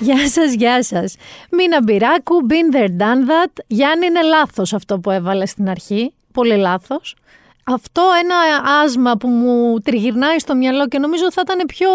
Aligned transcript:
Γεια 0.00 0.28
σας, 0.28 0.52
γεια 0.52 0.82
σας. 0.82 1.14
Μίνα 1.50 1.82
Μπυράκου, 1.82 2.46
been 2.48 2.76
there, 2.76 2.88
done 2.88 3.28
that. 3.30 3.52
Γιάννη, 3.66 4.06
είναι 4.06 4.22
λάθος 4.22 4.72
αυτό 4.72 4.98
που 4.98 5.10
έβαλες 5.10 5.50
στην 5.50 5.68
αρχή. 5.68 6.12
Πολύ 6.32 6.56
λάθος. 6.56 7.16
Αυτό 7.64 8.02
ένα 8.22 8.34
άσμα 8.82 9.16
που 9.16 9.28
μου 9.28 9.78
τριγυρνάει 9.80 10.38
στο 10.38 10.54
μυαλό 10.54 10.88
και 10.88 10.98
νομίζω 10.98 11.32
θα 11.32 11.42
ήταν 11.44 11.66
πιο 11.66 11.88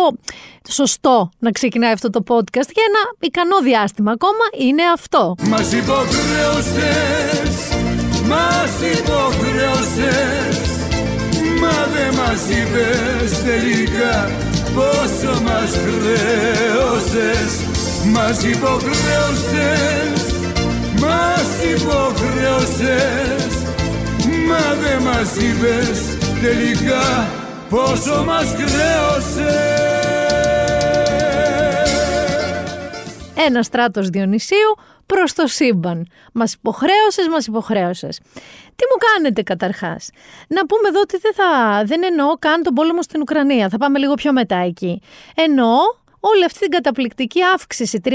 σωστό 0.70 1.30
να 1.40 1.52
ξεκινάει 1.52 1.92
αυτό 1.92 2.10
το 2.10 2.24
podcast 2.28 2.70
για 2.74 2.84
ένα 2.88 3.16
ικανό 3.20 3.60
διάστημα 3.60 4.12
ακόμα 4.12 4.46
είναι 4.58 4.84
αυτό. 4.94 5.36
Μας 5.48 5.74
υποχρέωσες, 5.74 7.56
μας 8.28 8.74
υποχρέωσες 9.00 10.72
Μα 11.62 11.88
δεν 11.94 12.14
μας 12.16 12.42
είπες 12.50 13.44
τελικά 13.44 14.32
πόσο 14.76 15.42
μας 15.42 15.72
χρέωσες 15.72 17.52
μας 18.06 18.44
υποχρέωσες, 18.44 20.22
μας 21.00 21.64
υποχρέωσες 21.76 23.56
Μα 24.48 24.76
δεν 24.82 25.02
μας 25.02 25.36
είπες 25.36 26.18
τελικά 26.42 27.30
πόσο 27.70 28.24
μας 28.24 28.46
χρέωσες 28.56 30.02
Ένας 33.48 33.66
στράτος 33.66 34.10
Διονυσίου 34.10 34.78
προς 35.06 35.34
το 35.34 35.48
σύμπαν. 35.48 36.08
Μας 36.34 36.54
υποχρέωσες, 36.54 37.28
μας 37.28 37.46
υποχρέωσες. 37.46 38.20
Τι 38.76 38.84
μου 38.90 38.98
κάνετε 39.08 39.42
καταρχάς; 39.42 40.10
Να 40.48 40.66
πούμε 40.66 40.88
εδώ 40.88 41.00
ότι 41.00 41.18
δεν, 41.18 41.34
θα, 41.34 41.82
δεν 41.86 42.04
εννοώ 42.04 42.34
καν 42.40 42.64
τον 42.64 42.74
πόλεμο 42.74 43.02
στην 43.02 43.22
Ουκρανία. 43.22 43.70
Θα 43.70 43.78
πάμε 43.78 44.00
λίγο 44.00 44.14
πιο 44.14 44.32
μετά 44.34 44.56
εκεί. 44.56 45.02
Εννοώ 45.36 45.78
όλη 46.22 46.46
αυτή 46.46 46.60
την 46.60 46.70
καταπληκτική 46.70 47.40
αύξηση 47.54 48.02
33% 48.04 48.10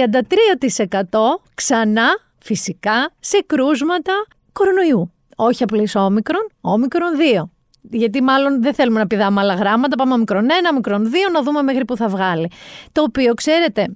ξανά 1.55 2.09
φυσικά 2.39 3.11
σε 3.21 3.45
κρούσματα 3.47 4.13
κορονοϊού. 4.53 5.13
Όχι 5.37 5.63
απλής 5.63 5.95
όμικρον, 5.95 6.51
όμικρον 6.61 7.11
2. 7.39 7.43
Γιατί 7.91 8.23
μάλλον 8.23 8.63
δεν 8.63 8.75
θέλουμε 8.75 8.99
να 8.99 9.07
πηδάμε 9.07 9.41
άλλα 9.41 9.55
γράμματα, 9.55 9.97
πάμε 9.97 10.17
μικρόν 10.17 10.47
1, 10.71 10.75
μικρόν 10.75 11.07
2, 11.07 11.33
να 11.33 11.43
δούμε 11.43 11.63
μέχρι 11.63 11.85
που 11.85 11.97
θα 11.97 12.09
βγάλει. 12.09 12.51
Το 12.93 13.03
οποίο, 13.03 13.35
ξέρετε, 13.35 13.87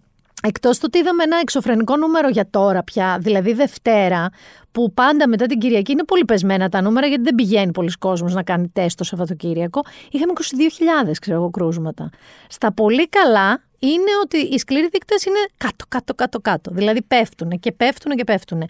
Εκτός 0.42 0.78
του 0.78 0.84
ότι 0.86 0.98
είδαμε 0.98 1.22
ένα 1.22 1.36
εξωφρενικό 1.40 1.96
νούμερο 1.96 2.28
για 2.28 2.50
τώρα 2.50 2.82
πια, 2.82 3.18
δηλαδή 3.20 3.52
Δευτέρα, 3.52 4.28
που 4.72 4.92
πάντα 4.92 5.28
μετά 5.28 5.46
την 5.46 5.58
Κυριακή 5.58 5.92
είναι 5.92 6.04
πολύ 6.04 6.24
πεσμένα 6.24 6.68
τα 6.68 6.80
νούμερα 6.80 7.06
γιατί 7.06 7.22
δεν 7.22 7.34
πηγαίνει 7.34 7.72
πολλοί 7.72 7.92
κόσμος 7.98 8.34
να 8.34 8.42
κάνει 8.42 8.68
τεστ 8.68 8.98
το 8.98 9.04
Σαββατοκύριακο, 9.04 9.80
είχαμε 10.10 10.32
22.000 11.06 11.12
ξέρω 11.20 11.36
εγώ 11.36 11.50
κρούσματα. 11.50 12.10
Στα 12.48 12.72
πολύ 12.72 13.08
καλά 13.08 13.60
είναι 13.80 14.10
ότι 14.22 14.36
οι 14.36 14.58
σκληροί 14.58 14.88
δείκτες 14.88 15.24
είναι 15.24 15.38
κάτω, 15.56 15.84
κάτω, 15.88 16.14
κάτω, 16.14 16.40
κάτω. 16.40 16.70
Δηλαδή 16.74 17.02
πέφτουν 17.02 17.50
και 17.60 17.72
πέφτουν 17.72 18.16
και 18.16 18.24
πέφτουν. 18.24 18.62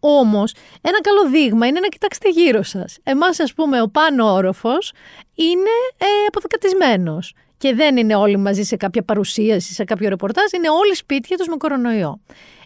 Όμως, 0.00 0.54
ένα 0.80 1.00
καλό 1.00 1.28
δείγμα 1.28 1.66
είναι 1.66 1.80
να 1.80 1.88
κοιτάξετε 1.88 2.28
γύρω 2.28 2.62
σας. 2.62 2.98
Εμάς, 3.02 3.40
ας 3.40 3.54
πούμε, 3.54 3.82
ο 3.82 3.88
πάνω 3.88 4.32
όροφος 4.32 4.92
είναι 5.34 5.74
ε, 5.96 6.06
αποδεκατισμένο. 6.28 7.18
Και 7.58 7.74
δεν 7.74 7.96
είναι 7.96 8.14
όλοι 8.14 8.36
μαζί 8.36 8.62
σε 8.62 8.76
κάποια 8.76 9.02
παρουσίαση, 9.02 9.72
σε 9.72 9.84
κάποιο 9.84 10.08
ρεπορτάζ, 10.08 10.52
είναι 10.52 10.70
όλοι 10.70 10.94
σπίτια 10.94 11.36
τους 11.36 11.46
με 11.46 11.56
κορονοϊό. 11.56 12.20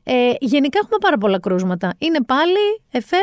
Ε, 0.05 0.33
γενικά 0.41 0.79
έχουμε 0.83 0.97
πάρα 1.01 1.19
πολλά 1.19 1.41
κρούσματα. 1.41 1.95
Είναι 1.99 2.23
πάλι 2.23 2.83
εφέ 2.91 3.17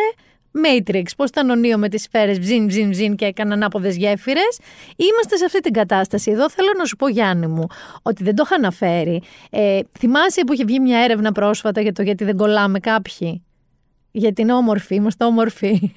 Matrix, 0.64 1.03
πώς 1.17 1.30
ήταν 1.30 1.50
ο 1.50 1.56
Νίο 1.56 1.78
με 1.78 1.89
τις 1.89 2.02
σφαίρες, 2.02 2.39
βζιν, 2.39 2.67
βζιν, 2.67 2.89
βζιν 2.89 3.16
και 3.16 3.25
έκαναν 3.25 3.64
άποδες 3.64 3.95
γέφυρες. 3.95 4.59
Είμαστε 4.95 5.38
σε 5.38 5.45
αυτή 5.45 5.59
την 5.59 5.73
κατάσταση. 5.73 6.31
Εδώ 6.31 6.50
θέλω 6.50 6.70
να 6.78 6.86
σου 6.86 6.95
πω, 6.95 7.08
Γιάννη 7.08 7.47
μου, 7.47 7.67
ότι 8.02 8.23
δεν 8.23 8.36
το 8.36 8.44
είχα 8.45 8.56
αναφέρει. 8.56 9.22
Ε, 9.50 9.80
θυμάσαι 10.00 10.42
που 10.45 10.53
είχε 10.53 10.64
βγει 10.66 10.80
μια 10.80 11.00
έρευνα 11.00 11.31
πρόσφατα 11.31 11.81
για 11.81 11.94
το 11.94 12.02
γιατί 12.02 12.23
δεν 12.23 12.38
κολλάμε 12.38 12.80
κάποιοι. 12.80 13.44
Γιατί 14.12 14.42
είναι 14.42 14.53
όμορφοι, 14.53 14.95
είμαστε 14.95 15.25
όμορφοι. 15.25 15.92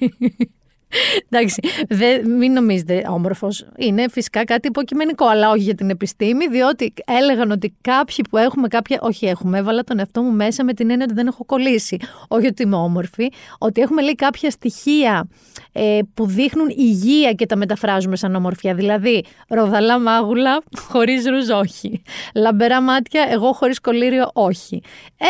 Εντάξει, 1.29 1.61
δεν, 1.87 2.29
μην 2.29 2.53
νομίζετε 2.53 3.05
όμορφος. 3.09 3.65
Είναι 3.77 4.09
φυσικά 4.09 4.43
κάτι 4.43 4.67
υποκειμενικό, 4.67 5.25
αλλά 5.25 5.49
όχι 5.49 5.61
για 5.61 5.75
την 5.75 5.89
επιστήμη, 5.89 6.47
διότι 6.47 6.93
έλεγαν 7.05 7.51
ότι 7.51 7.73
κάποιοι 7.81 8.25
που 8.29 8.37
έχουμε 8.37 8.67
κάποια. 8.67 8.99
Όχι, 9.01 9.25
έχουμε, 9.25 9.57
έβαλα 9.57 9.83
τον 9.83 9.99
εαυτό 9.99 10.21
μου 10.21 10.31
μέσα 10.31 10.63
με 10.63 10.73
την 10.73 10.89
έννοια 10.89 11.05
ότι 11.05 11.13
δεν 11.13 11.27
έχω 11.27 11.45
κολλήσει. 11.45 11.97
Όχι 12.27 12.47
ότι 12.47 12.63
είμαι 12.63 12.75
όμορφη, 12.75 13.29
ότι 13.57 13.81
έχουμε 13.81 14.01
λέει 14.01 14.15
κάποια 14.15 14.49
στοιχεία 14.49 15.27
ε, 15.71 15.99
που 16.13 16.25
δείχνουν 16.25 16.69
υγεία 16.69 17.33
και 17.33 17.45
τα 17.45 17.55
μεταφράζουμε 17.55 18.15
σαν 18.15 18.35
ομορφιά. 18.35 18.73
Δηλαδή, 18.73 19.23
ροδαλά 19.47 19.99
μάγουλα, 19.99 20.61
χωρίς 20.77 21.25
ρουζ, 21.25 21.49
όχι. 21.49 22.01
Λαμπερά 22.35 22.81
μάτια, 22.81 23.27
εγώ 23.29 23.51
χωρίς 23.53 23.79
κολλήριο, 23.79 24.29
όχι. 24.33 24.81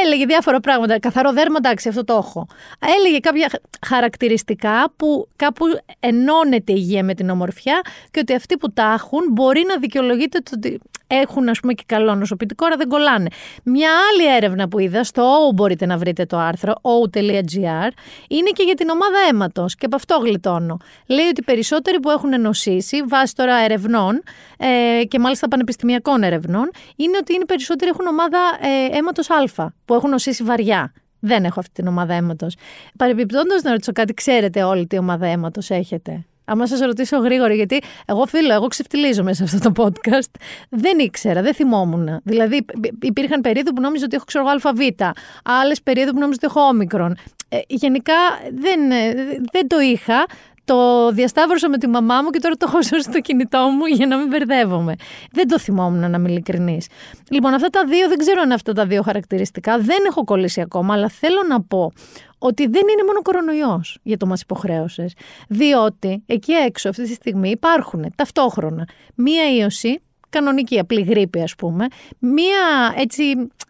Έλεγε 0.03 0.25
διάφορα 0.25 0.59
πράγματα. 0.59 0.99
Καθαρό 0.99 1.31
δέρμα, 1.31 1.55
εντάξει, 1.57 1.89
αυτό 1.89 2.03
το 2.03 2.13
έχω. 2.13 2.47
Έλεγε 2.97 3.19
κάποια 3.19 3.49
χαρακτηριστικά 3.87 4.91
που 4.95 5.27
κάπου 5.49 5.65
ενώνεται 5.99 6.71
η 6.71 6.75
υγεία 6.77 7.03
με 7.03 7.13
την 7.13 7.29
ομορφιά 7.29 7.81
και 8.11 8.19
ότι 8.19 8.33
αυτοί 8.33 8.57
που 8.57 8.71
τα 8.71 8.93
έχουν 8.93 9.21
μπορεί 9.31 9.63
να 9.67 9.77
δικαιολογείται 9.77 10.39
το 10.39 10.51
ότι 10.55 10.79
έχουν 11.07 11.49
ας 11.49 11.59
πούμε 11.59 11.73
και 11.73 11.83
καλό 11.85 12.15
νοσοποιητικό, 12.15 12.65
αλλά 12.65 12.75
δεν 12.75 12.87
κολλάνε. 12.87 13.27
Μια 13.63 13.89
άλλη 14.09 14.35
έρευνα 14.35 14.67
που 14.67 14.79
είδα, 14.79 15.03
στο 15.03 15.49
O 15.49 15.53
μπορείτε 15.53 15.85
να 15.85 15.97
βρείτε 15.97 16.25
το 16.25 16.37
άρθρο, 16.37 16.73
o.gr, 16.81 17.89
είναι 18.27 18.49
και 18.53 18.63
για 18.63 18.75
την 18.75 18.89
ομάδα 18.89 19.17
αίματος 19.29 19.75
και 19.75 19.85
από 19.85 19.95
αυτό 19.95 20.17
γλιτώνω. 20.17 20.77
Λέει 21.07 21.25
ότι 21.25 21.39
οι 21.41 21.43
περισσότεροι 21.43 21.99
που 21.99 22.09
έχουν 22.09 22.41
νοσήσει, 22.41 23.03
βάσει 23.07 23.35
τώρα 23.35 23.55
ερευνών 23.55 24.23
ε, 24.57 25.03
και 25.03 25.19
μάλιστα 25.19 25.47
πανεπιστημιακών 25.47 26.23
ερευνών, 26.23 26.69
είναι 26.95 27.17
ότι 27.17 27.33
είναι 27.33 27.45
περισσότεροι 27.45 27.91
έχουν 27.91 28.07
ομάδα 28.07 28.39
ε, 28.61 28.97
αίματος 28.97 29.29
α, 29.29 29.73
που 29.85 29.93
έχουν 29.93 30.09
νοσήσει 30.09 30.43
βαριά. 30.43 30.93
Δεν 31.19 31.43
έχω 31.43 31.59
αυτή 31.59 31.73
την 31.73 31.87
ομάδα 31.87 32.13
αίματος. 32.13 32.55
Παρεμπιπτόντως 32.97 33.61
να 33.61 33.71
ρωτήσω 33.71 33.91
κάτι, 33.91 34.13
ξέρετε 34.13 34.63
όλη 34.63 34.87
τι 34.87 34.97
ομάδα 34.97 35.25
αίματος 35.25 35.69
έχετε; 35.69 36.25
Άμα 36.49 36.67
σας 36.67 36.79
ρωτήσω 36.79 37.17
γρήγορα, 37.17 37.53
γιατί 37.53 37.81
εγώ 38.05 38.25
φίλο, 38.25 38.53
εγώ 38.53 38.67
ξεφτιλίζω 38.67 39.33
σε 39.33 39.43
αυτό 39.43 39.71
το 39.71 39.83
podcast. 39.83 40.41
Δεν 40.69 40.99
ήξερα, 40.99 41.41
δεν 41.41 41.53
θυμόμουν. 41.53 42.19
Δηλαδή, 42.23 42.65
υπήρχαν 43.01 43.41
περίοδοι 43.41 43.73
που 43.73 43.81
νόμιζα 43.81 44.05
ότι 44.05 44.15
έχω 44.15 44.25
ξέρω 44.25 44.45
ΑΒ, 44.63 44.79
άλλες 45.43 45.81
περίοδοι 45.81 46.11
που 46.11 46.19
νόμιζα 46.19 46.39
ότι 46.43 46.57
έχω 46.57 46.67
όμικρον. 46.67 47.15
Ε, 47.49 47.57
γενικά 47.67 48.13
δεν, 48.53 48.91
ε, 48.91 49.13
δεν 49.51 49.67
το 49.67 49.79
είχα 49.79 50.25
το 50.69 51.11
διασταύρωσα 51.11 51.69
με 51.69 51.77
τη 51.77 51.87
μαμά 51.87 52.21
μου 52.21 52.29
και 52.29 52.39
τώρα 52.39 52.55
το 52.55 52.65
έχω 52.69 52.81
σώσει 52.81 53.01
στο 53.01 53.19
κινητό 53.21 53.59
μου 53.59 53.85
για 53.85 54.07
να 54.07 54.17
μην 54.17 54.27
μπερδεύομαι. 54.27 54.95
Δεν 55.31 55.47
το 55.47 55.59
θυμόμουν 55.59 55.99
να 55.99 56.17
είμαι 56.17 56.29
ειλικρινής. 56.29 56.87
Λοιπόν, 57.29 57.53
αυτά 57.53 57.69
τα 57.69 57.85
δύο 57.85 58.07
δεν 58.07 58.17
ξέρω 58.17 58.41
αν 58.41 58.51
αυτά 58.51 58.73
τα 58.73 58.85
δύο 58.85 59.01
χαρακτηριστικά 59.01 59.77
δεν 59.77 59.97
έχω 60.07 60.23
κολλήσει 60.23 60.61
ακόμα, 60.61 60.93
αλλά 60.93 61.09
θέλω 61.09 61.43
να 61.47 61.61
πω 61.61 61.91
ότι 62.37 62.67
δεν 62.67 62.81
είναι 62.81 63.03
μόνο 63.05 63.21
κορονοϊός 63.21 63.97
για 64.03 64.17
το 64.17 64.25
μας 64.25 64.41
υποχρέωσες. 64.41 65.13
Διότι 65.47 66.23
εκεί 66.25 66.51
έξω 66.51 66.89
αυτή 66.89 67.03
τη 67.03 67.13
στιγμή 67.13 67.49
υπάρχουν 67.49 68.05
ταυτόχρονα 68.15 68.87
μία 69.15 69.43
ίωση 69.57 70.01
κανονική, 70.29 70.79
απλή 70.79 71.01
γρήπη 71.01 71.41
ας 71.41 71.55
πούμε, 71.55 71.87
μία 72.19 72.93
έτσι 72.97 73.23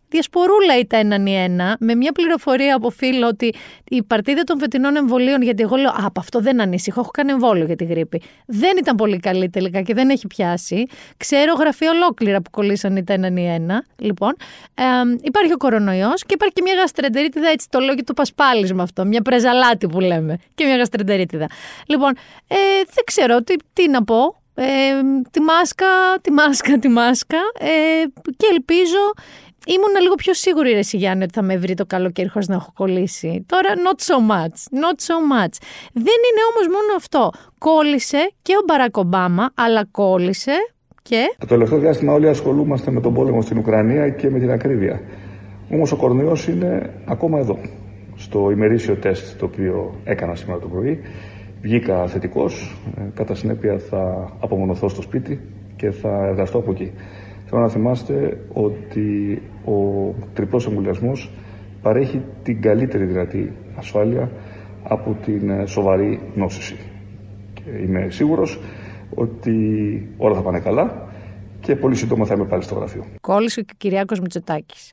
διασπορούλα 0.10 0.80
ήταν 0.80 1.00
έναν 1.00 1.26
ή 1.26 1.36
ένα, 1.36 1.78
με 1.80 1.96
μια 1.96 2.12
πληροφορία 2.12 2.76
από 2.76 2.90
φίλο 2.90 3.28
ότι 3.28 3.54
η 3.90 4.04
παρτίδα 4.04 4.44
των 4.44 4.60
φετινών 4.60 4.96
εμβολίων, 4.96 5.42
γιατί 5.42 5.64
εγώ 5.64 5.76
λέω, 5.76 5.90
Α, 5.90 6.04
από 6.06 6.20
αυτό 6.20 6.40
δεν 6.40 6.62
ανησυχώ, 6.62 7.00
έχω 7.00 7.12
κάνει 7.12 7.32
εμβόλιο 7.32 7.66
για 7.66 7.76
τη 7.76 7.86
γρήπη. 7.86 8.22
Δεν 8.46 8.78
ήταν 8.78 8.96
πολύ 8.96 9.20
καλή 9.20 9.50
τελικά 9.50 9.82
και 9.82 9.94
δεν 9.94 10.10
έχει 10.10 10.28
πιάσει. 10.28 10.86
Ξέρω 11.18 11.54
γραφεία 11.54 11.90
ολόκληρα 11.92 12.42
που 12.42 12.50
κολλήσαν 12.50 12.96
ήταν 12.96 13.24
έναν 13.24 13.38
ή 13.38 13.48
ένα. 13.48 13.86
Λοιπόν, 13.98 14.36
ε, 14.74 14.84
υπάρχει 15.22 15.54
ο 15.54 15.58
κορονοϊός 15.58 16.24
και 16.24 16.34
υπάρχει 16.34 16.54
και 16.54 16.62
μια 16.62 16.74
γαστρεντερίτιδα, 16.74 17.50
έτσι 17.50 17.68
το 17.70 17.80
λέω 17.80 17.96
και 17.96 18.04
το 18.04 18.14
πασπάλισμα 18.14 18.84
αυτό. 18.84 19.06
Μια 19.06 19.22
πρεζαλάτη 19.22 19.88
που 19.88 20.00
λέμε. 20.00 20.38
Και 20.56 20.66
μια 20.66 20.78
γαστρεντερίτιδα. 20.78 21.48
Λοιπόν, 21.86 22.12
ε, 22.48 22.56
δεν 22.94 23.04
ξέρω 23.06 23.42
τι, 23.42 23.56
τι 23.74 23.90
να 23.90 24.04
πω. 24.04 24.38
Ε, 24.56 25.02
τη 25.32 25.40
μάσκα, 25.40 25.86
τη 26.22 26.32
μάσκα, 26.32 26.80
τη 26.80 26.88
μάσκα 26.88 27.38
ε, 27.60 27.70
και 28.38 28.48
ελπίζω 28.52 29.14
Ήμουν 29.68 30.02
λίγο 30.02 30.16
πιο 30.16 30.34
σίγουρη, 30.34 30.72
Ρε 30.72 30.80
Γιάννη, 30.92 31.24
ότι 31.24 31.34
θα 31.34 31.42
με 31.42 31.58
βρει 31.58 31.74
το 31.74 31.86
καλοκαίρι 31.86 32.30
χωρίς 32.30 32.48
να 32.48 32.56
έχω 32.56 32.72
κολλήσει. 32.76 33.46
Τώρα, 33.46 33.70
not 33.86 34.00
so 34.10 34.18
much. 34.32 34.56
Not 34.84 34.98
so 35.08 35.16
much. 35.34 35.54
Δεν 35.94 36.20
είναι 36.28 36.42
όμως 36.52 36.68
μόνο 36.68 36.92
αυτό. 36.96 37.30
Κόλλησε 37.58 38.32
και 38.42 38.54
ο 38.54 38.64
Μπαράκ 38.68 38.98
Ομπάμα, 38.98 39.52
αλλά 39.56 39.86
κόλλησε 39.92 40.54
και... 41.02 41.24
Το 41.38 41.46
τελευταίο 41.46 41.80
διάστημα 41.80 42.14
όλοι 42.14 42.28
ασχολούμαστε 42.28 42.92
με 42.92 43.02
τον 43.02 43.14
πόλεμο 43.14 43.42
στην 43.42 43.58
Ουκρανία 43.58 44.10
και 44.10 44.30
με 44.30 44.40
την 44.40 44.52
ακρίβεια. 44.52 45.02
Όμως 45.72 45.92
ο 45.92 45.96
κορονοϊός 45.96 46.48
είναι 46.48 46.94
ακόμα 47.06 47.40
εδώ. 47.40 47.60
Στο 48.16 48.52
ημερήσιο 48.52 48.96
τεστ 48.96 49.40
το 49.40 49.46
οποίο 49.46 49.96
έκανα 50.04 50.36
σήμερα 50.36 50.60
το 50.60 50.68
πρωί, 50.68 51.00
βγήκα 51.62 52.08
θετικός. 52.08 52.76
Ε, 52.98 53.02
κατά 53.14 53.36
συνέπεια 53.36 53.78
θα 53.78 54.34
απομονωθώ 54.40 54.90
στο 54.90 55.02
σπίτι 55.02 55.42
και 55.76 55.92
θα 55.92 56.26
εργαστώ 56.26 56.58
από 56.58 56.72
εκεί. 56.72 56.92
Θέλω 57.50 57.62
να 57.62 57.70
θυμάστε 57.70 58.46
ότι 58.54 59.42
ο 59.66 59.76
τριπλός 60.34 60.68
εμβολιασμός 60.68 61.32
παρέχει 61.82 62.22
την 62.44 62.62
καλύτερη 62.62 63.06
δυνατή 63.06 63.54
ασφάλεια 63.76 64.32
από 64.84 65.18
την 65.26 65.50
ε, 65.50 65.66
σοβαρή 65.66 66.32
νόσηση. 66.36 66.78
Και 67.54 67.70
είμαι 67.70 68.10
σίγουρος 68.10 68.60
ότι 69.16 69.56
όλα 70.18 70.36
θα 70.36 70.42
πάνε 70.42 70.60
καλά 70.60 71.08
και 71.60 71.76
πολύ 71.76 71.96
σύντομα 71.96 72.26
θα 72.26 72.34
είμαι 72.34 72.46
πάλι 72.46 72.64
στο 72.64 72.76
γραφείο. 72.76 73.06
Κόλλησε 73.22 73.62
και 73.62 73.72
ο 73.74 73.76
Κυριάκος 73.78 74.20
Μητσοτάκης, 74.20 74.92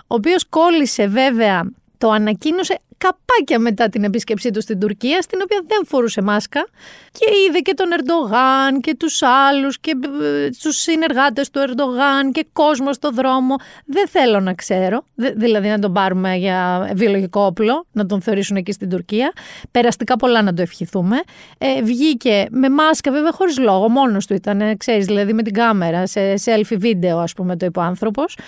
ο 0.00 0.14
οποίος 0.14 0.48
κόλλησε 0.48 1.06
βέβαια 1.06 1.70
το 1.98 2.10
ανακοίνωσε 2.10 2.78
καπάκια 2.98 3.58
μετά 3.58 3.88
την 3.88 4.04
επίσκεψή 4.04 4.50
του 4.50 4.60
στην 4.60 4.78
Τουρκία, 4.80 5.22
στην 5.22 5.38
οποία 5.42 5.60
δεν 5.66 5.86
φορούσε 5.86 6.22
μάσκα 6.22 6.66
και 7.12 7.26
είδε 7.48 7.58
και 7.58 7.74
τον 7.74 7.86
Ερντογάν 7.92 8.80
και 8.80 8.94
τους 8.94 9.22
άλλους 9.22 9.78
και 9.80 9.94
ε, 10.22 10.48
τους 10.62 10.76
συνεργάτες 10.76 11.50
του 11.50 11.58
Ερντογάν 11.58 12.32
και 12.32 12.46
κόσμο 12.52 12.92
στο 12.92 13.10
δρόμο. 13.10 13.54
Δεν 13.84 14.08
θέλω 14.08 14.40
να 14.40 14.54
ξέρω, 14.54 15.04
δηλαδή 15.14 15.68
να 15.68 15.78
τον 15.78 15.92
πάρουμε 15.92 16.36
για 16.36 16.90
βιολογικό 16.94 17.40
όπλο, 17.44 17.86
να 17.92 18.06
τον 18.06 18.22
θεωρήσουν 18.22 18.56
εκεί 18.56 18.72
στην 18.72 18.88
Τουρκία. 18.88 19.32
Περαστικά 19.70 20.16
πολλά 20.16 20.42
να 20.42 20.54
το 20.54 20.62
ευχηθούμε. 20.62 21.16
Ε, 21.58 21.82
βγήκε 21.82 22.46
με 22.50 22.68
μάσκα, 22.68 23.10
βέβαια 23.10 23.32
χωρίς 23.32 23.58
λόγο, 23.58 23.88
μόνος 23.88 24.26
του 24.26 24.34
ήταν, 24.34 24.76
ξέρεις, 24.76 25.06
δηλαδή 25.06 25.32
με 25.32 25.42
την 25.42 25.52
κάμερα, 25.52 26.06
σε 26.06 26.34
selfie 26.44 26.76
βίντεο 26.78 27.18
ας 27.18 27.32
πούμε 27.32 27.56
το 27.56 27.66
είπε 27.66 27.78
ο 27.78 27.82
άνθρωπος. 27.82 28.38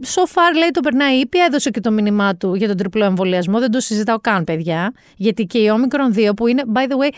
So 0.00 0.22
far 0.34 0.56
λέει 0.58 0.70
το 0.70 0.80
περνάει 0.80 1.16
ήπια, 1.16 1.44
έδωσε 1.44 1.70
και 1.70 1.80
το 1.80 1.90
μήνυμά 1.90 2.36
του 2.36 2.54
για 2.54 2.68
τον 2.68 2.76
τριπλό 2.76 3.04
εμβολιασμό, 3.04 3.58
δεν 3.58 3.70
το 3.70 3.80
συζητάω 3.98 4.20
καν, 4.20 4.44
παιδιά. 4.44 4.92
Γιατί 5.16 5.44
και 5.44 5.58
η 5.58 5.70
Omicron 5.70 6.18
2, 6.28 6.36
που 6.36 6.46
είναι, 6.46 6.62
by 6.74 6.78
the 6.78 6.94
way, 7.02 7.10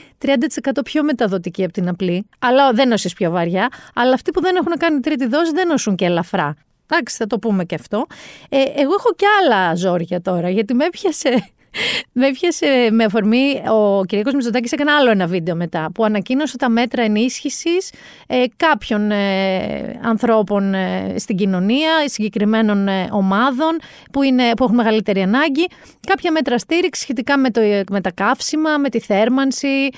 30% 0.79 0.81
πιο 0.85 1.03
μεταδοτική 1.03 1.65
από 1.65 1.73
την 1.73 1.89
απλή, 1.89 2.27
αλλά 2.39 2.73
δεν 2.73 2.89
νοσείς 2.89 3.13
πιο 3.13 3.31
βαριά, 3.31 3.69
αλλά 3.95 4.15
αυτοί 4.15 4.31
που 4.31 4.41
δεν 4.41 4.57
έχουν 4.57 4.73
κάνει 4.79 5.01
τρίτη 5.01 5.27
δόση 5.27 5.53
δεν 5.53 5.69
νοσούν 5.69 5.95
και 5.97 6.05
ελαφρά. 6.05 6.55
Εντάξει, 6.87 7.17
θα 7.17 7.27
το 7.27 7.39
πούμε 7.39 7.65
και 7.65 7.75
αυτό. 7.75 8.07
Ε, 8.49 8.59
εγώ 8.59 8.93
έχω 8.99 9.15
και 9.17 9.27
άλλα 9.43 9.75
ζόρια 9.75 10.21
τώρα, 10.21 10.51
γιατί 10.51 10.75
με 10.75 10.85
έπιασε 10.85 11.51
με 12.13 12.27
έπιασε 12.27 12.89
με 12.91 13.05
αφορμή 13.05 13.63
ο 13.69 14.05
Κυριακός 14.05 14.35
Μητσοτάκης 14.35 14.73
έκανε 14.73 14.91
άλλο 14.91 15.11
ένα 15.11 15.27
βίντεο 15.27 15.55
μετά 15.55 15.91
που 15.95 16.05
ανακοίνωσε 16.05 16.57
τα 16.57 16.69
μέτρα 16.69 17.03
ενίσχυσης 17.03 17.93
ε, 18.27 18.45
κάποιων 18.57 19.11
ε, 19.11 20.01
ανθρώπων 20.03 20.75
ε, 20.75 21.15
στην 21.19 21.37
κοινωνία, 21.37 21.91
συγκεκριμένων 22.05 22.89
ε, 22.89 23.09
ομάδων 23.13 23.79
που, 24.13 24.23
είναι, 24.23 24.51
που 24.57 24.65
έχουν 24.65 24.77
μεγαλύτερη 24.77 25.23
ανάγκη. 25.23 25.67
Κάποια 26.07 26.33
μέτρα 26.33 26.59
στήριξης 26.59 27.05
σχετικά 27.05 27.39
με, 27.39 27.51
το, 27.51 27.61
με 27.91 28.01
τα 28.01 28.11
καύσιμα, 28.13 28.79
με 28.79 28.89
τη 28.89 29.01
θέρμανση, 29.01 29.89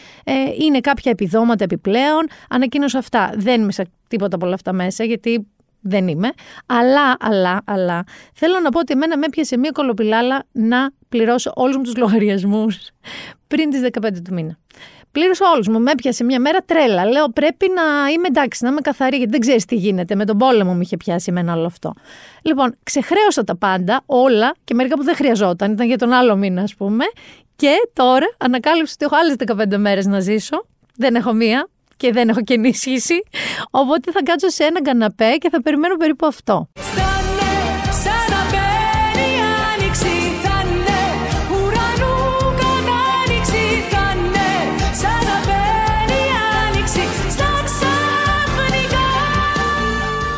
είναι 0.60 0.80
κάποια 0.80 1.10
επιδόματα 1.10 1.64
επιπλέον. 1.64 2.28
Ανακοίνωσε 2.48 2.98
αυτά. 2.98 3.32
Δεν 3.36 3.60
είμαι 3.60 3.72
τίποτα 4.08 4.36
από 4.36 4.46
όλα 4.46 4.54
αυτά 4.54 4.72
μέσα 4.72 5.04
γιατί 5.04 5.46
δεν 5.82 6.08
είμαι. 6.08 6.30
Αλλά, 6.66 7.16
αλλά, 7.20 7.62
αλλά, 7.64 8.04
θέλω 8.34 8.60
να 8.60 8.70
πω 8.70 8.78
ότι 8.78 8.92
εμένα 8.92 9.18
με 9.18 9.26
έπιασε 9.26 9.56
μία 9.56 9.70
κολοπηλάλα 9.70 10.44
να 10.52 10.90
πληρώσω 11.08 11.52
όλους 11.54 11.76
μου 11.76 11.82
τους 11.82 11.96
λογαριασμούς 11.96 12.90
πριν 13.46 13.70
τις 13.70 13.80
15 14.00 14.22
του 14.24 14.34
μήνα. 14.34 14.58
Πλήρωσα 15.12 15.50
όλους 15.54 15.68
μου. 15.68 15.80
Με 15.80 15.90
έπιασε 15.90 16.24
μια 16.24 16.40
μέρα 16.40 16.58
τρέλα. 16.60 17.06
Λέω 17.06 17.28
πρέπει 17.28 17.66
να 17.74 18.10
είμαι 18.10 18.26
εντάξει, 18.26 18.64
να 18.64 18.70
είμαι 18.70 18.80
καθαρή, 18.80 19.16
γιατί 19.16 19.32
δεν 19.32 19.40
ξέρεις 19.40 19.64
τι 19.64 19.74
γίνεται. 19.74 20.14
Με 20.14 20.24
τον 20.24 20.38
πόλεμο 20.38 20.74
μου 20.74 20.80
είχε 20.80 20.96
πιάσει 20.96 21.26
εμένα 21.28 21.54
όλο 21.54 21.66
αυτό. 21.66 21.92
Λοιπόν, 22.42 22.76
ξεχρέωσα 22.82 23.44
τα 23.44 23.56
πάντα, 23.56 24.02
όλα 24.06 24.54
και 24.64 24.74
μερικά 24.74 24.96
που 24.96 25.04
δεν 25.04 25.14
χρειαζόταν. 25.14 25.72
Ήταν 25.72 25.86
για 25.86 25.98
τον 25.98 26.12
άλλο 26.12 26.36
μήνα, 26.36 26.62
ας 26.62 26.74
πούμε. 26.74 27.04
Και 27.56 27.74
τώρα 27.92 28.26
ανακάλυψα 28.38 28.94
ότι 28.94 29.04
έχω 29.04 29.16
άλλες 29.16 29.34
15 29.74 29.78
μέρες 29.78 30.06
να 30.06 30.20
ζήσω. 30.20 30.66
Δεν 30.96 31.14
έχω 31.14 31.32
μία 31.32 31.68
και 32.02 32.12
δεν 32.12 32.28
έχω 32.28 32.42
και 32.42 32.54
ενίσχυση. 32.54 33.22
Οπότε 33.70 34.10
θα 34.12 34.22
κάτσω 34.22 34.48
σε 34.48 34.64
ένα 34.64 34.82
καναπέ 34.82 35.36
και 35.38 35.48
θα 35.50 35.62
περιμένω 35.62 35.96
περίπου 35.96 36.26
αυτό. 36.26 36.68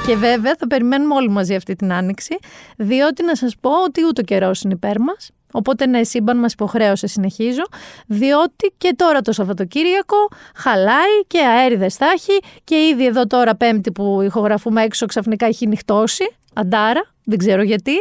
Και 0.07 0.17
βέβαια 0.17 0.55
θα 0.59 0.67
περιμένουμε 0.67 1.15
όλοι 1.15 1.29
μαζί 1.29 1.55
αυτή 1.55 1.77
την 1.77 1.93
άνοιξη, 1.93 2.37
διότι 2.77 3.25
να 3.25 3.37
σας 3.37 3.55
πω 3.61 3.71
ότι 3.85 4.05
ούτε 4.05 4.21
ο 4.21 4.25
καιρός 4.25 4.63
είναι 4.63 4.75
υπέρ 4.75 5.01
μας. 5.01 5.31
Οπότε 5.57 5.87
ναι, 5.87 6.05
σύμπαν 6.05 6.39
μας 6.39 6.53
υποχρέωσε, 6.53 7.07
συνεχίζω, 7.07 7.63
διότι 8.07 8.73
και 8.79 8.95
τώρα 8.97 9.21
το 9.21 9.33
Σαββατοκύριακο 9.33 10.17
χαλάει 10.57 11.25
και 11.27 11.41
αέριδες 11.41 11.95
θα 11.97 12.07
έχει 12.07 12.41
και 12.65 12.77
ήδη 12.77 13.07
εδώ 13.07 13.27
τώρα 13.27 13.55
πέμπτη 13.55 13.93
που 13.93 14.21
ηχογραφούμε 14.23 14.83
έξω 14.83 15.07
ξαφνικά 15.07 15.47
έχει 15.47 15.67
νυχτώσει, 15.67 16.25
αντάρα, 16.55 17.15
δεν 17.25 17.39
ξέρω 17.39 17.63
γιατί, 17.63 17.93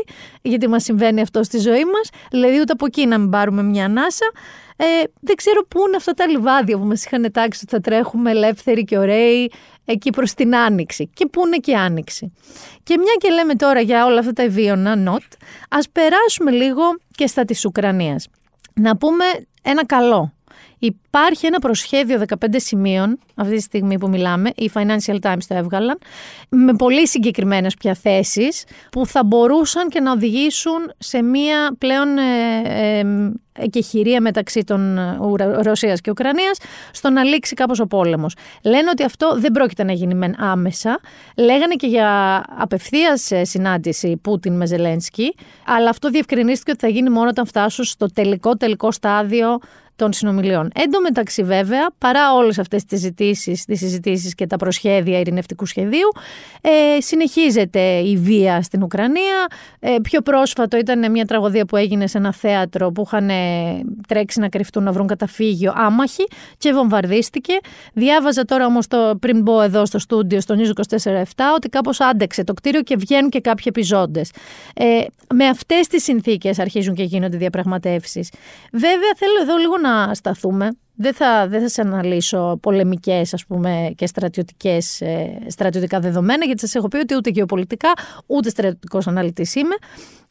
γιατί 0.41 0.67
μας 0.67 0.83
συμβαίνει 0.83 1.21
αυτό 1.21 1.43
στη 1.43 1.57
ζωή 1.59 1.85
μας, 1.85 2.09
δηλαδή 2.31 2.59
ούτε 2.59 2.73
από 2.73 2.85
εκεί 2.85 3.05
να 3.05 3.17
μην 3.17 3.29
πάρουμε 3.29 3.63
μια 3.63 3.85
ανάσα. 3.85 4.31
Ε, 4.75 4.85
δεν 5.19 5.35
ξέρω 5.35 5.65
πού 5.67 5.79
είναι 5.87 5.95
αυτά 5.95 6.13
τα 6.13 6.27
λιβάδια 6.27 6.77
που 6.77 6.85
μας 6.85 7.05
είχαν 7.05 7.31
τάξει 7.31 7.59
ότι 7.63 7.75
θα 7.75 7.81
τρέχουμε 7.81 8.31
ελεύθεροι 8.31 8.83
και 8.83 8.97
ωραίοι 8.97 9.51
εκεί 9.85 10.09
προς 10.09 10.33
την 10.33 10.55
Άνοιξη. 10.55 11.09
Και 11.13 11.25
πού 11.25 11.45
είναι 11.45 11.57
και 11.57 11.71
η 11.71 11.75
Άνοιξη. 11.75 12.33
Και 12.83 12.97
μια 12.97 13.13
και 13.17 13.29
λέμε 13.29 13.55
τώρα 13.55 13.79
για 13.79 14.05
όλα 14.05 14.19
αυτά 14.19 14.33
τα 14.33 14.43
ευίωνα, 14.43 14.95
νοτ, 14.95 15.23
ας 15.69 15.89
περάσουμε 15.89 16.51
λίγο 16.51 16.81
και 17.15 17.27
στα 17.27 17.45
της 17.45 17.65
Ουκρανίας. 17.65 18.27
Να 18.73 18.97
πούμε 18.97 19.25
ένα 19.61 19.85
καλό. 19.85 20.33
Υπάρχει 20.85 21.45
ένα 21.45 21.59
προσχέδιο 21.59 22.23
15 22.27 22.47
σημείων, 22.55 23.19
αυτή 23.35 23.55
τη 23.55 23.61
στιγμή 23.61 23.99
που 23.99 24.09
μιλάμε, 24.09 24.51
οι 24.55 24.71
Financial 24.73 25.19
Times 25.21 25.43
το 25.47 25.55
έβγαλαν, 25.55 25.97
με 26.49 26.73
πολύ 26.73 27.07
συγκεκριμένες 27.07 27.75
πια 27.75 27.93
θέσεις, 27.93 28.63
που 28.91 29.05
θα 29.05 29.23
μπορούσαν 29.23 29.89
και 29.89 29.99
να 29.99 30.11
οδηγήσουν 30.11 30.91
σε 30.97 31.21
μία 31.21 31.75
πλέον 31.77 32.17
ε, 32.17 32.99
ε, 32.99 33.03
εκεχηρία 33.53 34.21
μεταξύ 34.21 34.63
των 34.63 34.97
ε, 34.97 35.17
Ρωσίας 35.61 36.01
και 36.01 36.09
Ουκρανίας 36.09 36.57
στο 36.91 37.09
να 37.09 37.23
λήξει 37.23 37.53
κάπως 37.53 37.79
ο 37.79 37.87
πόλεμος. 37.87 38.35
Λένε 38.63 38.89
ότι 38.89 39.03
αυτό 39.03 39.35
δεν 39.37 39.51
πρόκειται 39.51 39.83
να 39.83 39.91
γίνει 39.91 40.13
μεν 40.13 40.35
άμεσα. 40.37 40.99
Λέγανε 41.37 41.75
και 41.75 41.87
για 41.87 42.41
απευθείας 42.57 43.31
ε, 43.31 43.43
συνάντηση 43.43 44.17
Πούτιν 44.21 44.53
με 44.53 44.65
Ζελένσκι, 44.65 45.35
αλλά 45.65 45.89
αυτό 45.89 46.09
διευκρινίστηκε 46.09 46.71
ότι 46.71 46.79
θα 46.79 46.87
γίνει 46.87 47.09
μόνο 47.09 47.29
όταν 47.29 47.45
φτάσουν 47.45 47.85
στο 47.85 48.05
τελικό 48.13 48.57
τελικό 48.57 48.91
στάδιο 48.91 49.59
των 49.95 50.13
συνομιλιών. 50.13 50.69
Εν 50.75 50.91
τω 50.91 51.01
μεταξύ, 51.01 51.43
βέβαια, 51.43 51.87
παρά 51.97 52.33
όλες 52.33 52.59
αυτές 52.59 52.83
τις 52.85 52.99
συζητήσει 52.99 53.63
τις 53.65 53.79
συζητήσεις 53.79 54.35
και 54.35 54.47
τα 54.47 54.57
προσχέδια 54.57 55.19
ειρηνευτικού 55.19 55.65
σχεδίου, 55.65 56.09
ε, 56.61 57.01
συνεχίζεται 57.01 57.79
η 57.97 58.17
βία 58.17 58.61
στην 58.61 58.83
Ουκρανία. 58.83 59.47
Ε, 59.79 59.95
πιο 60.01 60.21
πρόσφατο 60.21 60.77
ήταν 60.77 61.11
μια 61.11 61.25
τραγωδία 61.25 61.65
που 61.65 61.75
έγινε 61.75 62.07
σε 62.07 62.17
ένα 62.17 62.33
θέατρο 62.33 62.91
που 62.91 63.03
είχαν 63.05 63.29
ε, 63.29 63.81
τρέξει 64.07 64.39
να 64.39 64.49
κρυφτούν 64.49 64.83
να 64.83 64.91
βρουν 64.91 65.07
καταφύγιο 65.07 65.73
άμαχοι 65.75 66.23
και 66.57 66.73
βομβαρδίστηκε. 66.73 67.53
Διάβαζα 67.93 68.45
τώρα 68.45 68.65
όμως 68.65 68.85
πριν 69.19 69.41
μπω 69.41 69.61
εδώ 69.61 69.85
στο 69.85 69.99
στούντιο, 69.99 70.41
στο 70.41 70.55
News 70.57 70.97
24-7, 71.03 71.23
ότι 71.55 71.69
κάπως 71.69 71.99
άντεξε 72.01 72.43
το 72.43 72.53
κτίριο 72.53 72.81
και 72.81 72.95
βγαίνουν 72.95 73.29
και 73.29 73.41
κάποιοι 73.41 73.65
επιζώντες. 73.67 74.31
Ε, 74.73 75.01
με 75.33 75.45
αυτές 75.45 75.87
τις 75.87 76.03
συνθήκες 76.03 76.59
αρχίζουν 76.59 76.95
και 76.95 77.03
γίνονται 77.03 77.37
διαπραγματεύσεις. 77.37 78.31
Βέβαια, 78.71 79.13
θέλω 79.15 79.33
εδώ 79.41 79.57
λίγο 79.57 79.77
να 79.83 80.13
σταθούμε. 80.13 80.69
Δεν 80.95 81.13
θα, 81.13 81.47
δεν 81.47 81.61
θα 81.61 81.67
σε 81.69 81.81
αναλύσω 81.81 82.57
πολεμικές 82.61 83.33
ας 83.33 83.45
πούμε, 83.45 83.93
και 83.95 84.07
στρατιωτικές, 84.07 85.01
ε, 85.01 85.37
στρατιωτικά 85.47 85.99
δεδομένα, 85.99 86.45
γιατί 86.45 86.59
σας 86.59 86.75
έχω 86.75 86.87
πει 86.87 86.97
ότι 86.97 87.15
ούτε 87.15 87.29
γεωπολιτικά, 87.29 87.91
ούτε 88.25 88.49
στρατιωτικός 88.49 89.07
αναλυτής 89.07 89.55
είμαι. 89.55 89.75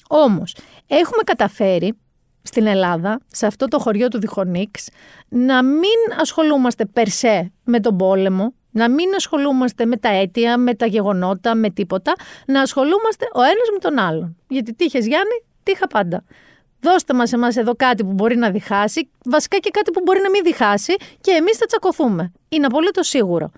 Όμως, 0.09 0.57
έχουμε 0.87 1.23
καταφέρει 1.25 1.95
στην 2.43 2.67
Ελλάδα, 2.67 3.21
σε 3.27 3.47
αυτό 3.47 3.69
το 3.69 3.79
χωριό 3.79 4.09
του 4.09 4.19
Διχονίξ, 4.19 4.89
να 5.29 5.65
μην 5.65 6.21
ασχολούμαστε 6.21 6.85
περσέ 6.85 7.53
με 7.65 7.81
τον 7.81 7.97
πόλεμο, 7.97 8.55
να 8.71 8.91
μην 8.91 9.15
ασχολούμαστε 9.15 9.85
με 9.85 9.97
τα 9.97 10.09
αίτια, 10.09 10.59
με 10.59 10.75
τα 10.75 10.87
γεγονότα, 10.87 11.55
με 11.55 11.71
τίποτα, 11.71 12.13
να 12.47 12.61
ασχολούμαστε 12.61 13.25
ο 13.35 13.43
ένας 13.43 13.69
με 13.73 13.79
τον 13.79 13.99
άλλον. 13.99 14.37
Γιατί 14.49 14.75
τι 14.75 14.85
είχες 14.85 15.07
Γιάννη, 15.07 15.43
τι 15.63 15.73
είχα 15.73 15.87
πάντα. 15.87 16.25
Δώστε 16.83 17.15
μας 17.15 17.33
εμάς 17.33 17.57
εδώ 17.57 17.75
κάτι 17.75 18.05
που 18.05 18.13
μπορεί 18.13 18.37
να 18.37 18.51
διχάσει, 18.51 19.11
βασικά 19.25 19.59
και 19.59 19.71
κάτι 19.71 19.91
που 19.91 20.01
μπορεί 20.05 20.21
να 20.23 20.31
μην 20.31 20.43
διχάσει 20.43 20.95
και 21.21 21.31
εμείς 21.31 21.57
θα 21.57 21.67
τσακωθούμε. 21.67 22.33
Είναι 22.49 22.67
απολύτως 22.67 23.09
σίγουρο. 23.09 23.51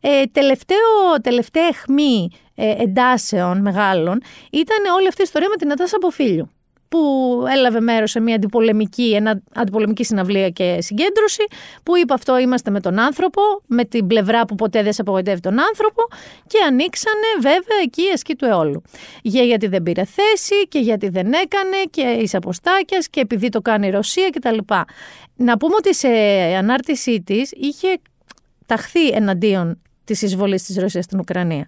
Ε, 0.00 0.22
τελευταίο, 0.32 1.20
τελευταία 1.22 1.66
αιχμή 1.66 2.30
ε, 2.54 2.82
εντάσεων 2.82 3.60
μεγάλων 3.60 4.22
ήταν 4.50 4.94
όλη 4.96 5.08
αυτή 5.08 5.20
η 5.20 5.24
ιστορία 5.24 5.48
με 5.48 5.56
την 5.56 5.68
Νατάσα 5.68 5.96
Αποφίλιου 5.96 6.50
που 6.90 7.44
έλαβε 7.52 7.80
μέρος 7.80 8.10
σε 8.10 8.20
μια 8.20 8.34
αντιπολεμική, 8.34 9.14
ένα, 9.14 9.42
αντιπολεμική 9.54 10.04
συναυλία 10.04 10.48
και 10.48 10.76
συγκέντρωση, 10.80 11.42
που 11.82 11.96
είπε 11.96 12.12
αυτό 12.12 12.38
είμαστε 12.38 12.70
με 12.70 12.80
τον 12.80 12.98
άνθρωπο, 12.98 13.42
με 13.66 13.84
την 13.84 14.06
πλευρά 14.06 14.44
που 14.44 14.54
ποτέ 14.54 14.82
δεν 14.82 14.92
σε 14.92 15.00
απογοητεύει 15.00 15.40
τον 15.40 15.60
άνθρωπο 15.60 16.02
και 16.46 16.58
ανοίξανε 16.66 17.26
βέβαια 17.40 17.78
εκεί 17.82 18.02
η 18.02 18.10
ασκή 18.12 18.36
του 18.36 18.44
αιώλου. 18.44 18.82
Για 19.22 19.42
γιατί 19.42 19.66
δεν 19.66 19.82
πήρε 19.82 20.04
θέση 20.04 20.68
και 20.68 20.78
γιατί 20.78 21.08
δεν 21.08 21.32
έκανε 21.32 21.76
και 21.90 22.02
εις 22.02 22.34
αποστάκιας 22.34 23.08
και 23.08 23.20
επειδή 23.20 23.48
το 23.48 23.60
κάνει 23.60 23.86
η 23.86 23.90
Ρωσία 23.90 24.30
κτλ. 24.30 24.58
Να 25.36 25.56
πούμε 25.56 25.74
ότι 25.78 25.94
σε 25.94 26.08
ανάρτησή 26.58 27.22
της 27.22 27.50
είχε 27.52 27.98
ταχθεί 28.66 29.08
εναντίον 29.08 29.82
της 30.04 30.22
εισβολής 30.22 30.62
της 30.64 30.76
Ρωσίας 30.76 31.04
στην 31.04 31.18
Ουκρανία. 31.18 31.66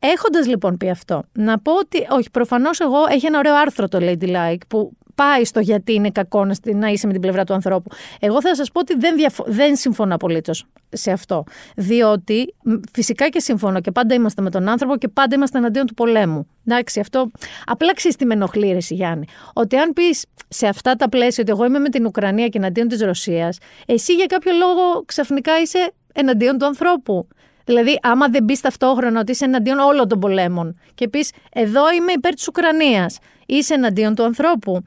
Έχοντας 0.00 0.46
λοιπόν 0.46 0.76
πει 0.76 0.90
αυτό, 0.90 1.22
να 1.32 1.58
πω 1.58 1.72
ότι, 1.78 2.06
όχι, 2.10 2.30
προφανώς 2.30 2.80
εγώ 2.80 2.98
έχει 3.10 3.26
ένα 3.26 3.38
ωραίο 3.38 3.54
άρθρο 3.56 3.88
το 3.88 3.98
Lady 4.00 4.28
Like 4.36 4.60
που 4.68 4.92
πάει 5.14 5.44
στο 5.44 5.60
γιατί 5.60 5.94
είναι 5.94 6.10
κακό 6.10 6.44
να 6.74 6.88
είσαι 6.88 7.06
με 7.06 7.12
την 7.12 7.20
πλευρά 7.20 7.44
του 7.44 7.54
ανθρώπου. 7.54 7.90
Εγώ 8.20 8.40
θα 8.40 8.54
σας 8.54 8.70
πω 8.70 8.80
ότι 8.80 8.94
δεν, 8.96 9.16
διαφο- 9.16 9.44
δεν 9.46 9.76
συμφωνώ 9.76 10.14
απολύτως 10.14 10.64
σε 10.88 11.10
αυτό. 11.10 11.44
Διότι 11.76 12.54
φυσικά 12.92 13.28
και 13.28 13.40
συμφωνώ 13.40 13.80
και 13.80 13.90
πάντα 13.90 14.14
είμαστε 14.14 14.42
με 14.42 14.50
τον 14.50 14.68
άνθρωπο 14.68 14.96
και 14.96 15.08
πάντα 15.08 15.34
είμαστε 15.34 15.58
εναντίον 15.58 15.86
του 15.86 15.94
πολέμου. 15.94 16.46
Εντάξει, 16.66 17.00
αυτό 17.00 17.30
απλά 17.66 17.94
ξέρεις 17.94 18.16
τι 18.16 18.26
με 18.26 18.34
ενοχλεί, 18.34 18.76
Γιάννη. 18.88 19.26
Ότι 19.52 19.76
αν 19.76 19.92
πεις 19.92 20.24
σε 20.48 20.66
αυτά 20.66 20.94
τα 20.94 21.08
πλαίσια 21.08 21.42
ότι 21.42 21.52
εγώ 21.52 21.64
είμαι 21.64 21.78
με 21.78 21.88
την 21.88 22.06
Ουκρανία 22.06 22.48
και 22.48 22.58
εναντίον 22.58 22.88
της 22.88 23.00
Ρωσίας, 23.00 23.58
εσύ 23.86 24.14
για 24.14 24.26
κάποιο 24.26 24.52
λόγο 24.52 25.02
ξαφνικά 25.04 25.60
είσαι 25.60 25.92
εναντίον 26.12 26.58
του 26.58 26.66
ανθρώπου. 26.66 27.28
Δηλαδή, 27.70 27.98
άμα 28.02 28.28
δεν 28.28 28.44
μπεις 28.44 28.60
ταυτόχρονα 28.60 29.20
ότι 29.20 29.30
είσαι 29.30 29.44
εναντίον 29.44 29.78
όλων 29.78 30.08
των 30.08 30.20
πολέμων 30.20 30.78
και 30.94 31.08
πεις 31.08 31.32
Εδώ 31.52 31.92
είμαι 31.92 32.12
υπέρ 32.12 32.34
της 32.34 32.48
Ουκρανίας, 32.48 33.18
είσαι 33.46 33.74
εναντίον 33.74 34.14
του 34.14 34.24
ανθρώπου 34.24 34.82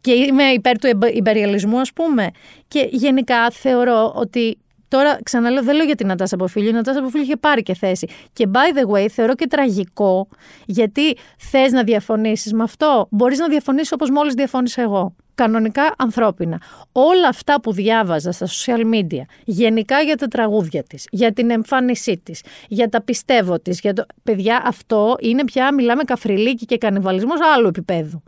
και 0.00 0.12
είμαι 0.12 0.42
υπέρ 0.42 0.78
του 0.78 0.88
υπεριαλισμού, 1.12 1.80
ας 1.80 1.92
πούμε. 1.92 2.30
Και 2.68 2.88
γενικά 2.90 3.50
θεωρώ 3.50 4.12
ότι 4.16 4.58
Τώρα 4.88 5.18
ξαναλέω, 5.22 5.62
δεν 5.62 5.74
λέω 5.76 5.84
για 5.84 5.94
την 5.94 6.06
Νατάσα 6.06 6.34
Αποφίλιο. 6.34 6.68
Η 6.68 6.72
Νατάσα 6.72 6.98
Αποφίλιο 6.98 7.24
είχε 7.24 7.36
πάρει 7.36 7.62
και 7.62 7.74
θέση. 7.74 8.08
Και 8.32 8.48
by 8.52 8.78
the 8.78 8.94
way, 8.94 9.06
θεωρώ 9.08 9.34
και 9.34 9.46
τραγικό, 9.46 10.28
γιατί 10.66 11.16
θες 11.38 11.72
να 11.72 11.82
διαφωνήσεις 11.82 12.52
με 12.52 12.62
αυτό. 12.62 13.06
Μπορείς 13.10 13.38
να 13.38 13.48
διαφωνήσεις 13.48 13.92
όπως 13.92 14.10
μόλις 14.10 14.34
διαφώνησα 14.34 14.82
εγώ. 14.82 15.14
Κανονικά 15.34 15.94
ανθρώπινα. 15.98 16.60
Όλα 16.92 17.28
αυτά 17.28 17.60
που 17.60 17.72
διάβαζα 17.72 18.32
στα 18.32 18.46
social 18.46 18.94
media, 18.94 19.22
γενικά 19.44 20.00
για 20.00 20.16
τα 20.16 20.26
τραγούδια 20.26 20.82
της, 20.82 21.06
για 21.10 21.32
την 21.32 21.50
εμφάνισή 21.50 22.20
της, 22.22 22.42
για 22.68 22.88
τα 22.88 23.02
πιστεύω 23.02 23.60
της, 23.60 23.80
για 23.80 23.92
το. 23.92 24.06
Παιδιά, 24.22 24.62
αυτό 24.64 25.16
είναι 25.20 25.44
πια, 25.44 25.74
μιλάμε 25.74 26.02
καφριλίκι 26.02 26.64
και 26.64 26.78
κανιβαλισμός 26.78 27.38
άλλου 27.56 27.66
επίπεδου 27.66 28.22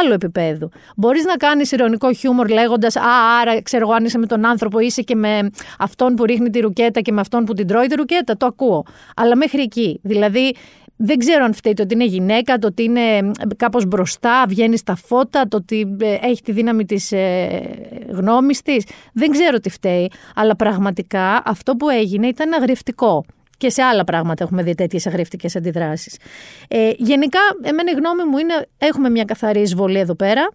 άλλο 0.00 0.12
επίπεδο. 0.14 0.68
Μπορείς 0.96 1.24
να 1.24 1.36
κάνεις 1.36 1.72
ηρωνικό 1.72 2.12
χιούμορ 2.12 2.48
λέγοντας 2.48 2.96
Α, 2.96 3.40
άρα 3.40 3.62
ξέρω 3.62 3.86
εγώ, 3.86 3.92
αν 3.92 4.04
είσαι 4.04 4.18
με 4.18 4.26
τον 4.26 4.46
άνθρωπο, 4.46 4.78
είσαι 4.78 5.02
και 5.02 5.14
με 5.14 5.50
αυτόν 5.78 6.14
που 6.14 6.24
ρίχνει 6.24 6.50
τη 6.50 6.60
ρουκέτα 6.60 7.00
και 7.00 7.12
με 7.12 7.20
αυτόν 7.20 7.44
που 7.44 7.52
την 7.52 7.66
τρώει 7.66 7.86
τη 7.86 7.94
ρουκέτα. 7.94 8.36
Το 8.36 8.46
ακούω. 8.46 8.84
Αλλά 9.16 9.36
μέχρι 9.36 9.62
εκεί. 9.62 10.00
Δηλαδή, 10.02 10.54
δεν 11.02 11.18
ξέρω 11.18 11.44
αν 11.44 11.54
φταίει 11.54 11.72
το 11.72 11.82
ότι 11.82 11.94
είναι 11.94 12.04
γυναίκα, 12.04 12.58
το 12.58 12.66
ότι 12.66 12.82
είναι 12.82 13.30
κάπως 13.56 13.86
μπροστά, 13.86 14.44
βγαίνει 14.48 14.76
στα 14.76 14.94
φώτα, 14.94 15.48
το 15.48 15.56
ότι 15.56 15.96
ε, 16.00 16.14
έχει 16.22 16.42
τη 16.42 16.52
δύναμη 16.52 16.84
της 16.84 17.12
ε, 17.12 17.48
γνώμης 18.08 18.62
της. 18.62 18.84
Δεν 19.12 19.30
ξέρω 19.30 19.58
τι 19.58 19.70
φταίει, 19.70 20.10
αλλά 20.34 20.56
πραγματικά 20.56 21.42
αυτό 21.44 21.76
που 21.76 21.88
έγινε 21.88 22.26
ήταν 22.26 22.52
αγριευτικό. 22.52 23.24
Και 23.56 23.70
σε 23.70 23.82
άλλα 23.82 24.04
πράγματα 24.04 24.44
έχουμε 24.44 24.62
δει 24.62 24.74
τέτοιες 24.74 25.06
αγρифτικέ 25.06 25.48
αντιδράσεις. 25.56 26.18
Ε, 26.68 26.90
γενικά, 26.96 27.40
εμένα 27.62 27.90
η 27.90 27.94
γνώμη 27.94 28.24
μου 28.30 28.38
είναι: 28.38 28.66
έχουμε 28.78 29.10
μια 29.10 29.24
καθαρή 29.24 29.60
εισβολή 29.60 29.98
εδώ 29.98 30.14
πέρα. 30.14 30.50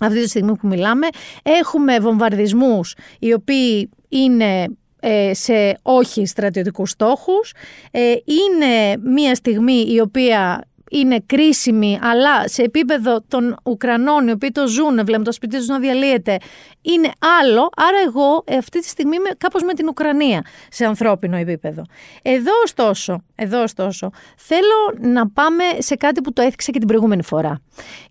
Αυτή 0.00 0.22
τη 0.22 0.28
στιγμή 0.28 0.56
που 0.56 0.66
μιλάμε, 0.66 1.06
έχουμε 1.42 1.98
βομβαρδισμούς 1.98 2.94
οι 3.18 3.32
οποίοι 3.32 3.90
είναι 4.08 4.62
ε, 4.62 4.66
σε 5.32 5.78
όχι 5.82 6.26
στρατιωτικούς 6.26 6.90
στόχους. 6.90 7.52
Ε, 7.90 8.14
είναι 8.24 8.96
μια 9.02 9.34
στιγμή 9.34 9.86
η 9.88 10.00
οποία 10.00 10.64
είναι 10.90 11.22
κρίσιμη, 11.26 11.98
αλλά 12.02 12.48
σε 12.48 12.62
επίπεδο 12.62 13.24
των 13.28 13.56
Ουκρανών, 13.64 14.28
οι 14.28 14.30
οποίοι 14.30 14.50
το 14.50 14.66
ζουν, 14.66 15.04
βλέπουν 15.04 15.24
το 15.24 15.32
σπίτι 15.32 15.56
τους 15.56 15.66
να 15.66 15.78
διαλύεται, 15.78 16.36
είναι 16.82 17.10
άλλο. 17.40 17.70
Άρα, 17.76 17.96
εγώ 18.06 18.42
ε, 18.46 18.56
αυτή 18.56 18.80
τη 18.80 18.88
στιγμή 18.88 19.16
είμαι 19.16 19.30
κάπως 19.38 19.62
με 19.62 19.72
την 19.74 19.88
Ουκρανία 19.88 20.44
σε 20.70 20.84
ανθρώπινο 20.84 21.36
επίπεδο. 21.36 21.82
Εδώ, 22.22 22.52
ωστόσο, 22.64 23.22
εδώ, 23.34 23.62
ωστόσο, 23.62 24.10
θέλω 24.36 25.10
να 25.12 25.28
πάμε 25.28 25.64
σε 25.78 25.94
κάτι 25.94 26.20
που 26.20 26.32
το 26.32 26.42
έθιξα 26.42 26.72
και 26.72 26.78
την 26.78 26.88
προηγούμενη 26.88 27.22
φορά. 27.22 27.60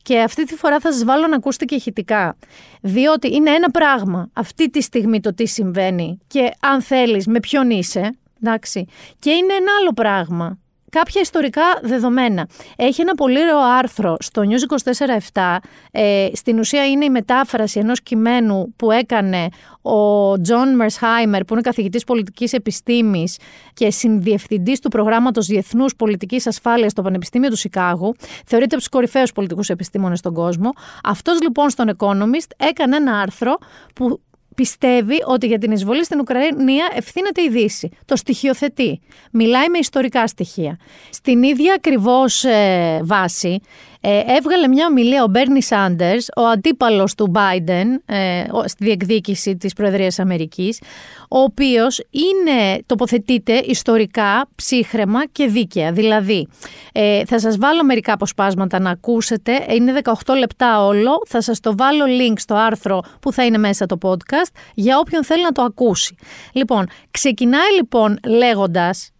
Και 0.01 0.19
αυτή 0.19 0.43
τη 0.43 0.55
φορά 0.55 0.79
θα 0.79 0.91
σας 0.91 1.03
βάλω 1.03 1.27
να 1.27 1.35
ακούσετε 1.35 1.65
και 1.65 1.75
ηχητικά. 1.75 2.37
Διότι 2.81 3.35
είναι 3.35 3.49
ένα 3.49 3.71
πράγμα 3.71 4.29
αυτή 4.33 4.69
τη 4.69 4.81
στιγμή 4.81 5.19
το 5.19 5.33
τι 5.33 5.45
συμβαίνει 5.45 6.19
και 6.27 6.51
αν 6.59 6.81
θέλεις 6.81 7.27
με 7.27 7.39
ποιον 7.39 7.69
είσαι. 7.69 8.17
Εντάξει. 8.41 8.85
Και 9.19 9.29
είναι 9.29 9.53
ένα 9.53 9.71
άλλο 9.79 9.93
πράγμα 9.93 10.57
κάποια 10.93 11.21
ιστορικά 11.21 11.61
δεδομένα. 11.81 12.47
Έχει 12.75 13.01
ένα 13.01 13.13
πολύ 13.13 13.41
ωραίο 13.41 13.59
άρθρο 13.59 14.15
στο 14.19 14.41
News 14.41 14.91
24-7. 15.33 15.57
Ε, 15.91 16.27
στην 16.33 16.59
ουσία 16.59 16.87
είναι 16.87 17.05
η 17.05 17.09
μετάφραση 17.09 17.79
ενός 17.79 18.01
κειμένου 18.01 18.73
που 18.75 18.91
έκανε 18.91 19.47
ο 19.81 20.41
Τζον 20.41 20.75
Μερσχάιμερ, 20.75 21.43
που 21.43 21.53
είναι 21.53 21.61
καθηγητής 21.61 22.03
πολιτικής 22.03 22.53
επιστήμης 22.53 23.37
και 23.73 23.91
συνδιευθυντής 23.91 24.79
του 24.79 24.89
προγράμματος 24.89 25.45
Διεθνούς 25.45 25.95
Πολιτικής 25.95 26.47
Ασφάλειας 26.47 26.91
στο 26.91 27.01
Πανεπιστήμιο 27.01 27.49
του 27.49 27.57
Σικάγου. 27.57 28.15
Θεωρείται 28.45 28.75
από 28.75 28.83
τους 28.83 28.89
κορυφαίους 28.89 29.31
πολιτικούς 29.31 29.69
επιστήμονες 29.69 30.19
στον 30.19 30.33
κόσμο. 30.33 30.69
Αυτός 31.03 31.41
λοιπόν 31.41 31.69
στον 31.69 31.95
Economist 31.97 32.51
έκανε 32.57 32.95
ένα 32.95 33.19
άρθρο 33.19 33.57
που 33.95 34.21
πιστεύει 34.55 35.23
ότι 35.25 35.47
για 35.47 35.57
την 35.57 35.71
εισβολή 35.71 36.05
στην 36.05 36.19
Ουκρανία 36.19 36.91
ευθύνεται 36.95 37.41
η 37.41 37.49
Δύση. 37.49 37.89
Το 38.05 38.15
στοιχειοθετεί. 38.15 39.01
Μιλάει 39.31 39.69
με 39.69 39.77
ιστορικά 39.77 40.27
στοιχεία. 40.27 40.77
Στην 41.09 41.43
ίδια 41.43 41.73
ακριβώς 41.73 42.43
ε, 42.43 42.99
βάση 43.03 43.59
ε, 44.05 44.21
έβγαλε 44.27 44.67
μια 44.67 44.85
ομιλία 44.85 45.23
ο 45.23 45.27
Μπέρνι 45.27 45.63
Σάντερς, 45.63 46.27
ο 46.35 46.41
αντίπαλος 46.41 47.15
του 47.15 47.31
Biden 47.35 47.85
ε, 48.05 48.43
στη 48.65 48.83
διεκδίκηση 48.83 49.57
της 49.57 49.73
Προεδρίας 49.73 50.19
Αμερικής, 50.19 50.81
ο 51.29 51.39
οποίος 51.39 52.03
είναι, 52.09 52.83
τοποθετείται 52.85 53.53
ιστορικά, 53.53 54.49
ψύχρεμα 54.55 55.25
και 55.27 55.47
δίκαια. 55.47 55.91
Δηλαδή, 55.91 56.47
ε, 56.91 57.25
θα 57.25 57.39
σας 57.39 57.57
βάλω 57.57 57.83
μερικά 57.83 58.13
αποσπάσματα 58.13 58.79
να 58.79 58.89
ακούσετε. 58.89 59.65
Είναι 59.69 60.01
18 60.25 60.35
λεπτά 60.37 60.85
όλο. 60.85 61.21
Θα 61.27 61.41
σας 61.41 61.59
το 61.59 61.75
βάλω 61.77 62.05
link 62.05 62.33
στο 62.35 62.55
άρθρο 62.55 63.01
που 63.19 63.31
θα 63.31 63.45
είναι 63.45 63.57
μέσα 63.57 63.85
το 63.85 63.97
podcast 64.01 64.55
για 64.73 64.97
όποιον 64.99 65.23
θέλει 65.23 65.43
να 65.43 65.51
το 65.51 65.61
ακούσει. 65.61 66.15
Λοιπόν, 66.53 66.87
ξεκινάει 67.11 67.73
λοιπόν 67.75 68.19
λέγοντας 68.27 69.12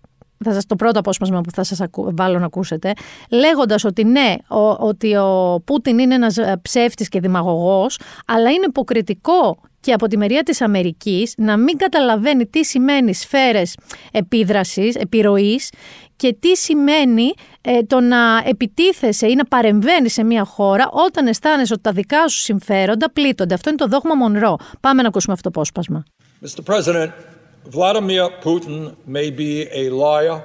θα 0.44 0.54
σας 0.54 0.66
το 0.66 0.76
πρώτο 0.76 1.00
απόσπασμα 1.00 1.42
που 1.42 1.52
θα 1.52 1.64
σας 1.64 1.82
βάλω 1.94 2.40
να 2.40 2.46
ακούσετε, 2.46 2.94
λέγοντας 3.30 3.84
ότι 3.84 4.04
ναι, 4.04 4.36
ότι 4.78 5.16
ο 5.16 5.62
Πούτιν 5.66 6.00
είναι 6.00 6.16
ένας 6.16 6.38
ε, 6.38 6.60
ψεύτης 6.62 7.10
και 7.10 7.20
δημαγωγός, 7.20 8.00
αλλά 8.26 8.50
είναι 8.50 8.66
υποκριτικό 8.68 9.58
και 9.80 9.94
από 9.94 10.08
τη 10.08 10.18
μεριά 10.18 10.44
της 10.44 10.62
Αμερικής 10.62 11.34
να 11.38 11.58
μην 11.58 11.78
καταλαβαίνει 11.78 12.46
τι 12.46 12.64
σημαίνει 12.64 13.14
σφαίρες 13.14 13.78
επίδρασης, 14.12 14.96
επιρροής 14.96 15.70
και 16.16 16.36
τι 16.40 16.56
σημαίνει 16.56 17.34
ε, 17.62 17.84
το 17.84 18.00
να 18.00 18.44
επιτίθεσαι 18.46 19.28
ή 19.28 19.36
να 19.36 19.46
παρεμβαίνεις 19.46 20.14
σε 20.14 20.24
μια 20.24 20.44
χώρα 20.44 20.90
όταν 20.92 21.28
αισθάνεσαι 21.28 21.74
ότι 21.74 21.82
τα 21.82 21.92
δικά 21.92 22.28
σου 22.28 22.40
συμφέροντα 22.40 23.12
πλήττονται. 23.12 23.54
Αυτό 23.54 23.70
είναι 23.70 23.78
το 23.78 23.88
δόγμα 23.88 24.16
Μονρό. 24.16 24.58
Πάμε 24.80 25.02
να 25.02 25.08
ακούσουμε 25.08 25.34
αυτό 25.34 25.50
το 25.50 25.60
απόσπασμα. 25.60 26.04
Mr. 26.46 26.74
President, 26.74 27.10
Vladimir 27.66 28.30
Putin 28.42 28.96
may 29.06 29.32
be 29.32 29.68
a 29.72 29.90
liar 29.90 30.44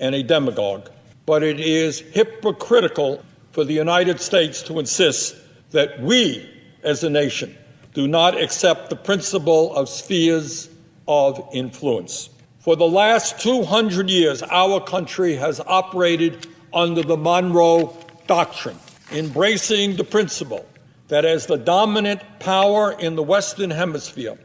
and 0.00 0.14
a 0.14 0.22
demagogue, 0.22 0.90
but 1.24 1.42
it 1.42 1.60
is 1.60 2.00
hypocritical 2.00 3.22
for 3.52 3.64
the 3.64 3.72
United 3.72 4.20
States 4.20 4.62
to 4.62 4.78
insist 4.78 5.36
that 5.70 6.00
we, 6.00 6.48
as 6.82 7.04
a 7.04 7.10
nation, 7.10 7.56
do 7.94 8.08
not 8.08 8.40
accept 8.40 8.90
the 8.90 8.96
principle 8.96 9.74
of 9.74 9.88
spheres 9.88 10.68
of 11.06 11.48
influence. 11.52 12.30
For 12.58 12.76
the 12.76 12.86
last 12.86 13.40
200 13.40 14.10
years, 14.10 14.42
our 14.42 14.80
country 14.80 15.34
has 15.36 15.60
operated 15.60 16.46
under 16.74 17.02
the 17.02 17.16
Monroe 17.16 17.96
Doctrine, 18.26 18.78
embracing 19.12 19.96
the 19.96 20.04
principle 20.04 20.66
that 21.08 21.24
as 21.24 21.46
the 21.46 21.56
dominant 21.56 22.20
power 22.40 22.92
in 22.92 23.16
the 23.16 23.22
Western 23.22 23.70
Hemisphere, 23.70 24.38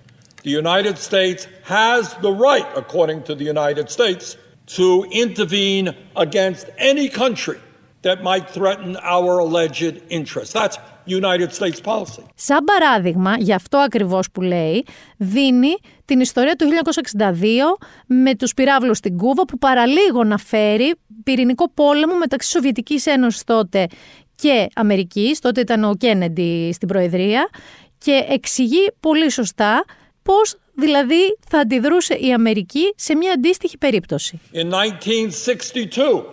The 0.44 0.52
United 0.52 0.98
States 0.98 1.48
has 1.64 2.04
the 2.26 2.34
right, 2.48 2.68
according 2.76 3.20
to 3.28 3.34
the 3.34 3.46
United 3.46 3.90
States, 3.90 4.36
to 4.78 5.06
intervene 5.24 5.96
against 6.26 6.66
any 6.78 7.08
country 7.08 7.60
that 8.02 8.18
might 8.30 8.46
threaten 8.50 8.98
our 9.16 9.40
alleged 9.40 10.02
interests. 10.10 10.54
That's 10.54 10.78
United 11.06 11.54
States 11.54 11.80
policy. 11.82 12.24
Σαν 12.36 12.64
παράδειγμα, 12.64 13.36
γι' 13.38 13.54
αυτό 13.54 13.78
ακριβώς 13.78 14.32
που 14.32 14.42
λέει, 14.42 14.86
δίνει 15.18 15.76
την 16.06 16.20
ιστορία 16.20 16.56
του 16.56 16.66
1962 16.66 17.78
με 18.06 18.36
τους 18.36 18.54
πυράβλους 18.54 18.98
στην 18.98 19.18
Κούβα 19.18 19.46
που 19.46 19.58
παραλίγο 19.58 20.24
να 20.24 20.38
φέρει 20.38 20.94
πυρηνικό 21.24 21.72
πόλεμο 21.74 22.18
μεταξύ 22.18 22.50
Σοβιετικής 22.50 23.06
Ένωσης 23.06 23.44
τότε 23.44 23.88
και 24.36 24.68
Αμερικής, 24.76 25.40
τότε 25.40 25.62
ήταν 25.62 25.84
ο 25.84 25.96
Κένεντι 25.96 26.72
στην 26.74 26.88
Προεδρία 26.88 27.50
και 27.98 28.26
εξηγεί 28.30 28.92
πολύ 29.00 29.32
σωστά 29.32 29.84
πώς 30.24 30.56
δηλαδή 30.74 31.38
θα 31.48 31.60
αντιδρούσε 31.60 32.14
η 32.14 32.34
Αμερική 32.34 32.94
σε 32.96 33.16
μια 33.16 33.32
αντίστοιχη 33.32 33.78
περίπτωση. 33.78 34.40
In 34.54 34.70
1962, 34.70 36.26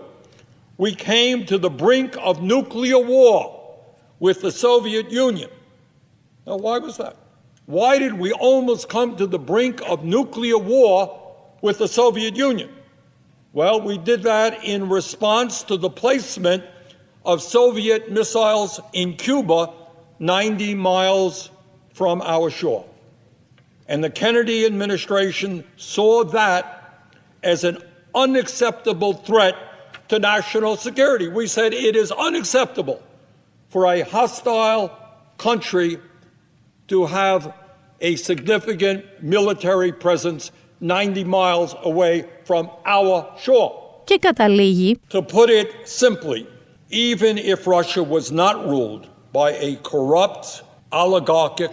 we 0.78 0.94
came 0.94 1.44
to 1.44 1.58
the 1.58 1.70
brink 1.70 2.10
of 2.24 2.40
nuclear 2.40 2.98
war 2.98 3.60
with 4.18 4.40
the 4.40 4.50
Soviet 4.50 5.10
Union. 5.10 5.50
Now, 6.46 6.56
why 6.56 6.78
was 6.78 6.96
that? 6.96 7.16
Why 7.66 7.98
did 7.98 8.14
we 8.24 8.32
almost 8.32 8.88
come 8.88 9.16
to 9.16 9.26
the 9.26 9.38
brink 9.38 9.76
of 9.92 10.04
nuclear 10.04 10.58
war 10.58 10.96
with 11.62 11.78
the 11.78 11.90
Soviet 12.00 12.34
Union? 12.36 12.70
Well, 13.52 13.80
we 13.80 13.98
did 13.98 14.22
that 14.22 14.64
in 14.64 14.88
response 14.88 15.62
to 15.64 15.76
the 15.76 15.90
placement 15.90 16.62
of 17.24 17.42
Soviet 17.42 18.10
missiles 18.10 18.80
in 18.92 19.16
Cuba 19.16 19.72
90 20.18 20.74
miles 20.74 21.50
from 21.94 22.22
our 22.22 22.50
shore. 22.50 22.84
And 23.89 24.03
the 24.03 24.09
Kennedy 24.09 24.65
administration 24.65 25.63
saw 25.77 26.23
that 26.25 27.11
as 27.43 27.63
an 27.63 27.77
unacceptable 28.13 29.13
threat 29.13 29.55
to 30.09 30.19
national 30.19 30.77
security. 30.77 31.27
We 31.27 31.47
said 31.47 31.73
it 31.73 31.95
is 31.95 32.11
unacceptable 32.11 33.01
for 33.69 33.85
a 33.87 34.01
hostile 34.01 34.91
country 35.37 35.99
to 36.87 37.05
have 37.05 37.53
a 38.01 38.15
significant 38.15 39.05
military 39.21 39.91
presence 39.91 40.51
90 40.79 41.23
miles 41.23 41.75
away 41.83 42.25
from 42.45 42.69
our 42.85 43.33
shore. 43.39 43.81
Και 44.05 44.19
καταλήγει. 44.21 44.99
To 45.09 45.21
put 45.21 45.49
it 45.49 45.67
simply, 45.85 46.47
even 46.89 47.37
if 47.37 47.65
Russia 47.65 48.03
was 48.03 48.31
not 48.31 48.67
ruled 48.67 49.07
by 49.33 49.51
a 49.53 49.77
corrupt, 49.77 50.63
oligarchic, 50.91 51.71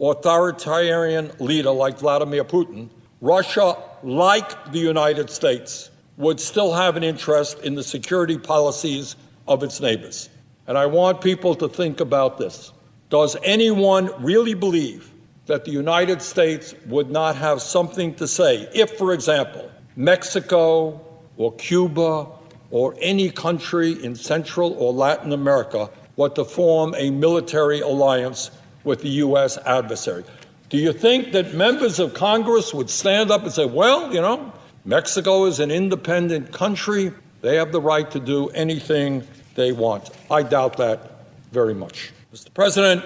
authoritarian 0.00 1.30
leader 1.38 1.70
like 1.70 1.98
Vladimir 1.98 2.44
Putin, 2.44 2.88
Russia, 3.20 3.76
like 4.02 4.72
the 4.72 4.78
United 4.78 5.30
States, 5.30 5.90
would 6.16 6.40
still 6.40 6.72
have 6.72 6.96
an 6.96 7.02
interest 7.02 7.58
in 7.60 7.74
the 7.74 7.82
security 7.82 8.38
policies 8.38 9.16
of 9.46 9.62
its 9.62 9.80
neighbors. 9.80 10.28
And 10.66 10.76
I 10.76 10.86
want 10.86 11.20
people 11.20 11.54
to 11.56 11.68
think 11.68 12.00
about 12.00 12.38
this. 12.38 12.72
Does 13.10 13.36
anyone 13.42 14.10
really 14.22 14.54
believe 14.54 15.12
that 15.46 15.64
the 15.64 15.70
United 15.70 16.20
States 16.20 16.74
would 16.86 17.10
not 17.10 17.34
have 17.36 17.62
something 17.62 18.14
to 18.16 18.28
say 18.28 18.68
if, 18.74 18.98
for 18.98 19.14
example, 19.14 19.70
Mexico 19.96 21.00
or 21.38 21.54
Cuba 21.54 22.26
or 22.70 22.94
any 23.00 23.30
country 23.30 23.92
in 24.04 24.14
Central 24.14 24.74
or 24.74 24.92
Latin 24.92 25.32
America 25.32 25.88
were 26.16 26.28
to 26.28 26.44
form 26.44 26.94
a 26.98 27.10
military 27.10 27.80
alliance 27.80 28.50
with 28.88 29.02
the 29.02 29.10
U.S. 29.26 29.58
adversary? 29.58 30.24
Do 30.70 30.78
you 30.78 30.92
think 30.92 31.32
that 31.32 31.54
members 31.54 32.00
of 32.00 32.14
Congress 32.14 32.74
would 32.74 32.90
stand 32.90 33.30
up 33.30 33.42
and 33.44 33.52
say, 33.52 33.66
well, 33.66 34.12
you 34.12 34.20
know, 34.20 34.52
Mexico 34.84 35.44
is 35.44 35.60
an 35.60 35.70
independent 35.70 36.52
country. 36.52 37.12
They 37.42 37.56
have 37.56 37.70
the 37.70 37.80
right 37.80 38.10
to 38.10 38.18
do 38.18 38.48
anything 38.48 39.22
they 39.54 39.72
want. 39.72 40.10
I 40.30 40.42
doubt 40.42 40.78
that 40.78 41.26
very 41.52 41.74
much. 41.74 42.12
Mr. 42.34 42.52
President, 42.52 43.04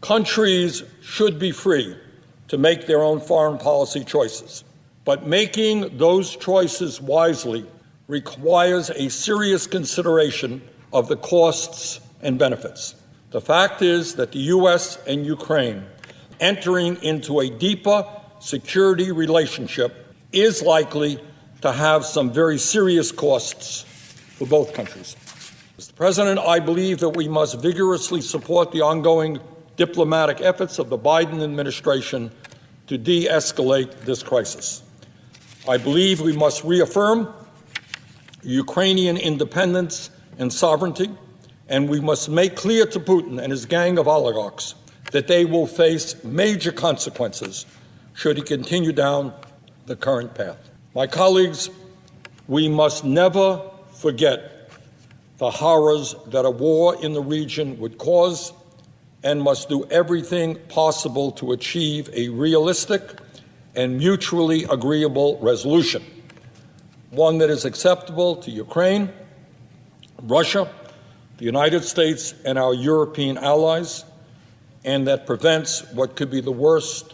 countries 0.00 0.82
should 1.02 1.38
be 1.38 1.52
free 1.52 1.96
to 2.48 2.58
make 2.58 2.86
their 2.86 3.02
own 3.02 3.20
foreign 3.20 3.58
policy 3.58 4.04
choices, 4.04 4.64
but 5.04 5.26
making 5.26 5.98
those 5.98 6.36
choices 6.36 7.00
wisely 7.00 7.66
requires 8.06 8.90
a 8.90 9.08
serious 9.10 9.66
consideration 9.66 10.62
of 10.92 11.08
the 11.08 11.16
costs 11.16 12.00
and 12.22 12.38
benefits. 12.38 12.94
The 13.30 13.40
fact 13.40 13.82
is 13.82 14.14
that 14.14 14.32
the 14.32 14.38
U.S. 14.56 14.98
and 15.06 15.26
Ukraine 15.26 15.84
entering 16.40 17.02
into 17.02 17.40
a 17.40 17.50
deeper 17.50 18.06
security 18.40 19.12
relationship 19.12 20.14
is 20.32 20.62
likely 20.62 21.20
to 21.60 21.72
have 21.72 22.06
some 22.06 22.32
very 22.32 22.58
serious 22.58 23.12
costs 23.12 23.82
for 23.82 24.46
both 24.46 24.72
countries. 24.72 25.16
Mr. 25.78 25.94
President, 25.94 26.38
I 26.38 26.58
believe 26.60 27.00
that 27.00 27.10
we 27.10 27.28
must 27.28 27.60
vigorously 27.60 28.20
support 28.20 28.72
the 28.72 28.80
ongoing 28.80 29.40
diplomatic 29.76 30.40
efforts 30.40 30.78
of 30.78 30.88
the 30.88 30.98
Biden 30.98 31.42
administration 31.42 32.30
to 32.86 32.96
de 32.96 33.26
escalate 33.26 33.92
this 34.00 34.22
crisis. 34.22 34.82
I 35.68 35.76
believe 35.76 36.20
we 36.20 36.36
must 36.36 36.64
reaffirm 36.64 37.32
Ukrainian 38.42 39.16
independence 39.16 40.10
and 40.38 40.52
sovereignty, 40.52 41.10
and 41.68 41.88
we 41.88 42.00
must 42.00 42.28
make 42.28 42.56
clear 42.56 42.86
to 42.86 43.00
Putin 43.00 43.40
and 43.42 43.50
his 43.50 43.66
gang 43.66 43.98
of 43.98 44.08
oligarchs 44.08 44.74
that 45.12 45.26
they 45.26 45.44
will 45.44 45.66
face 45.66 46.22
major 46.24 46.72
consequences 46.72 47.66
should 48.14 48.36
he 48.36 48.42
continue 48.42 48.92
down 48.92 49.32
the 49.86 49.96
current 49.96 50.34
path. 50.34 50.70
My 50.94 51.06
colleagues, 51.06 51.70
we 52.46 52.68
must 52.68 53.04
never 53.04 53.62
forget 53.92 54.70
the 55.38 55.50
horrors 55.50 56.14
that 56.26 56.44
a 56.44 56.50
war 56.50 56.96
in 57.02 57.12
the 57.12 57.22
region 57.22 57.78
would 57.78 57.98
cause 57.98 58.52
and 59.22 59.42
must 59.42 59.68
do 59.68 59.84
everything 59.90 60.56
possible 60.68 61.30
to 61.32 61.52
achieve 61.52 62.10
a 62.12 62.28
realistic 62.28 63.02
and 63.74 63.96
mutually 63.98 64.64
agreeable 64.64 65.38
resolution, 65.40 66.02
one 67.10 67.38
that 67.38 67.50
is 67.50 67.64
acceptable 67.64 68.36
to 68.36 68.50
Ukraine, 68.50 69.08
Russia, 70.22 70.68
the 71.37 71.45
United 71.45 71.83
States, 71.83 72.33
and 72.45 72.57
our 72.57 72.73
European 72.73 73.37
allies, 73.37 74.05
and 74.91 75.07
that 75.07 75.25
prevents 75.25 75.83
what 75.93 76.15
could 76.17 76.29
be 76.29 76.41
the 76.41 76.57
worst 76.67 77.05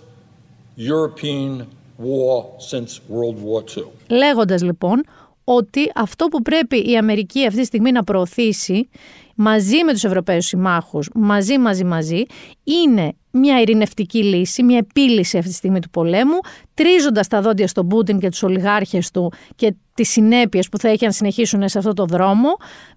European 0.75 1.67
war 1.97 2.55
since 2.59 2.99
World 3.07 3.37
War 3.41 3.63
II. 3.77 3.85
Λέγοντας 4.07 4.61
λοιπόν 4.61 5.03
ότι 5.43 5.91
αυτό 5.95 6.27
που 6.27 6.41
πρέπει 6.41 6.89
η 6.91 6.97
Αμερική 6.97 7.45
αυτή 7.45 7.59
τη 7.59 7.65
στιγμή 7.65 7.91
να 7.91 8.03
προωθήσει 8.03 8.89
μαζί 9.34 9.84
με 9.84 9.92
τους 9.92 10.04
Ευρωπαίους 10.04 10.46
συμμάχους, 10.46 11.08
μαζί, 11.14 11.58
μαζί, 11.58 11.84
μαζί, 11.84 12.22
είναι 12.64 13.12
μια 13.30 13.60
ειρηνευτική 13.60 14.24
λύση, 14.24 14.62
μια 14.62 14.78
επίλυση 14.78 15.38
αυτή 15.38 15.50
τη 15.50 15.56
στιγμή 15.56 15.80
του 15.80 15.90
πολέμου, 15.90 16.38
τρίζοντας 16.74 17.28
τα 17.28 17.40
δόντια 17.40 17.68
στον 17.68 17.88
Πούτιν 17.88 18.18
και 18.18 18.28
τους 18.28 18.42
ολιγάρχες 18.42 19.10
του 19.10 19.32
και 19.56 19.74
τις 19.94 20.10
συνέπειες 20.10 20.68
που 20.68 20.78
θα 20.78 20.88
έχει 20.88 21.04
αν 21.04 21.12
συνεχίσουν 21.12 21.68
σε 21.68 21.78
αυτό 21.78 21.92
το 21.92 22.04
δρόμο, 22.04 22.48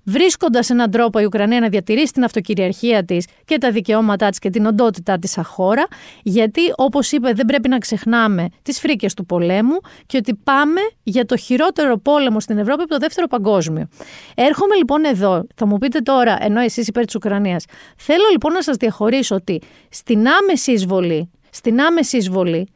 βρίσκοντας 0.03 0.69
έναν 0.69 0.91
τρόπο 0.91 1.19
η 1.19 1.25
Ουκρανία 1.25 1.59
να 1.59 1.69
διατηρήσει 1.69 2.13
την 2.13 2.23
αυτοκυριαρχία 2.23 3.05
της 3.05 3.25
και 3.45 3.57
τα 3.57 3.71
δικαιώματά 3.71 4.29
της 4.29 4.39
και 4.39 4.49
την 4.49 4.65
οντότητά 4.65 5.19
της 5.19 5.31
σαν 5.31 5.43
χώρα, 5.43 5.87
γιατί 6.23 6.61
όπως 6.75 7.11
είπε 7.11 7.31
δεν 7.33 7.45
πρέπει 7.45 7.69
να 7.69 7.77
ξεχνάμε 7.77 8.47
τις 8.61 8.79
φρίκες 8.79 9.13
του 9.13 9.25
πολέμου 9.25 9.77
και 10.05 10.17
ότι 10.17 10.35
πάμε 10.43 10.81
για 11.03 11.25
το 11.25 11.37
χειρότερο 11.37 11.97
πόλεμο 11.97 12.39
στην 12.39 12.57
Ευρώπη 12.57 12.81
από 12.81 12.91
το 12.91 12.97
δεύτερο 12.97 13.27
παγκόσμιο. 13.27 13.87
Έρχομαι 14.35 14.75
λοιπόν 14.75 15.05
εδώ, 15.05 15.47
θα 15.55 15.65
μου 15.67 15.77
πείτε 15.77 15.99
τώρα, 15.99 16.26
ενώ 16.41 16.59
εσείς 16.59 16.87
υπέρ 16.87 17.05
της 17.05 17.15
Ουκρανίας, 17.15 17.65
θέλω 17.97 18.23
λοιπόν 18.31 18.53
να 18.53 18.61
σας 18.61 18.77
διαχωρίσω 18.77 19.35
ότι 19.35 19.61
στην 19.89 20.27
άμεση 20.27 20.71
εισβολή, 20.71 21.31
στην 21.49 21.81
άμεση 21.81 22.17
εισβολή 22.17 22.67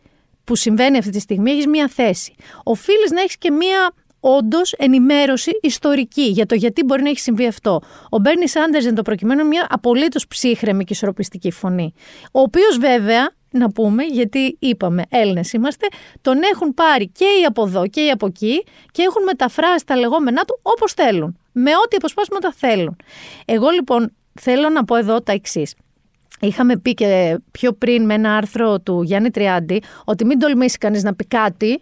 που 0.43 0.55
συμβαίνει 0.55 0.97
αυτή 0.97 1.11
τη 1.11 1.19
στιγμή, 1.19 1.51
έχεις 1.51 1.67
μία 1.67 1.87
θέση. 1.87 2.35
Οφείλεις 2.63 3.11
να 3.11 3.21
έχεις 3.21 3.37
και 3.37 3.51
μία 3.51 3.93
όντως 4.19 4.73
ενημέρωση 4.73 5.51
ιστορική 5.61 6.23
για 6.23 6.45
το 6.45 6.55
γιατί 6.55 6.83
μπορεί 6.83 7.01
να 7.01 7.09
έχει 7.09 7.19
συμβεί 7.19 7.47
αυτό. 7.47 7.81
Ο 8.09 8.19
Μπέρνι 8.19 8.47
Σάντερς, 8.47 8.93
το 8.93 9.01
προκειμένου, 9.01 9.47
μια 9.47 9.67
απολύτως 9.69 10.27
ψύχρεμη 10.27 10.83
και 10.83 10.93
ισορροπιστική 10.93 11.51
φωνή. 11.51 11.93
Ο 12.31 12.39
οποίος 12.39 12.77
βέβαια, 12.77 13.29
να 13.51 13.71
πούμε, 13.71 14.03
γιατί 14.03 14.57
είπαμε 14.59 15.03
Έλληνες 15.09 15.53
είμαστε, 15.53 15.87
τον 16.21 16.39
έχουν 16.53 16.73
πάρει 16.73 17.07
και 17.09 17.25
οι 17.25 17.45
από 17.45 17.63
εδώ 17.63 17.87
και 17.87 18.01
οι 18.01 18.09
από 18.09 18.25
εκεί 18.25 18.63
και 18.91 19.01
έχουν 19.01 19.23
μεταφράσει 19.23 19.85
τα 19.85 19.95
λεγόμενά 19.95 20.43
του 20.43 20.59
όπως 20.61 20.93
θέλουν. 20.93 21.40
Με 21.51 21.71
ό,τι 21.85 21.95
αποσπάσματα 21.95 22.53
θέλουν. 22.55 22.95
Εγώ 23.45 23.69
λοιπόν 23.69 24.13
θέλω 24.39 24.69
να 24.69 24.83
πω 24.83 24.95
εδώ 24.95 25.21
τα 25.21 25.31
εξής. 25.31 25.75
Είχαμε 26.39 26.77
πει 26.77 26.93
και 26.93 27.39
πιο 27.51 27.73
πριν 27.73 28.05
με 28.05 28.13
ένα 28.13 28.35
άρθρο 28.35 28.79
του 28.79 29.01
Γιάννη 29.01 29.29
Τριάντη 29.29 29.83
ότι 30.05 30.25
μην 30.25 30.39
τολμήσει 30.39 30.77
κανείς 30.77 31.03
να 31.03 31.15
πει 31.15 31.25
κάτι 31.25 31.81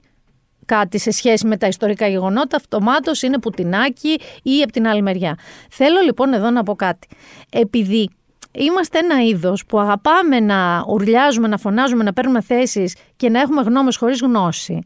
κάτι 0.69 0.97
σε 0.99 1.11
σχέση 1.11 1.47
με 1.47 1.57
τα 1.57 1.67
ιστορικά 1.67 2.07
γεγονότα, 2.07 2.55
αυτομάτως 2.55 3.21
είναι 3.21 3.39
πουτινάκι 3.39 4.19
ή 4.43 4.61
από 4.63 4.71
την 4.71 4.87
άλλη 4.87 5.01
μεριά. 5.01 5.37
Θέλω 5.69 5.99
λοιπόν 6.01 6.33
εδώ 6.33 6.49
να 6.49 6.63
πω 6.63 6.75
κάτι. 6.75 7.07
Επειδή 7.51 8.09
είμαστε 8.51 8.99
ένα 8.99 9.23
είδος 9.23 9.65
που 9.65 9.79
αγαπάμε 9.79 10.39
να 10.39 10.85
ουρλιάζουμε, 10.87 11.47
να 11.47 11.57
φωνάζουμε, 11.57 12.03
να 12.03 12.13
παίρνουμε 12.13 12.41
θέσεις 12.41 12.95
και 13.15 13.29
να 13.29 13.39
έχουμε 13.39 13.61
γνώμες 13.61 13.97
χωρίς 13.97 14.21
γνώση, 14.21 14.85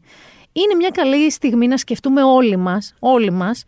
είναι 0.52 0.74
μια 0.76 0.90
καλή 0.90 1.30
στιγμή 1.30 1.66
να 1.66 1.76
σκεφτούμε 1.76 2.22
όλοι 2.22 2.56
μας, 2.56 2.94
όλοι 2.98 3.30
μας, 3.30 3.64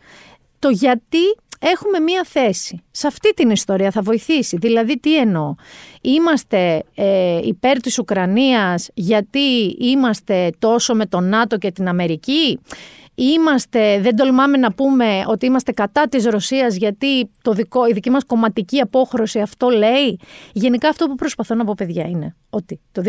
το 0.58 0.68
γιατί 0.68 1.18
έχουμε 1.58 1.98
μία 1.98 2.24
θέση. 2.24 2.82
Σε 2.90 3.06
αυτή 3.06 3.34
την 3.34 3.50
ιστορία 3.50 3.90
θα 3.90 4.02
βοηθήσει. 4.02 4.56
Δηλαδή 4.56 4.98
τι 4.98 5.18
εννοώ; 5.18 5.54
Είμαστε 6.00 6.82
ε, 6.94 7.38
υπέρ 7.42 7.80
της 7.80 7.98
Ουκρανίας 7.98 8.88
γιατί 8.94 9.76
είμαστε 9.78 10.50
τόσο 10.58 10.94
με 10.94 11.06
τον 11.06 11.28
ΝΑΤΟ 11.28 11.58
και 11.58 11.70
την 11.70 11.88
Αμερική; 11.88 12.58
Είμαστε, 13.18 14.00
δεν 14.00 14.16
τολμάμε 14.16 14.56
να 14.56 14.72
πούμε 14.72 15.24
ότι 15.26 15.46
είμαστε 15.46 15.72
κατά 15.72 16.08
της 16.08 16.24
Ρωσίας 16.24 16.76
γιατί 16.76 17.30
το 17.42 17.52
δικό, 17.52 17.88
η 17.88 17.92
δική 17.92 18.10
μας 18.10 18.24
κομματική 18.24 18.80
απόχρωση 18.80 19.40
αυτό 19.40 19.68
λέει; 19.68 20.18
Γενικά 20.52 20.88
αυτό 20.88 21.06
που 21.06 21.14
προσπαθώ 21.14 21.54
να 21.54 21.64
πω 21.64 21.74
παιδιά 21.76 22.04
είναι 22.04 22.36
ότι 22.50 22.80
το 22.92 23.02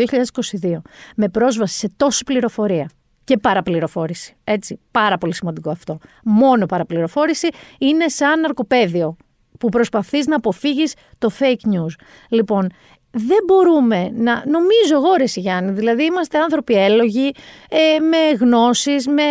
2022 0.62 0.80
με 1.16 1.28
πρόσβαση 1.28 1.78
σε 1.78 1.90
τόση 1.96 2.24
πληροφορία 2.24 2.90
και 3.28 3.38
παραπληροφόρηση. 3.38 4.36
Έτσι, 4.44 4.80
πάρα 4.90 5.18
πολύ 5.18 5.34
σημαντικό 5.34 5.70
αυτό. 5.70 5.98
Μόνο 6.24 6.66
παραπληροφόρηση 6.66 7.48
είναι 7.78 8.08
σαν 8.08 8.40
ναρκοπαίδιο 8.40 9.16
που 9.58 9.68
προσπαθείς 9.68 10.26
να 10.26 10.36
αποφύγεις 10.36 10.94
το 11.18 11.30
fake 11.38 11.68
news. 11.72 11.92
Λοιπόν, 12.28 12.68
δεν 13.10 13.38
μπορούμε 13.46 14.10
να. 14.14 14.42
Νομίζω 14.46 14.94
εγώ, 14.94 15.14
Ρε 15.16 15.24
Γιάννη, 15.26 15.70
δηλαδή 15.70 16.04
είμαστε 16.04 16.38
άνθρωποι 16.38 16.74
έλογοι, 16.74 17.32
ε, 17.68 17.98
με 18.00 18.36
γνώσεις, 18.40 19.06
με 19.06 19.22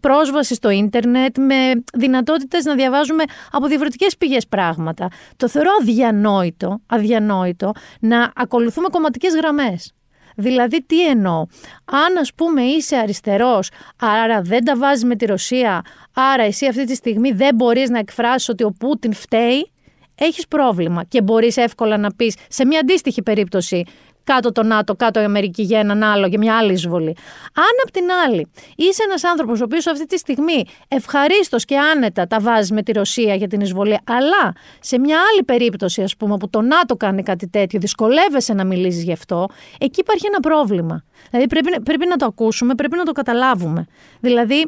πρόσβαση 0.00 0.54
στο 0.54 0.70
ίντερνετ, 0.70 1.38
με 1.38 1.72
δυνατότητες 1.94 2.64
να 2.64 2.74
διαβάζουμε 2.74 3.24
από 3.50 3.66
διαφορετικές 3.66 4.16
πηγές 4.16 4.46
πράγματα. 4.46 5.08
Το 5.36 5.48
θεωρώ 5.48 5.70
αδιανόητο, 5.80 6.80
αδιανόητο 6.86 7.72
να 8.00 8.32
ακολουθούμε 8.34 8.88
κομματικές 8.88 9.34
γραμμές. 9.34 9.95
Δηλαδή 10.36 10.82
τι 10.82 11.06
εννοώ; 11.06 11.46
Αν 11.84 12.16
ας 12.20 12.34
πούμε 12.34 12.62
είσαι 12.62 12.96
αριστερός, 12.96 13.70
άρα 13.96 14.40
δεν 14.40 14.64
τα 14.64 14.76
βάζεις 14.76 15.04
με 15.04 15.16
τη 15.16 15.26
Ρωσία, 15.26 15.82
άρα 16.14 16.42
εσύ 16.42 16.66
αυτή 16.66 16.84
τη 16.84 16.94
στιγμή 16.94 17.30
δεν 17.30 17.54
μπορείς 17.54 17.90
να 17.90 17.98
εκφράσεις 17.98 18.48
ότι 18.48 18.64
ο 18.64 18.74
Πούτιν 18.78 19.12
φταίει, 19.12 19.70
έχεις 20.14 20.48
πρόβλημα 20.48 21.04
και 21.04 21.22
μπορείς 21.22 21.56
εύκολα 21.56 21.96
να 21.96 22.12
πεις 22.12 22.36
σε 22.48 22.66
μια 22.66 22.78
αντίστοιχη 22.78 23.22
περίπτωση 23.22 23.84
κάτω 24.26 24.52
το 24.52 24.62
ΝΑΤΟ, 24.62 24.94
κάτω 24.94 25.20
η 25.20 25.24
Αμερική 25.24 25.62
για 25.62 25.78
έναν 25.78 26.02
άλλο, 26.02 26.26
για 26.26 26.38
μια 26.38 26.56
άλλη 26.56 26.72
εισβολή. 26.72 27.16
Αν 27.54 27.74
απ' 27.84 27.90
την 27.90 28.04
άλλη 28.26 28.50
είσαι 28.76 29.02
ένας 29.02 29.24
άνθρωπος 29.24 29.60
ο 29.60 29.64
οποίος 29.64 29.86
αυτή 29.86 30.06
τη 30.06 30.18
στιγμή 30.18 30.64
ευχαρίστως 30.88 31.64
και 31.64 31.78
άνετα 31.78 32.26
τα 32.26 32.40
βάζει 32.40 32.74
με 32.74 32.82
τη 32.82 32.92
Ρωσία 32.92 33.34
για 33.34 33.48
την 33.48 33.60
εισβολή, 33.60 33.98
αλλά 34.04 34.52
σε 34.80 34.98
μια 34.98 35.18
άλλη 35.32 35.42
περίπτωση, 35.42 36.02
ας 36.02 36.16
πούμε, 36.16 36.36
που 36.36 36.50
το 36.50 36.60
ΝΑΤΟ 36.60 36.96
κάνει 36.96 37.22
κάτι 37.22 37.48
τέτοιο, 37.48 37.80
δυσκολεύεσαι 37.80 38.54
να 38.54 38.64
μιλήσεις 38.64 39.02
γι' 39.02 39.12
αυτό, 39.12 39.48
εκεί 39.78 40.00
υπάρχει 40.00 40.26
ένα 40.26 40.40
πρόβλημα. 40.40 41.04
Δηλαδή 41.30 41.48
πρέπει, 41.48 41.82
πρέπει 41.82 42.06
να 42.06 42.16
το 42.16 42.26
ακούσουμε, 42.26 42.74
πρέπει 42.74 42.96
να 42.96 43.04
το 43.04 43.12
καταλάβουμε. 43.12 43.86
Δηλαδή, 44.20 44.66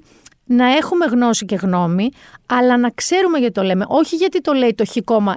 να 0.49 0.77
έχουμε 0.77 1.07
γνώση 1.07 1.45
και 1.45 1.55
γνώμη, 1.55 2.09
αλλά 2.47 2.77
να 2.77 2.91
ξέρουμε 2.91 3.39
γιατί 3.39 3.53
το 3.53 3.63
λέμε. 3.63 3.85
Όχι 3.89 4.17
γιατί 4.17 4.41
το 4.41 4.53
λέει 4.53 4.75
το 4.75 4.85
χ 4.87 4.97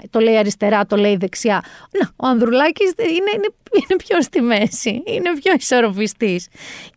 το 0.09 0.19
λέει 0.19 0.37
αριστερά, 0.37 0.85
το 0.85 0.95
λέει 0.95 1.15
δεξιά. 1.15 1.63
Να, 1.99 2.09
ο 2.15 2.27
Ανδρουλάκης 2.27 2.89
είναι, 2.97 3.31
είναι, 3.35 3.47
είναι 3.73 3.95
πιο 4.05 4.21
στη 4.21 4.41
μέση, 4.41 5.03
είναι 5.05 5.31
πιο 5.41 5.53
ισορροπιστής. 5.57 6.47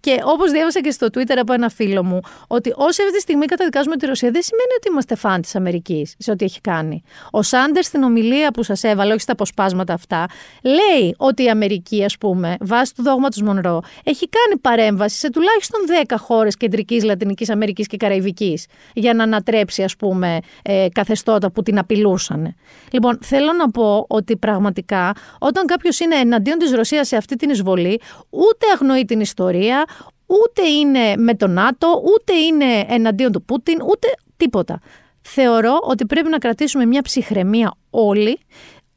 Και 0.01 0.21
όπως 0.25 0.51
διάβασα 0.51 0.81
και 0.81 0.91
στο 0.91 1.07
Twitter 1.07 1.37
από 1.39 1.53
ένα 1.53 1.69
φίλο 1.69 2.05
μου, 2.05 2.21
ότι 2.47 2.73
όσοι 2.77 3.03
αυτή 3.03 3.15
τη 3.15 3.21
στιγμή 3.21 3.47
καταδικάζουμε 3.47 3.97
τη 3.97 4.07
Ρωσία, 4.07 4.31
δεν 4.31 4.43
σημαίνει 4.43 4.71
ότι 4.77 4.89
είμαστε 4.89 5.15
φαν 5.17 5.41
της 5.41 5.55
Αμερικής 5.55 6.15
σε 6.19 6.31
ό,τι 6.31 6.45
έχει 6.45 6.61
κάνει. 6.61 7.03
Ο 7.31 7.43
Σάντερς 7.43 7.87
στην 7.87 8.03
ομιλία 8.03 8.51
που 8.51 8.63
σας 8.63 8.83
έβαλε, 8.83 9.13
όχι 9.13 9.21
στα 9.21 9.33
αποσπάσματα 9.33 9.93
αυτά, 9.93 10.27
λέει 10.63 11.15
ότι 11.17 11.43
η 11.43 11.49
Αμερική, 11.49 12.05
ας 12.05 12.19
πούμε, 12.19 12.57
βάσει 12.61 12.95
του 12.95 13.03
δόγματο 13.03 13.45
Μονρό, 13.45 13.83
έχει 14.05 14.29
κάνει 14.29 14.61
παρέμβαση 14.61 15.19
σε 15.19 15.31
τουλάχιστον 15.31 15.81
10 16.07 16.15
χώρες 16.19 16.57
κεντρικής 16.57 17.05
Λατινικής 17.05 17.51
Αμερικής 17.51 17.87
και 17.87 17.97
Καραϊβικής 17.97 18.67
για 18.95 19.15
να 19.15 19.23
ανατρέψει, 19.23 19.83
ας 19.83 19.97
πούμε, 19.97 20.39
ε, 20.63 20.87
καθεστώτα 20.93 21.51
που 21.51 21.63
την 21.63 21.79
απειλούσαν. 21.79 22.55
Λοιπόν, 22.91 23.19
θέλω 23.23 23.53
να 23.53 23.71
πω 23.71 24.05
ότι 24.09 24.37
πραγματικά 24.37 25.13
όταν 25.39 25.67
κάποιος 25.67 26.01
είναι 26.01 26.15
εναντίον 26.15 26.59
της 26.65 26.77
Ρωσίας 26.77 27.09
σε 27.09 27.17
αυτή 27.17 27.37
την 27.37 27.51
εισβολή, 27.51 28.01
ούτε 28.31 28.67
αγνοεί 28.75 29.05
την 29.05 29.21
ιστορία, 29.21 29.85
ούτε 30.27 30.69
είναι 30.69 31.17
με 31.17 31.35
τον 31.35 31.51
ΝΑΤΟ, 31.51 32.03
ούτε 32.05 32.35
είναι 32.35 32.87
εναντίον 32.89 33.33
του 33.33 33.43
Πούτιν, 33.43 33.81
ούτε 33.83 34.09
τίποτα. 34.37 34.81
Θεωρώ 35.23 35.79
ότι 35.83 36.07
πρέπει 36.07 36.29
να 36.29 36.39
κρατήσουμε 36.39 36.87
μια 36.87 37.03
ψυχραιμία 37.03 37.75
όλοι, 37.91 38.39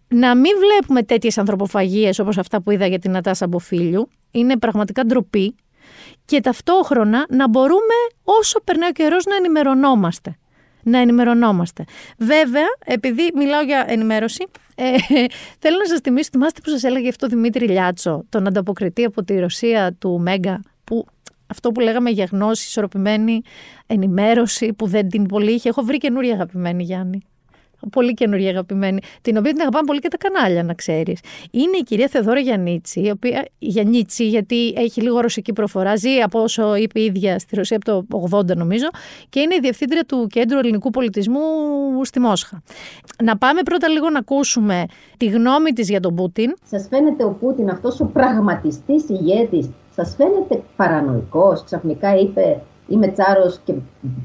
να 0.07 0.35
μην 0.35 0.51
βλέπουμε 0.59 1.03
τέτοιες 1.03 1.37
ανθρωποφαγίες 1.37 2.19
όπως 2.19 2.37
αυτά 2.37 2.61
που 2.61 2.71
είδα 2.71 2.87
για 2.87 2.99
την 2.99 3.11
Νατάσα 3.11 3.47
Μποφίλιου. 3.47 4.09
Είναι 4.31 4.57
πραγματικά 4.57 5.05
ντροπή. 5.05 5.55
Και 6.25 6.41
ταυτόχρονα 6.41 7.25
να 7.29 7.49
μπορούμε 7.49 7.93
όσο 8.23 8.61
περνάει 8.63 8.89
ο 8.89 8.91
καιρός 8.91 9.25
να 9.25 9.35
ενημερωνόμαστε 9.35 10.37
να 10.87 10.99
ενημερωνόμαστε. 10.99 11.83
Βέβαια, 12.17 12.65
επειδή 12.85 13.31
μιλάω 13.35 13.61
για 13.61 13.85
ενημέρωση, 13.87 14.47
ε, 14.75 14.85
θέλω 15.59 15.77
να 15.77 15.85
σας 15.87 15.99
θυμίσω, 15.99 16.29
θυμάστε 16.31 16.61
που 16.63 16.69
σας 16.69 16.83
έλεγε 16.83 17.09
αυτό 17.09 17.27
Δημήτρη 17.27 17.67
Λιάτσο, 17.67 18.23
τον 18.29 18.47
ανταποκριτή 18.47 19.03
από 19.03 19.23
τη 19.23 19.39
Ρωσία 19.39 19.93
του 19.99 20.19
Μέγκα, 20.19 20.61
που 20.83 21.05
αυτό 21.47 21.71
που 21.71 21.79
λέγαμε 21.79 22.09
για 22.09 22.27
γνώση, 22.31 22.67
ισορροπημένη 22.67 23.41
ενημέρωση, 23.87 24.73
που 24.73 24.87
δεν 24.87 25.09
την 25.09 25.25
πολύ 25.25 25.51
είχε. 25.51 25.69
Έχω 25.69 25.81
βρει 25.81 25.97
καινούρια 25.97 26.33
αγαπημένη, 26.33 26.83
Γιάννη 26.83 27.21
πολύ 27.91 28.13
καινούργια 28.13 28.49
αγαπημένη, 28.49 28.99
την 29.21 29.37
οποία 29.37 29.51
την 29.51 29.61
αγαπάμε 29.61 29.85
πολύ 29.85 29.99
και 29.99 30.07
τα 30.07 30.17
κανάλια, 30.17 30.63
να 30.63 30.73
ξέρεις. 30.73 31.19
Είναι 31.51 31.77
η 31.77 31.83
κυρία 31.83 32.07
Θεοδόρα 32.07 32.39
Γιαννίτσι, 32.39 32.99
η 33.01 33.09
οποία, 33.09 33.45
Γιαννίτσι, 33.57 34.27
γιατί 34.27 34.73
έχει 34.77 35.01
λίγο 35.01 35.19
ρωσική 35.19 35.53
προφορά, 35.53 35.95
ζει 35.95 36.21
από 36.23 36.41
όσο 36.41 36.75
είπε 36.75 36.99
η 36.99 37.03
ίδια 37.03 37.39
στη 37.39 37.55
Ρωσία 37.55 37.77
από 37.83 38.05
το 38.09 38.29
80 38.37 38.55
νομίζω, 38.55 38.87
και 39.29 39.39
είναι 39.39 39.55
η 39.55 39.59
διευθύντρια 39.61 40.03
του 40.03 40.27
Κέντρου 40.29 40.57
Ελληνικού 40.57 40.89
Πολιτισμού 40.89 41.39
στη 42.03 42.19
Μόσχα. 42.19 42.63
Να 43.23 43.37
πάμε 43.37 43.61
πρώτα 43.61 43.87
λίγο 43.87 44.09
να 44.09 44.19
ακούσουμε 44.19 44.85
τη 45.17 45.25
γνώμη 45.25 45.71
της 45.71 45.89
για 45.89 45.99
τον 45.99 46.15
Πούτιν. 46.15 46.53
Σας 46.63 46.87
φαίνεται 46.89 47.23
ο 47.23 47.37
Πούτιν 47.39 47.69
αυτός 47.69 47.99
ο 47.99 48.05
πραγματιστής 48.05 49.09
ηγέτης, 49.09 49.69
σας 49.95 50.15
φαίνεται 50.17 50.63
παρανοϊκός, 50.75 51.63
ξαφνικά 51.63 52.15
είπε 52.15 52.61
είμαι 52.87 53.07
τσάρος 53.07 53.59
και 53.63 53.73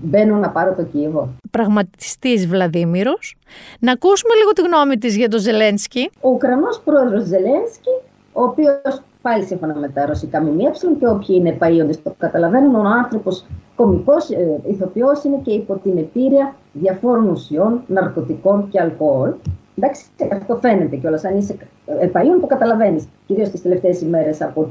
μπαίνω 0.03 0.37
να 0.37 0.51
πάρω 0.51 0.75
το 0.75 0.83
Κίεβο. 0.83 1.29
Πραγματιστής 1.51 2.46
Βλαδίμηρος. 2.46 3.37
Να 3.79 3.92
ακούσουμε 3.92 4.35
λίγο 4.35 4.53
τη 4.53 4.62
γνώμη 4.62 4.96
της 4.98 5.16
για 5.16 5.29
τον 5.29 5.40
Ζελένσκι. 5.40 6.11
Ο 6.20 6.29
Ουκρανός 6.29 6.81
πρόεδρος 6.85 7.22
Ζελένσκι, 7.25 7.90
ο 8.33 8.42
οποίος 8.42 9.03
πάλι 9.22 9.44
σύμφωνα 9.44 9.75
με 9.75 9.88
τα 9.88 10.07
ρωσικά 10.07 10.40
ΜΜΕ 10.40 10.70
και 10.98 11.07
όποιοι 11.07 11.37
είναι 11.38 11.53
παίοντε 11.53 11.94
το 12.03 12.14
καταλαβαίνουν, 12.18 12.75
ο 12.75 12.88
άνθρωπος 12.88 13.46
κομικός 13.77 14.31
ε, 14.31 14.61
ηθοποιός 14.66 15.25
είναι 15.25 15.40
και 15.42 15.53
υπό 15.53 15.75
την 15.75 15.98
επίρρεια 15.98 16.55
διαφόρων 16.72 17.29
ουσιών, 17.29 17.83
ναρκωτικών 17.87 18.68
και 18.68 18.81
αλκοόλ. 18.81 19.33
Εντάξει, 19.77 20.05
αυτό 20.33 20.59
φαίνεται 20.63 20.97
κιόλας. 20.97 21.25
Αν 21.25 21.37
είσαι 21.37 21.57
επαείων, 22.01 22.41
το 22.41 22.47
καταλαβαίνεις. 22.47 23.09
Κυρίως 23.27 23.49
τις 23.49 23.63
τελευταίες 23.63 24.01
ημέρες 24.01 24.41
από 24.41 24.69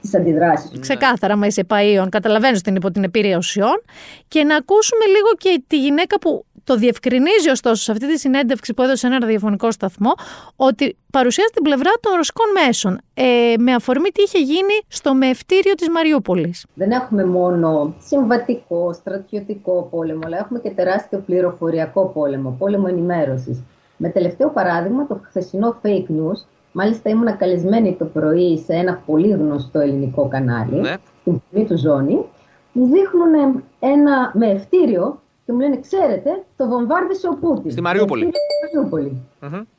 τις 0.00 0.14
αντιδράσεις. 0.14 0.78
Ξεκάθαρα, 0.80 1.36
μα 1.36 1.46
είσαι 1.46 1.60
επαείων, 1.60 2.08
καταλαβαίνεις 2.08 2.58
ότι 2.58 2.68
είναι 2.68 2.78
υπό 2.78 2.90
την 2.90 3.04
επίρρεια 3.04 3.36
ουσιών. 3.36 3.82
Και 4.28 4.44
να 4.44 4.56
ακούσουμε 4.56 5.04
λίγο 5.06 5.28
και 5.38 5.62
τη 5.66 5.78
γυναίκα 5.78 6.18
που 6.18 6.44
το 6.64 6.76
διευκρινίζει 6.76 7.50
ωστόσο 7.50 7.82
σε 7.82 7.92
αυτή 7.92 8.08
τη 8.12 8.18
συνέντευξη 8.18 8.74
που 8.74 8.82
έδωσε 8.82 8.96
σε 8.96 9.06
ένα 9.06 9.18
ραδιοφωνικό 9.18 9.70
σταθμό 9.70 10.12
ότι 10.56 10.96
παρουσιάζει 11.10 11.50
την 11.50 11.62
πλευρά 11.62 11.90
των 12.00 12.12
ρωσικών 12.16 12.46
μέσων 12.64 13.00
ε, 13.14 13.54
με 13.58 13.74
αφορμή 13.74 14.08
τι 14.08 14.22
είχε 14.22 14.38
γίνει 14.38 14.76
στο 14.88 15.14
μεευτήριο 15.14 15.74
της 15.74 15.88
Μαριούπολης. 15.88 16.66
Δεν 16.74 16.90
έχουμε 16.90 17.24
μόνο 17.24 17.94
συμβατικό, 17.98 18.92
στρατιωτικό 18.92 19.88
πόλεμο, 19.90 20.20
αλλά 20.24 20.38
έχουμε 20.38 20.58
και 20.58 20.70
τεράστιο 20.70 21.18
πληροφοριακό 21.18 22.06
πόλεμο, 22.06 22.56
πόλεμο 22.58 22.86
ενημέρωσης. 22.88 23.62
Με 24.04 24.08
τελευταίο 24.08 24.50
παράδειγμα 24.50 25.06
το 25.06 25.20
χθεσινό 25.22 25.76
fake 25.82 26.10
news, 26.10 26.46
μάλιστα 26.72 27.10
ήμουν 27.10 27.36
καλεσμένη 27.36 27.96
το 27.98 28.04
πρωί 28.04 28.58
σε 28.58 28.72
ένα 28.72 29.02
πολύ 29.06 29.28
γνωστό 29.28 29.80
ελληνικό 29.80 30.28
κανάλι, 30.28 30.80
ναι. 30.80 30.94
στην 31.20 31.40
πρωί 31.50 31.64
του 31.64 31.78
ζώνη, 31.78 32.24
μου 32.72 32.86
δείχνουν 32.86 33.62
ένα 33.80 34.32
μεευτήριο 34.34 35.20
και 35.46 35.52
μου 35.52 35.58
λένε, 35.60 35.80
ξέρετε, 35.80 36.42
το 36.56 36.68
βομβάρδισε 36.68 37.28
ο 37.28 37.36
Πούτιν. 37.40 37.70
Στη 37.70 37.80
Μαριούπολη. 37.80 38.24
Στη 38.24 38.76
Μαριούπολη. 38.76 39.22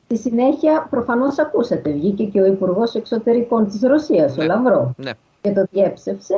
Στη 0.04 0.16
συνέχεια, 0.16 0.86
προφανώς 0.90 1.38
ακούσατε, 1.38 1.90
βγήκε 1.90 2.24
και 2.24 2.40
ο 2.40 2.46
Υπουργός 2.46 2.94
Εξωτερικών 2.94 3.66
της 3.66 3.80
Ρωσίας, 3.82 4.36
ο 4.36 4.40
ναι. 4.40 4.46
Λαυρό. 4.46 4.94
Ναι. 4.96 5.10
Και 5.40 5.52
το 5.52 5.66
διέψευσε. 5.70 6.34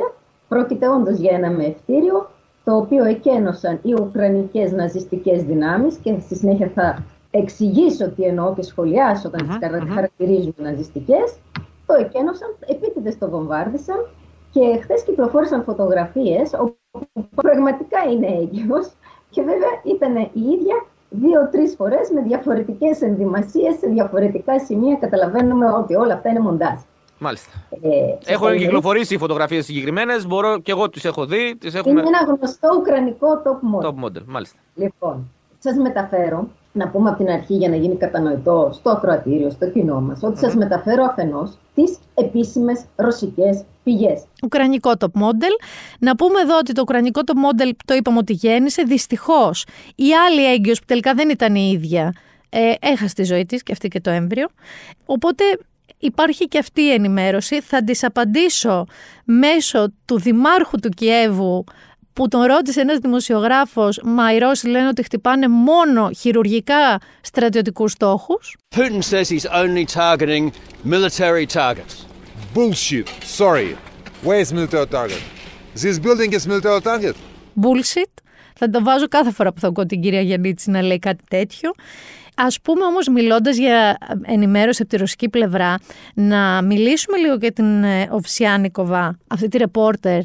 Πρόκειται 0.47 0.87
όντως 0.87 1.17
για 1.17 1.35
ένα 1.35 1.49
μεευτήριο, 1.49 2.29
το 2.63 2.75
οποίο 2.75 3.05
εκένωσαν 3.05 3.79
οι 3.81 3.93
Ουκρανικές 3.93 4.71
ναζιστικές 4.71 5.43
δυνάμεις 5.43 5.95
και 5.95 6.15
στη 6.19 6.35
συνέχεια 6.35 6.71
θα 6.75 7.03
εξηγήσω 7.37 8.09
τι 8.09 8.23
εννοώ 8.23 8.53
και 8.53 8.61
σχολιάσω 8.61 9.27
όταν 9.27 9.49
uh-huh, 9.49 9.79
τις 9.83 9.93
χαρακτηρίζουν 9.93 10.55
uh-huh. 10.57 10.63
ναζιστικές, 10.63 11.37
το 11.85 11.93
εκένωσαν, 11.99 12.55
επίτηδε 12.65 13.15
το 13.19 13.29
βομβάρδισαν 13.29 14.07
και 14.51 14.79
χθε 14.81 14.93
κυκλοφόρησαν 15.05 15.63
φωτογραφίες 15.63 16.53
όπου 16.53 17.27
πραγματικά 17.35 17.99
είναι 18.11 18.27
έγκυος 18.27 18.91
και 19.29 19.41
βέβαια 19.41 19.73
ήταν 19.83 20.15
η 20.15 20.41
ίδια 20.41 20.85
δύο-τρει 21.09 21.67
φορέ 21.67 21.99
με 22.13 22.21
διαφορετικέ 22.21 22.89
ενδυμασίε 22.99 23.71
σε 23.71 23.87
διαφορετικά 23.87 24.59
σημεία. 24.59 24.95
Καταλαβαίνουμε 24.95 25.65
ότι 25.65 25.95
όλα 25.95 26.13
αυτά 26.13 26.29
είναι 26.29 26.39
μοντάζ. 26.39 26.79
Μάλιστα. 27.19 27.51
Ε, 27.81 28.33
Έχουν 28.33 28.57
κυκλοφορήσει 28.57 29.13
οι 29.13 29.17
φωτογραφίε 29.17 29.61
συγκεκριμένε. 29.61 30.13
Μπορώ 30.27 30.59
και 30.59 30.71
εγώ 30.71 30.89
τι 30.89 31.01
έχω 31.03 31.25
δει. 31.25 31.55
Τις 31.59 31.75
έχουμε... 31.75 31.99
Είναι 31.99 32.07
ένα 32.07 32.35
γνωστό 32.35 32.69
ουκρανικό 32.79 33.41
top 33.43 33.81
model. 33.81 33.87
Top 33.87 34.05
model, 34.05 34.23
μάλιστα. 34.25 34.57
Λοιπόν, 34.75 35.31
σα 35.59 35.75
μεταφέρω 35.75 36.47
να 36.77 36.87
πούμε 36.89 37.09
από 37.09 37.17
την 37.17 37.29
αρχή 37.29 37.53
για 37.53 37.69
να 37.69 37.75
γίνει 37.75 37.95
κατανοητός 37.95 38.75
στο 38.75 38.89
ακροατήριο, 38.89 39.49
στο 39.49 39.69
κοινό 39.69 40.01
μας, 40.01 40.19
ότι 40.23 40.39
σας 40.39 40.55
μεταφέρω 40.55 41.03
αφενός 41.03 41.57
τις 41.75 41.97
επίσημες 42.13 42.85
ρωσικές 42.95 43.63
πηγές. 43.83 44.23
Ουκρανικό 44.43 44.91
top 44.99 45.21
model. 45.21 45.53
Να 45.99 46.15
πούμε 46.15 46.39
εδώ 46.39 46.57
ότι 46.57 46.73
το 46.73 46.81
ουκρανικό 46.81 47.21
top 47.25 47.31
model 47.31 47.71
το 47.85 47.93
είπαμε 47.93 48.17
ότι 48.17 48.33
γέννησε. 48.33 48.83
Δυστυχώς 48.83 49.65
η 49.95 50.13
άλλη 50.27 50.51
έγκυος 50.51 50.79
που 50.79 50.85
τελικά 50.87 51.13
δεν 51.13 51.29
ήταν 51.29 51.55
η 51.55 51.71
ίδια, 51.73 52.13
ε, 52.49 52.73
έχασε 52.79 53.13
τη 53.13 53.23
ζωή 53.23 53.45
της 53.45 53.63
και 53.63 53.71
αυτή 53.71 53.87
και 53.87 54.01
το 54.01 54.09
έμβριο. 54.09 54.47
Οπότε 55.05 55.43
υπάρχει 55.99 56.47
και 56.47 56.57
αυτή 56.57 56.81
η 56.81 56.91
ενημέρωση. 56.91 57.61
Θα 57.61 57.83
της 57.83 58.03
απαντήσω 58.03 58.85
μέσω 59.23 59.93
του 60.05 60.19
Δημάρχου 60.19 60.77
του 60.77 60.89
Κιέβου 60.89 61.63
που 62.17 62.27
τον 62.27 62.41
ρώτησε 62.41 62.81
ένας 62.81 62.97
δημοσιογράφος, 62.97 64.01
μα 64.03 64.33
οι 64.33 64.37
Ρώσοι 64.37 64.67
λένε 64.67 64.87
ότι 64.87 65.03
χτυπάνε 65.03 65.47
μόνο 65.47 66.09
χειρουργικά 66.17 66.99
στρατιωτικούς 67.21 67.91
στόχους. 67.91 68.57
Putin 68.75 69.01
says 69.11 69.29
he's 69.29 69.45
only 69.45 69.85
targeting 69.85 70.51
military 70.89 71.45
targets. 71.45 71.95
Bullshit. 72.55 73.07
Sorry. 73.39 73.75
Where 74.23 74.39
is 74.43 74.51
military 74.53 74.87
target? 74.97 75.21
This 75.83 75.99
building 76.05 76.31
is 76.37 76.43
military 76.47 76.81
target; 76.81 77.15
Bullshit. 77.61 78.13
Θα 78.55 78.69
το 78.69 78.83
βάζω 78.83 79.07
κάθε 79.07 79.31
φορά 79.31 79.53
που 79.53 79.59
θα 79.59 79.67
ακούω 79.67 79.85
την 79.85 80.01
κυρία 80.01 80.21
Γιαννίτση 80.21 80.69
να 80.69 80.81
λέει 80.81 80.99
κάτι 80.99 81.23
τέτοιο. 81.29 81.71
Ας 82.35 82.61
πούμε 82.61 82.85
όμως 82.85 83.07
μιλώντας 83.07 83.57
για 83.57 83.97
ενημέρωση 84.21 84.81
από 84.81 84.91
τη 84.91 84.97
ρωσική 84.97 85.29
πλευρά, 85.29 85.75
να 86.13 86.61
μιλήσουμε 86.61 87.17
λίγο 87.17 87.35
για 87.35 87.51
την 87.51 87.83
Οβσιάνικοβα, 88.09 89.17
αυτή 89.27 89.47
τη 89.47 89.57
ρεπόρτερ 89.57 90.19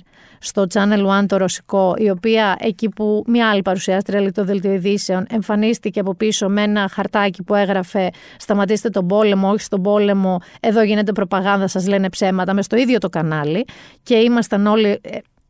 στο 0.44 0.66
Channel 0.74 1.07
One 1.07 1.26
το 1.26 1.37
ρωσικό, 1.37 1.94
η 1.98 2.11
οποία 2.11 2.57
εκεί 2.59 2.88
που 2.88 3.24
μια 3.26 3.50
άλλη 3.50 3.62
παρουσιάστρια 3.62 4.20
λέει 4.20 4.31
το 4.31 4.44
δελτίο 4.44 4.72
ειδήσεων 4.72 5.26
εμφανίστηκε 5.31 6.00
από 6.00 6.14
πίσω 6.14 6.48
με 6.48 6.62
ένα 6.62 6.88
χαρτάκι 6.88 7.42
που 7.42 7.55
έγραφε 7.55 8.11
«Σταματήστε 8.38 8.88
τον 8.88 9.07
πόλεμο, 9.07 9.48
όχι 9.48 9.62
στον 9.62 9.83
πόλεμο, 9.83 10.38
εδώ 10.61 10.83
γίνεται 10.83 11.12
προπαγάνδα, 11.12 11.66
σας 11.66 11.87
λένε 11.87 12.09
ψέματα» 12.09 12.55
μες 12.55 12.64
στο 12.64 12.76
ίδιο 12.76 12.98
το 12.98 13.09
κανάλι. 13.09 13.64
Και 14.02 14.14
ήμασταν 14.14 14.66
όλοι 14.66 15.00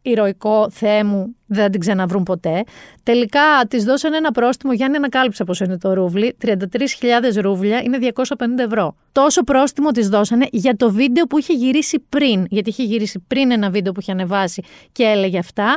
ηρωικό 0.03 0.71
Θεέ 0.71 1.05
μου, 1.05 1.37
δεν 1.53 1.63
θα 1.63 1.71
την 1.71 1.81
ξαναβρούν 1.81 2.23
ποτέ. 2.23 2.63
Τελικά 3.03 3.41
της 3.69 3.85
δώσανε 3.85 4.17
ένα 4.17 4.33
πρόστιμο, 4.33 4.73
Γιάννη 4.73 4.97
ανακάλυψε 4.97 5.45
πόσο 5.45 5.65
είναι 5.65 5.79
το 5.79 5.93
ρούβλι, 5.93 6.37
33.000 6.45 6.57
ρούβλια 7.41 7.83
είναι 7.83 7.99
250 8.15 8.15
ευρώ. 8.59 8.97
Τόσο 9.13 9.43
πρόστιμο 9.43 9.91
της 9.91 10.09
δώσανε 10.09 10.47
για 10.51 10.77
το 10.77 10.91
βίντεο 10.91 11.25
που 11.25 11.39
είχε 11.39 11.53
γυρίσει 11.53 12.05
πριν, 12.09 12.47
γιατί 12.49 12.71
είχε 12.71 12.83
γυρίσει 12.83 13.25
πριν 13.27 13.51
ένα 13.51 13.71
βίντεο 13.71 13.93
που 13.93 14.01
είχε 14.01 14.13
ανεβάσει 14.13 14.63
και 14.93 15.03
έλεγε 15.03 15.39
αυτά. 15.39 15.77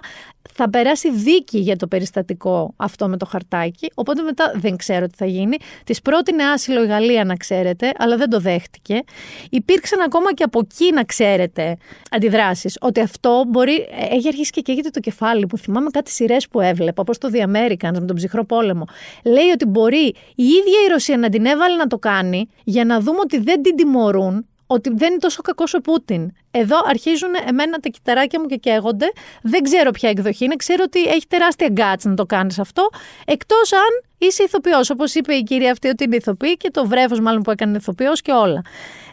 Θα 0.53 0.69
περάσει 0.69 1.11
δίκη 1.11 1.57
για 1.57 1.75
το 1.75 1.87
περιστατικό 1.87 2.73
αυτό 2.77 3.07
με 3.07 3.17
το 3.17 3.25
χαρτάκι, 3.25 3.91
οπότε 3.93 4.21
μετά 4.21 4.51
δεν 4.55 4.75
ξέρω 4.75 5.07
τι 5.07 5.15
θα 5.17 5.25
γίνει. 5.25 5.57
Της 5.83 6.01
πρότεινε 6.01 6.43
άσυλο 6.43 6.83
η 6.83 6.87
Γαλλία 6.87 7.23
να 7.23 7.35
ξέρετε, 7.35 7.91
αλλά 7.97 8.17
δεν 8.17 8.29
το 8.29 8.39
δέχτηκε. 8.39 9.01
Υπήρξαν 9.49 10.01
ακόμα 10.01 10.33
και 10.33 10.43
από 10.43 10.59
εκεί 10.63 10.91
να 10.93 11.03
ξέρετε 11.03 11.77
αντιδράσεις, 12.11 12.77
ότι 12.81 12.99
αυτό 12.99 13.43
μπορεί, 13.47 13.87
έχει 14.11 14.27
αρχίσει 14.27 14.51
και 14.51 14.61
καίγεται 14.61 14.89
το 14.89 14.99
κεφάλι 14.99 15.47
που 15.47 15.57
θυμάμαι 15.65 15.89
κάτι 15.89 16.11
σειρές 16.11 16.47
που 16.47 16.61
έβλεπα, 16.61 17.01
όπως 17.01 17.17
το 17.17 17.29
The 17.33 17.41
Americans 17.41 17.99
με 17.99 18.05
τον 18.05 18.15
ψυχρό 18.15 18.45
πόλεμο. 18.45 18.85
Λέει 19.23 19.49
ότι 19.53 19.65
μπορεί 19.65 20.05
η 20.35 20.43
ίδια 20.43 20.79
η 20.87 20.91
Ρωσία 20.91 21.17
να 21.17 21.29
την 21.29 21.45
έβαλε 21.45 21.75
να 21.75 21.87
το 21.87 21.97
κάνει 21.97 22.49
για 22.63 22.85
να 22.85 22.99
δούμε 22.99 23.19
ότι 23.19 23.39
δεν 23.39 23.61
την 23.61 23.75
τιμωρούν, 23.75 24.45
ότι 24.67 24.89
δεν 24.93 25.09
είναι 25.09 25.19
τόσο 25.19 25.41
κακός 25.41 25.73
ο 25.73 25.81
Πούτιν. 25.81 26.31
Εδώ 26.51 26.77
αρχίζουν 26.85 27.29
εμένα 27.47 27.79
τα 27.79 27.89
κυταράκια 27.89 28.39
μου 28.39 28.45
και 28.45 28.55
καίγονται. 28.55 29.05
Δεν 29.41 29.63
ξέρω 29.63 29.91
ποια 29.91 30.09
εκδοχή 30.09 30.45
είναι. 30.45 30.55
Ξέρω 30.55 30.83
ότι 30.85 31.03
έχει 31.03 31.27
τεράστια 31.27 31.67
γκάτς 31.71 32.05
να 32.05 32.13
το 32.13 32.25
κάνεις 32.25 32.59
αυτό. 32.59 32.89
Εκτός 33.25 33.73
αν 33.73 34.03
είσαι 34.17 34.43
ηθοποιός. 34.43 34.89
Όπως 34.89 35.15
είπε 35.15 35.33
η 35.33 35.43
κυρία 35.43 35.71
αυτή 35.71 35.87
ότι 35.87 36.03
είναι 36.03 36.15
ηθοποιή 36.15 36.57
και 36.57 36.71
το 36.71 36.87
βρέφος 36.87 37.19
μάλλον 37.19 37.41
που 37.41 37.51
έκανε 37.51 37.77
ηθοποιός 37.77 38.21
και 38.21 38.31
όλα. 38.31 38.61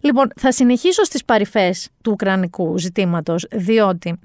Λοιπόν, 0.01 0.33
θα 0.37 0.53
συνεχίσω 0.53 1.05
στις 1.05 1.25
παρυφές 1.25 1.89
του 2.03 2.11
Ουκρανικού 2.13 2.79
ζητήματος, 2.79 3.47
διότι 3.51 4.21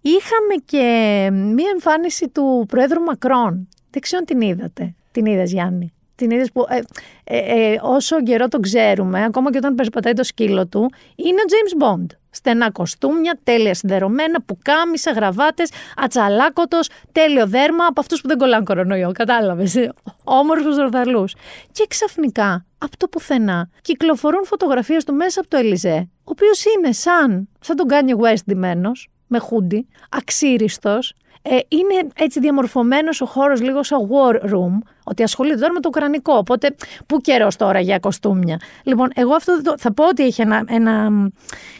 είχαμε 0.00 0.54
και 0.64 1.28
μία 1.32 1.68
εμφάνιση 1.72 2.28
του 2.28 2.64
Προέδρου 2.68 3.00
Μακρόν. 3.00 3.68
Δεν 3.90 4.02
ξέρω 4.02 4.22
αν 4.28 4.36
την 4.36 4.48
είδατε. 4.48 4.94
Την 5.12 5.26
είδες, 5.26 5.52
Γιάννη; 5.52 5.92
Την 6.20 6.30
είδε 6.30 6.46
που. 6.52 6.66
Ε, 6.68 6.80
ε, 7.24 7.72
ε, 7.72 7.78
όσο 7.82 8.22
καιρό 8.22 8.48
τον 8.48 8.62
ξέρουμε, 8.62 9.24
ακόμα 9.24 9.50
και 9.50 9.56
όταν 9.56 9.74
περπατάει 9.74 10.12
το 10.12 10.24
σκύλο 10.24 10.66
του, 10.66 10.90
είναι 11.16 11.40
ο 11.40 11.44
James 11.50 11.82
Bond. 11.82 12.06
Στενά 12.30 12.70
κοστούμια, 12.70 13.38
τέλεια 13.42 13.74
συνδερωμένα, 13.74 14.42
πουκάμισα, 14.42 15.10
γραβάτες, 15.10 15.70
ατσαλάκωτος, 15.96 16.88
τέλειο 17.12 17.46
δέρμα 17.46 17.86
από 17.86 18.00
αυτούς 18.00 18.20
που 18.20 18.28
δεν 18.28 18.38
κολλάνε 18.38 18.64
κορονοϊό. 18.64 19.12
Κατάλαβες. 19.12 19.90
Όμορφους 20.24 20.76
ροδαλού. 20.76 21.24
Και 21.72 21.86
ξαφνικά, 21.88 22.66
από 22.78 22.96
το 22.96 23.08
πουθενά, 23.08 23.70
κυκλοφορούν 23.80 24.44
φωτογραφίες 24.44 25.04
του 25.04 25.14
μέσα 25.14 25.40
από 25.40 25.48
το 25.48 25.56
Ελιζέ, 25.56 26.08
ο 26.18 26.30
οποίος 26.30 26.64
είναι 26.64 26.92
σαν, 26.92 27.48
σαν 27.60 27.76
τον 27.76 27.86
Κάνι 27.86 28.12
West 28.16 28.44
ντυμένος, 28.44 29.08
με 29.26 29.38
χούντι, 29.38 29.88
αξίριστος, 30.10 31.14
ε, 31.42 31.58
είναι 31.68 32.08
έτσι 32.16 32.40
διαμορφωμένος 32.40 33.20
ο 33.20 33.26
χώρος 33.26 33.60
λίγο 33.60 33.82
σαν 33.82 34.08
war 34.10 34.34
room, 34.34 34.78
ότι 35.04 35.22
ασχολείται 35.22 35.56
τώρα 35.56 35.72
με 35.72 35.80
το 35.80 35.88
ουκρανικό. 35.88 36.32
Οπότε, 36.36 36.74
πού 37.06 37.18
καιρός 37.20 37.56
τώρα 37.56 37.80
για 37.80 37.98
κοστούμια. 37.98 38.60
Λοιπόν, 38.82 39.10
εγώ 39.14 39.34
αυτό 39.34 39.60
θα 39.78 39.92
πω 39.92 40.08
ότι 40.08 40.24
έχει 40.24 40.42
ένα, 40.42 40.64
ένα 40.68 41.10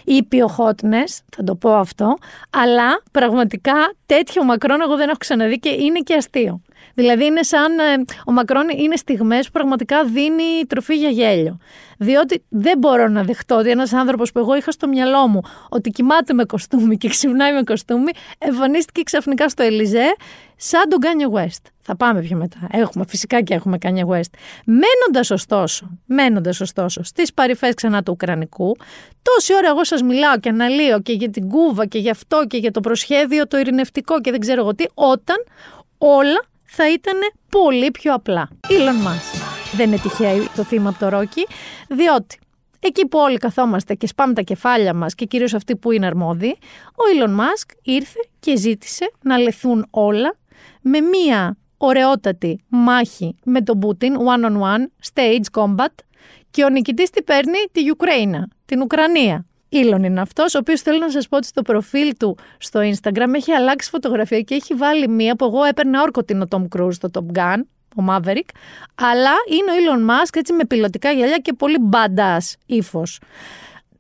ήπιο 0.05 0.55
hotness, 0.59 1.19
θα 1.37 1.45
το 1.45 1.55
πω 1.55 1.75
αυτό, 1.75 2.17
αλλά 2.51 3.03
πραγματικά 3.11 3.75
τέτοιο 4.07 4.45
μακρόν 4.45 4.81
εγώ 4.81 4.97
δεν 4.97 5.09
έχω 5.09 5.19
ξαναδεί 5.19 5.59
και 5.59 5.69
είναι 5.69 5.99
και 5.99 6.15
αστείο. 6.15 6.61
Δηλαδή 6.95 7.25
είναι 7.25 7.43
σαν 7.43 7.79
ε, 7.79 8.05
ο 8.27 8.33
Μακρόν 8.33 8.69
είναι 8.69 8.97
στιγμές 8.97 9.47
που 9.47 9.53
πραγματικά 9.53 10.05
δίνει 10.05 10.67
τροφή 10.69 10.97
για 10.97 11.09
γέλιο. 11.09 11.59
Διότι 11.99 12.45
δεν 12.49 12.79
μπορώ 12.79 13.09
να 13.09 13.23
δεχτώ 13.23 13.57
ότι 13.57 13.71
ένας 13.71 13.93
άνθρωπος 13.93 14.33
που 14.33 14.39
εγώ 14.39 14.57
είχα 14.57 14.71
στο 14.71 14.89
μυαλό 14.89 15.27
μου 15.29 15.41
ότι 15.69 15.91
κοιμάται 15.91 16.33
με 16.33 16.45
κοστούμι 16.45 16.97
και 16.97 17.09
ξυπνάει 17.09 17.53
με 17.53 17.63
κοστούμι 17.63 18.11
εμφανίστηκε 18.39 19.03
ξαφνικά 19.03 19.49
στο 19.49 19.63
Ελιζέ 19.63 20.15
σαν 20.57 20.89
τον 20.89 20.99
Kanye 21.03 21.39
West. 21.39 21.71
Θα 21.81 21.97
πάμε 21.97 22.21
πιο 22.21 22.37
μετά. 22.37 22.69
Έχουμε, 22.71 23.05
φυσικά 23.09 23.43
και 23.43 23.55
έχουμε 23.55 23.79
Kanye 23.81 24.07
West. 24.07 24.33
Μένοντας 24.65 25.31
ωστόσο, 25.31 25.99
μένοντας 26.07 26.61
ωστόσο 26.61 27.03
στις 27.03 27.35
παρυφές 27.35 27.75
ξανά 27.75 28.03
του 28.03 28.13
Ουκρανικού, 28.13 28.77
τόση 29.23 29.55
ώρα 29.55 29.69
εγώ 29.69 29.85
σας 29.85 30.03
μιλάω 30.03 30.39
και 30.39 30.49
αναλύω 30.49 31.01
και 31.01 31.13
για 31.13 31.31
την 31.31 31.49
Κούβα 31.49 31.87
και 31.87 31.99
για 31.99 32.11
αυτό 32.11 32.45
και 32.47 32.57
για 32.57 32.71
το 32.71 32.81
προσχέδιο 32.81 33.47
το 33.47 33.59
ειρηνευτικό 33.59 34.21
και 34.21 34.31
δεν 34.31 34.41
ξέρω 34.41 34.61
εγώ 34.61 34.75
τι, 34.75 34.85
όταν 34.95 35.37
όλα 35.99 36.50
θα 36.73 36.93
ήταν 36.93 37.19
πολύ 37.49 37.91
πιο 37.91 38.15
απλά. 38.15 38.49
Elon 38.69 39.07
Musk. 39.07 39.41
Δεν 39.73 39.89
είναι 39.89 39.99
τυχαίο 39.99 40.47
το 40.57 40.65
θύμα 40.65 40.89
από 40.89 40.99
το 40.99 41.09
Ρόκι, 41.09 41.47
διότι 41.89 42.39
εκεί 42.81 43.07
που 43.07 43.19
όλοι 43.19 43.37
καθόμαστε 43.37 43.95
και 43.95 44.07
σπάμε 44.07 44.33
τα 44.33 44.43
κεφάλια 44.43 44.95
μας 44.95 45.15
και 45.15 45.25
κυρίως 45.25 45.55
αυτοί 45.55 45.77
που 45.77 45.93
είναι 45.93 46.07
αρμόδιοι, 46.07 46.59
ο 46.91 47.03
Elon 47.17 47.31
Musk 47.31 47.71
ήρθε 47.83 48.21
και 48.41 48.57
ζήτησε 48.57 49.13
να 49.23 49.39
λεθούν 49.39 49.87
όλα 49.91 50.37
με 50.81 51.01
μία 51.01 51.57
ωραιότατη 51.77 52.65
μάχη 52.69 53.37
με 53.45 53.63
τον 53.63 53.79
Πούτιν, 53.79 54.17
one-on-one, 54.17 55.13
stage 55.13 55.61
combat, 55.61 55.95
και 56.51 56.65
ο 56.65 56.69
νικητής 56.69 57.11
τι 57.11 57.23
παίρνει, 57.23 57.59
τη 57.73 57.91
Ουκραίνα, 57.91 58.49
την 58.65 58.81
Ουκρανία. 58.81 59.47
Ήλον 59.73 60.05
είναι 60.05 60.21
αυτός, 60.21 60.55
ο 60.55 60.59
οποίος 60.59 60.81
θέλω 60.81 60.99
να 60.99 61.11
σας 61.11 61.29
πω 61.29 61.37
ότι 61.37 61.47
στο 61.47 61.63
προφίλ 61.63 62.17
του 62.19 62.37
στο 62.59 62.81
Instagram 62.81 63.35
έχει 63.35 63.53
αλλάξει 63.53 63.91
φωτογραφία 63.91 64.41
και 64.41 64.55
έχει 64.55 64.75
βάλει 64.75 65.09
μία 65.09 65.37
που 65.37 65.45
εγώ 65.45 65.65
έπαιρνα 65.65 66.03
όρκο 66.03 66.25
την 66.25 66.43
ο 66.43 66.47
Tom 66.51 66.65
Cruise 66.77 66.93
στο 66.93 67.09
Top 67.13 67.39
Gun, 67.39 67.61
ο 67.97 68.05
Maverick, 68.09 68.49
αλλά 68.95 69.33
είναι 69.51 69.71
ο 69.71 69.75
Elon 69.79 70.11
Musk 70.11 70.37
έτσι 70.37 70.53
με 70.53 70.65
πιλωτικά 70.65 71.11
γυαλιά 71.11 71.37
και 71.37 71.53
πολύ 71.53 71.77
badass 71.93 72.55
ύφος. 72.67 73.21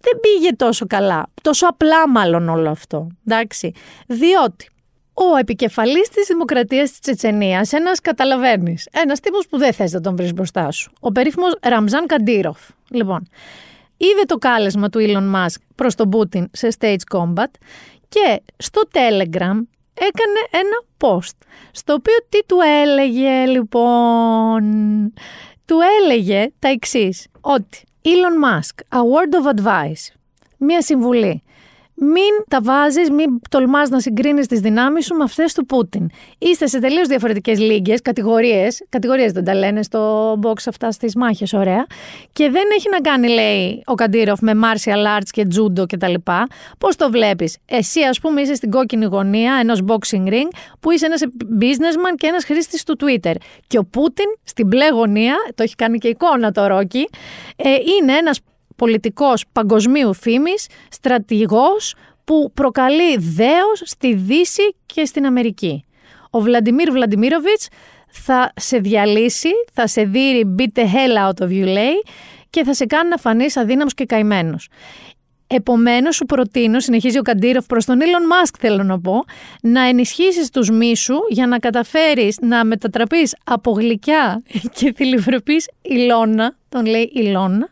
Δεν 0.00 0.20
πήγε 0.20 0.54
τόσο 0.56 0.86
καλά, 0.86 1.26
τόσο 1.42 1.66
απλά 1.66 2.08
μάλλον 2.08 2.48
όλο 2.48 2.70
αυτό, 2.70 3.06
εντάξει, 3.26 3.72
διότι 4.06 4.68
ο 5.14 5.36
επικεφαλής 5.36 6.08
της 6.08 6.26
Δημοκρατίας 6.26 6.90
της 6.90 7.00
Τσετσενίας, 7.00 7.72
ένας 7.72 8.00
καταλαβαίνεις, 8.00 8.88
ένας 8.90 9.20
τύπος 9.20 9.46
που 9.46 9.58
δεν 9.58 9.72
θες 9.72 9.92
να 9.92 10.00
τον 10.00 10.16
βρεις 10.16 10.32
μπροστά 10.32 10.70
σου, 10.70 10.92
ο 11.00 11.12
περίφημος 11.12 11.56
Ραμζάν 11.62 12.06
Καντήροφ. 12.06 12.58
Λοιπόν, 12.90 13.28
είδε 14.00 14.22
το 14.26 14.36
κάλεσμα 14.36 14.88
του 14.88 14.98
Elon 15.02 15.34
Musk 15.34 15.60
προς 15.74 15.94
τον 15.94 16.08
Πούτιν 16.08 16.48
σε 16.52 16.68
stage 16.78 17.16
combat 17.16 17.50
και 18.08 18.42
στο 18.56 18.82
Telegram 18.92 19.60
έκανε 19.94 20.40
ένα 20.50 20.82
post, 20.98 21.36
στο 21.72 21.92
οποίο 21.92 22.14
τι 22.28 22.44
του 22.46 22.58
έλεγε 22.82 23.44
λοιπόν, 23.46 24.62
του 25.64 25.78
έλεγε 26.00 26.52
τα 26.58 26.68
εξής, 26.68 27.26
ότι 27.40 27.82
Elon 28.04 28.44
Musk, 28.44 28.98
a 28.98 29.00
word 29.00 29.42
of 29.42 29.64
advice, 29.64 30.14
μία 30.56 30.82
συμβουλή, 30.82 31.42
μην 32.02 32.44
τα 32.48 32.60
βάζεις, 32.62 33.10
μην 33.10 33.40
τολμάς 33.48 33.88
να 33.88 34.00
συγκρίνεις 34.00 34.46
τις 34.46 34.60
δυνάμεις 34.60 35.04
σου 35.04 35.14
με 35.14 35.24
αυτές 35.24 35.54
του 35.54 35.66
Πούτιν. 35.66 36.10
Είστε 36.38 36.66
σε 36.66 36.78
τελείως 36.78 37.08
διαφορετικές 37.08 37.58
λίγε, 37.58 37.94
κατηγορίες. 38.02 38.84
Κατηγορίες 38.88 39.32
δεν 39.32 39.44
τα 39.44 39.54
λένε 39.54 39.82
στο 39.82 40.32
box 40.42 40.62
αυτά 40.66 40.90
στις 40.90 41.14
μάχες, 41.14 41.52
ωραία. 41.52 41.86
Και 42.32 42.50
δεν 42.50 42.62
έχει 42.76 42.88
να 42.90 43.00
κάνει, 43.00 43.28
λέει 43.28 43.82
ο 43.86 43.94
Καντήροφ, 43.94 44.40
με 44.40 44.52
martial 44.54 45.18
arts 45.18 45.28
και 45.30 45.46
judo 45.54 45.88
κτλ. 45.88 46.14
Πώς 46.78 46.96
το 46.96 47.10
βλέπεις; 47.10 47.56
Εσύ, 47.66 48.00
ας 48.00 48.20
πούμε, 48.20 48.40
είσαι 48.40 48.54
στην 48.54 48.70
κόκκινη 48.70 49.04
γωνία 49.04 49.58
ενός 49.60 49.82
boxing 49.86 50.28
ring 50.28 50.48
που 50.80 50.90
είσαι 50.90 51.06
ένας 51.06 51.20
businessman 51.60 52.14
και 52.16 52.26
ένας 52.26 52.44
χρήστης 52.44 52.84
του 52.84 52.96
Twitter. 53.00 53.34
Και 53.66 53.78
ο 53.78 53.84
Πούτιν 53.84 54.26
στην 54.44 54.66
μπλε 54.66 54.88
γωνία, 54.88 55.34
το 55.54 55.62
έχει 55.62 55.74
κάνει 55.74 55.98
και 55.98 56.08
εικόνα 56.08 56.52
το 56.52 56.66
Ρόκι, 56.66 57.08
ε, 57.56 57.68
είναι 57.68 58.12
ένας 58.12 58.40
πολιτικός 58.80 59.44
παγκοσμίου 59.52 60.14
φήμης, 60.14 60.66
στρατηγός 60.90 61.94
που 62.24 62.50
προκαλεί 62.54 63.16
δέος 63.16 63.82
στη 63.84 64.14
Δύση 64.14 64.74
και 64.86 65.04
στην 65.04 65.26
Αμερική. 65.26 65.84
Ο 66.30 66.40
Βλαντιμίρ 66.40 66.90
Βλαντιμίροβιτς 66.90 67.68
θα 68.10 68.52
σε 68.56 68.78
διαλύσει, 68.78 69.48
θα 69.72 69.86
σε 69.86 70.02
δείρει 70.02 70.54
beat 70.58 70.80
the 70.80 70.82
hell 70.82 71.28
out 71.28 71.46
of 71.46 71.48
you 71.48 71.66
λέει 71.66 72.02
και 72.50 72.64
θα 72.64 72.74
σε 72.74 72.86
κάνει 72.86 73.08
να 73.08 73.16
φανείς 73.16 73.56
αδύναμος 73.56 73.94
και 73.94 74.04
καημένος. 74.04 74.68
Επομένως 75.46 76.16
σου 76.16 76.24
προτείνω, 76.24 76.80
συνεχίζει 76.80 77.18
ο 77.18 77.22
Καντήροφ 77.22 77.66
προς 77.66 77.84
τον 77.84 77.98
Elon 78.00 78.46
Musk 78.46 78.54
θέλω 78.58 78.82
να 78.82 79.00
πω, 79.00 79.24
να 79.62 79.80
ενισχύσεις 79.88 80.50
τους 80.50 80.70
μίσου 80.70 81.16
για 81.28 81.46
να 81.46 81.58
καταφέρεις 81.58 82.38
να 82.40 82.64
μετατραπείς 82.64 83.36
από 83.44 83.70
γλυκιά 83.70 84.42
και 84.76 84.92
θηλυβρεπής 84.96 85.68
Ηλώνα, 85.82 86.54
τον 86.68 86.86
λέει 86.86 87.10
Ηλώνα, 87.14 87.68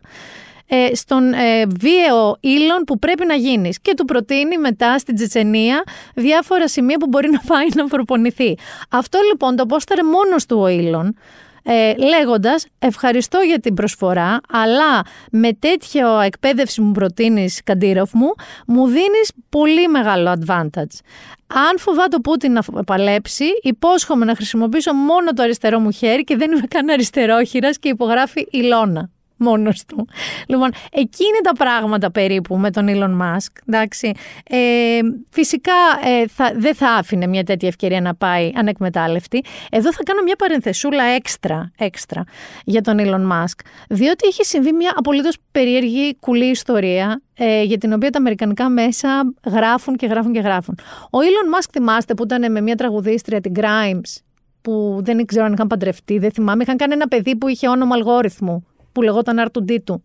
ε, 0.69 0.95
στον 0.95 1.33
ε, 1.33 1.67
βίαιο 1.81 2.37
ήλον 2.41 2.85
που 2.87 2.99
πρέπει 2.99 3.27
να 3.27 3.35
γίνεις 3.35 3.81
και 3.81 3.95
του 3.97 4.05
προτείνει 4.05 4.59
μετά 4.59 4.99
στην 4.99 5.15
Τσετσενία 5.15 5.83
διάφορα 6.15 6.69
σημεία 6.69 6.97
που 6.97 7.07
μπορεί 7.07 7.31
να 7.31 7.41
πάει 7.47 7.67
να 7.75 7.87
προπονηθεί. 7.87 8.59
Αυτό 8.91 9.19
λοιπόν 9.31 9.57
το 9.57 9.67
πόσταρε 9.67 10.03
μόνος 10.03 10.47
του 10.47 10.59
ο 10.61 10.69
ήλον 10.69 11.17
ε, 11.63 11.95
λέγοντας 11.97 12.67
ευχαριστώ 12.79 13.39
για 13.39 13.61
την 13.61 13.75
προσφορά 13.75 14.41
αλλά 14.53 15.03
με 15.31 15.53
τέτοια 15.53 16.23
εκπαίδευση 16.25 16.81
μου 16.81 16.93
προτείνεις 16.93 17.61
Καντήροφ 17.65 18.11
μου 18.13 18.35
μου 18.67 18.87
δίνεις 18.87 19.33
πολύ 19.49 19.89
μεγάλο 19.89 20.33
advantage. 20.39 20.99
Αν 21.47 21.79
φοβάται 21.79 22.09
το 22.09 22.21
Πούτιν 22.21 22.53
να 22.53 22.63
παλέψει, 22.87 23.45
υπόσχομαι 23.63 24.25
να 24.25 24.35
χρησιμοποιήσω 24.35 24.93
μόνο 24.93 25.33
το 25.33 25.43
αριστερό 25.43 25.81
μου 25.81 25.91
χέρι 25.91 26.25
και 26.25 26.37
δεν 26.37 26.53
είμαι 26.53 26.67
καν 26.69 26.89
αριστερόχειρας 26.89 27.79
και 27.79 27.89
υπογράφει 27.89 28.47
Ηλώνα 28.51 29.11
μόνος 29.38 29.85
του. 29.85 30.09
Λοιπόν, 30.46 30.70
εκεί 30.92 31.24
είναι 31.24 31.40
τα 31.42 31.53
πράγματα 31.53 32.11
περίπου 32.11 32.57
με 32.57 32.70
τον 32.70 32.87
Elon 32.88 33.22
Musk. 33.22 33.53
Εντάξει. 33.66 34.12
Ε, 34.51 34.98
φυσικά 35.31 35.72
ε, 36.05 36.27
θα, 36.27 36.53
δεν 36.57 36.74
θα 36.74 36.88
άφηνε 36.88 37.27
μια 37.27 37.44
τέτοια 37.44 37.68
ευκαιρία 37.68 38.01
να 38.01 38.14
πάει 38.14 38.53
ανεκμετάλλευτη. 38.55 39.44
Εδώ 39.70 39.92
θα 39.92 40.03
κάνω 40.03 40.22
μια 40.22 40.37
παρενθεσούλα 40.37 41.05
έξτρα, 41.05 41.70
έξτρα 41.79 42.24
για 42.64 42.81
τον 42.81 42.96
Elon 43.01 43.33
Musk. 43.33 43.61
Διότι 43.88 44.27
έχει 44.27 44.44
συμβεί 44.44 44.72
μια 44.72 44.92
απολύτως 44.96 45.37
περίεργη 45.53 46.16
κουλή 46.16 46.51
ιστορία 46.51 47.22
ε, 47.35 47.62
για 47.62 47.79
την 47.79 47.92
οποία 47.92 48.11
τα 48.11 48.18
αμερικανικά 48.18 48.68
μέσα 48.68 49.35
γράφουν 49.46 49.96
και 49.96 50.07
γράφουν 50.07 50.33
και 50.33 50.40
γράφουν. 50.40 50.79
Ο 51.05 51.18
Elon 51.18 51.59
Musk 51.59 51.68
θυμάστε 51.72 52.14
που 52.14 52.22
ήταν 52.22 52.53
με 52.53 52.61
μια 52.61 52.74
τραγουδίστρια 52.74 53.40
την 53.40 53.53
Grimes 53.57 54.22
που 54.62 55.01
δεν 55.01 55.27
ξέρω 55.27 55.44
αν 55.44 55.53
είχαν 55.53 55.66
παντρευτεί, 55.66 56.18
δεν 56.18 56.31
θυμάμαι. 56.31 56.62
Είχαν 56.62 56.77
κάνει 56.77 56.92
ένα 56.92 57.09
παιδί 57.09 57.37
που 57.37 57.48
είχε 57.48 57.68
όνομα 57.68 57.94
αλγόριθμου 57.94 58.66
που 58.99 59.05
λεγόταν 59.05 59.39
Αρτουντίτου. 59.39 60.03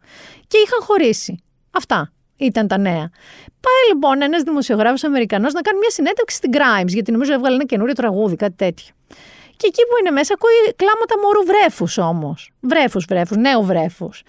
Και 0.48 0.58
είχαν 0.66 0.82
χωρίσει. 0.82 1.44
Αυτά 1.72 2.12
ήταν 2.38 2.68
τα 2.68 2.78
νέα. 2.78 3.10
Πάει 3.66 3.84
λοιπόν 3.90 4.22
ένας 4.22 4.42
δημοσιογράφος 4.42 5.04
Αμερικανός 5.04 5.54
να 5.54 5.62
κάνει 5.62 5.78
μια 5.78 5.90
συνέντευξη 5.90 6.36
στην 6.36 6.52
Grimes, 6.54 6.88
γιατί 6.88 7.12
νομίζω 7.12 7.34
έβγαλε 7.34 7.56
ένα 7.56 7.66
καινούριο 7.66 7.94
τραγούδι, 7.94 8.36
κάτι 8.36 8.56
τέτοιο. 8.56 8.94
Και 9.58 9.68
εκεί 9.68 9.82
που 9.82 9.96
είναι 10.00 10.12
μέσα 10.12 10.34
ακούει 10.34 10.74
κλάματα 10.76 11.16
μωρού 11.24 11.46
βρέφους 11.46 11.98
όμως. 11.98 12.52
Βρέφους, 12.60 13.06
βρέφους, 13.10 13.38
νέο 13.38 13.62
βρέφους. 13.62 14.24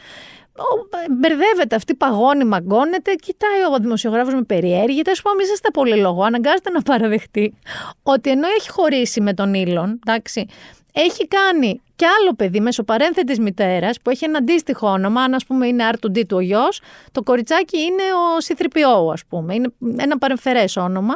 Μπερδεύεται 1.19 1.75
αυτή, 1.77 1.95
παγώνει, 1.95 2.45
μαγκώνεται. 2.45 3.15
Κοιτάει 3.15 3.61
ο 3.75 3.79
δημοσιογράφος 3.79 4.35
με 4.35 4.43
περιέργεια. 4.43 5.03
Τέλο 5.03 5.17
πάντων, 5.23 5.41
είσαστε 5.41 5.71
πολύ 5.71 5.97
λόγο. 5.97 6.23
Αναγκάζεται 6.23 6.71
να 6.71 6.83
παραδεχτεί 6.83 7.55
ότι 8.03 8.31
ενώ 8.31 8.49
έχει 8.59 8.71
χωρίσει 8.71 9.21
με 9.21 9.35
τον 9.35 9.55
Ήλον, 9.55 9.99
εντάξει, 10.07 10.47
έχει 10.95 11.29
κάνει 11.29 11.83
και 11.97 12.07
άλλο 12.07 12.35
παιδί 12.35 12.61
μέσω 12.61 12.83
παρένθετης 12.83 13.39
μητέρας 13.39 14.01
που 14.03 14.11
έχει 14.11 14.25
ένα 14.25 14.39
αντίστοιχο 14.39 14.89
όνομα, 14.89 15.23
αν 15.23 15.35
ας 15.35 15.45
πούμε 15.45 15.67
είναι 15.67 15.89
R2D 15.93 16.27
του 16.27 16.37
ο 16.37 16.41
γιος, 16.41 16.81
το 17.13 17.23
κοριτσάκι 17.23 17.81
είναι 17.81 18.03
ο 18.03 18.37
C3PO 18.47 19.13
ας 19.13 19.25
πούμε, 19.25 19.55
είναι 19.55 19.73
ένα 19.97 20.19
παρεμφερές 20.19 20.77
όνομα, 20.77 21.15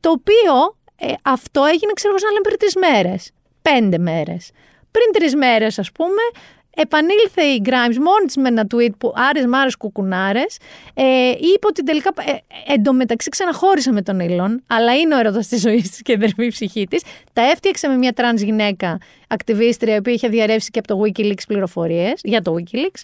το 0.00 0.10
οποίο 0.10 0.76
ε, 0.96 1.12
αυτό 1.22 1.64
έγινε 1.64 1.92
ξέρω 1.94 2.14
εγώ 2.14 2.26
να 2.26 2.30
λέμε 2.30 2.42
πριν 2.42 2.58
τρεις 2.58 2.74
μέρες, 2.76 3.30
πέντε 3.62 3.98
μέρες. 3.98 4.50
Πριν 4.90 5.12
τρεις 5.12 5.34
μέρες 5.34 5.78
ας 5.78 5.92
πούμε 5.92 6.22
Επανήλθε 6.78 7.42
η 7.42 7.62
Grimes 7.64 7.96
μόνη 7.96 8.26
της 8.26 8.36
με 8.36 8.48
ένα 8.48 8.66
tweet 8.74 8.90
που 8.98 9.12
άρες 9.16 9.46
μάρε 9.46 9.70
κουκουνάρες. 9.78 10.56
Ε, 10.94 11.30
είπε 11.30 11.66
ότι 11.66 11.82
τελικά 11.82 12.12
ε, 12.16 12.72
εντωμεταξύ 12.72 13.28
ξαναχώρισε 13.28 13.92
με 13.92 14.02
τον 14.02 14.20
Έλον, 14.20 14.62
αλλά 14.66 14.94
είναι 14.96 15.14
ο 15.14 15.18
έρωτας 15.18 15.48
της 15.48 15.60
ζωής 15.60 15.90
της 15.90 16.02
και 16.02 16.16
αδερφή 16.16 16.48
ψυχή 16.48 16.86
της. 16.86 17.02
Τα 17.32 17.42
έφτιαξε 17.42 17.88
με 17.88 17.96
μια 17.96 18.12
τρανς 18.12 18.42
γυναίκα 18.42 18.98
ακτιβίστρια, 19.28 19.94
η 19.94 19.98
οποία 19.98 20.12
είχε 20.12 20.28
διαρρεύσει 20.28 20.70
και 20.70 20.78
από 20.78 20.88
το 20.88 21.00
Wikileaks 21.04 21.46
πληροφορίες 21.48 22.20
για 22.22 22.42
το 22.42 22.54
Wikileaks. 22.58 23.00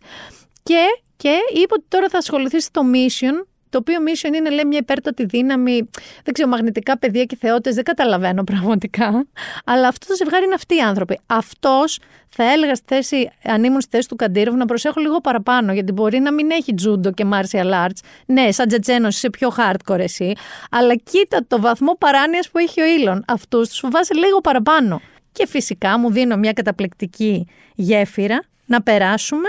Και, 0.63 0.85
και 1.17 1.37
είπε 1.55 1.75
ότι 1.75 1.85
τώρα 1.89 2.09
θα 2.09 2.19
ασχοληθεί 2.19 2.61
στο 2.61 2.83
Mission, 2.95 3.47
το 3.73 3.79
οποίο 3.79 3.99
mission 4.07 4.35
είναι 4.35 4.51
λέει 4.51 4.65
μια 4.65 4.79
υπέρτατη 4.79 5.25
δύναμη, 5.25 5.91
δεν 6.25 6.35
ξέρω, 6.35 6.49
μαγνητικά 6.49 6.99
παιδεία 6.99 7.25
και 7.25 7.37
θεότητε, 7.37 7.75
δεν 7.75 7.85
καταλαβαίνω 7.85 8.45
πραγματικά. 8.45 9.27
Αλλά 9.65 9.89
αυτό 9.89 10.07
το 10.07 10.15
ζευγάρι 10.17 10.45
είναι 10.45 10.55
αυτοί 10.55 10.75
οι 10.77 10.81
άνθρωποι. 10.81 11.21
Αυτός 11.27 11.99
θα 12.29 12.53
έλεγα 12.53 12.75
στη 12.75 12.85
θέση, 12.95 13.31
αν 13.45 13.65
ήμουν 13.65 13.81
στη 13.81 13.97
θέση 13.97 14.09
του 14.09 14.17
Καντήροβ, 14.17 14.55
να 14.55 14.65
προσέχω 14.65 15.01
λίγο 15.01 15.21
παραπάνω, 15.21 15.73
γιατί 15.73 15.93
μπορεί 15.93 16.19
να 16.19 16.33
μην 16.33 16.51
έχει 16.51 16.75
τζούντο 16.75 17.13
και 17.13 17.27
martial 17.33 17.71
arts. 17.87 17.99
Ναι, 18.27 18.53
σαν 18.53 18.69
τζετζένος 18.69 19.17
είσαι 19.17 19.31
πιο 19.31 19.53
hardcore 19.57 19.99
εσύ, 19.99 20.33
αλλά 20.71 20.95
κοίτα 20.95 21.45
το 21.49 21.61
βαθμό 21.61 21.97
παράνοιας 21.99 22.51
που 22.51 22.59
έχει 22.59 22.81
ο 22.81 22.85
Ήλον. 22.85 23.25
Αυτούς 23.27 23.69
τους 23.69 23.79
φοβάσαι 23.79 24.15
λίγο 24.15 24.41
παραπάνω. 24.41 25.01
Και 25.33 25.47
φυσικά 25.47 25.99
μου 25.99 26.11
δίνω 26.11 26.37
μια 26.37 26.53
καταπληκτική 26.53 27.47
γέφυρα 27.75 28.43
να 28.67 28.83
περάσουμε 28.83 29.49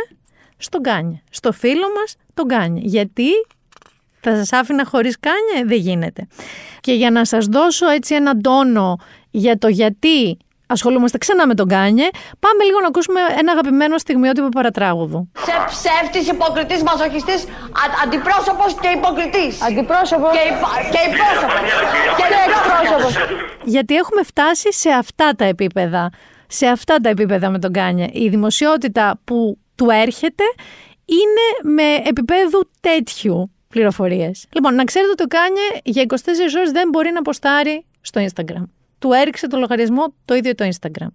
στον 0.58 0.82
Κάνιε. 0.82 1.22
Στο 1.30 1.52
φίλο 1.52 1.86
μας 2.00 2.16
τον 2.34 2.48
Κάνιε. 2.48 2.82
Γιατί 2.86 3.30
θα 4.24 4.36
σας 4.36 4.52
άφηνα 4.52 4.86
χωρίς 4.86 5.18
Κάνιε, 5.20 5.68
δεν 5.68 5.78
γίνεται. 5.78 6.28
Και 6.80 6.94
για 6.94 7.12
να 7.12 7.26
σας 7.26 7.46
δώσω 7.46 7.90
έτσι 7.90 8.16
έναν 8.16 8.42
τόνο 8.42 8.96
για 9.30 9.58
το 9.58 9.68
γιατί 9.68 10.38
ασχολούμαστε 10.68 11.18
ξανά 11.18 11.48
με 11.48 11.56
τον 11.56 11.68
Κάνιε, 11.68 12.08
πάμε 12.40 12.64
λίγο 12.64 12.80
να 12.80 12.88
ακούσουμε 12.88 13.20
ένα 13.38 13.52
αγαπημένο 13.52 13.98
στιγμιότυπο 13.98 14.50
παρατράγουδου. 14.50 15.32
Είσαι 15.48 15.56
ψεύτης, 15.72 16.28
υποκριτής, 16.34 16.84
μασοχιστής, 16.84 17.42
α, 17.44 17.84
αντιπρόσωπος 18.04 18.76
και 18.82 18.90
υποκριτής. 18.98 19.62
Αντιπρόσωπος. 19.62 20.32
Και, 20.36 20.44
υπο, 20.52 20.68
και 20.94 21.02
υπόσωπος. 21.10 21.70
και, 22.18 22.26
και 22.32 22.40
εκπρόσωπος. 22.48 23.14
Γιατί 23.64 23.96
έχουμε 23.96 24.24
φτάσει 24.24 24.74
σε 24.74 24.90
αυτά 24.90 25.32
τα 25.38 25.46
επίπεδα. 25.46 26.10
Σε 26.48 26.68
αυτά 26.68 26.96
τα 26.96 27.10
επίπεδα 27.10 27.50
με 27.50 27.60
τον 27.60 27.72
Κάνιε. 27.72 28.08
Η 28.12 28.30
δημοσιότητα 28.30 29.20
που 29.24 29.58
του 29.76 29.88
έρχεται 29.90 30.44
είναι 31.06 31.74
με 31.76 32.10
επίπεδου 32.10 32.70
τέτοιου 32.80 33.52
πληροφορίες. 33.74 34.46
Λοιπόν, 34.52 34.76
να 34.76 34.84
ξέρετε 34.84 35.12
ότι 35.12 35.24
ο 35.24 35.28
Κάνιε 35.28 35.82
για 35.84 36.06
24 36.08 36.16
ώρες 36.58 36.72
δεν 36.72 36.90
μπορεί 36.90 37.12
να 37.12 37.22
ποστάρει 37.22 37.86
στο 38.02 38.26
Instagram. 38.26 38.64
Του 39.00 39.12
έριξε 39.12 39.48
το 39.48 39.58
λογαριασμό 39.58 40.14
το 40.26 40.36
ίδιο 40.36 40.56
το 40.56 40.70
Instagram. 40.74 41.08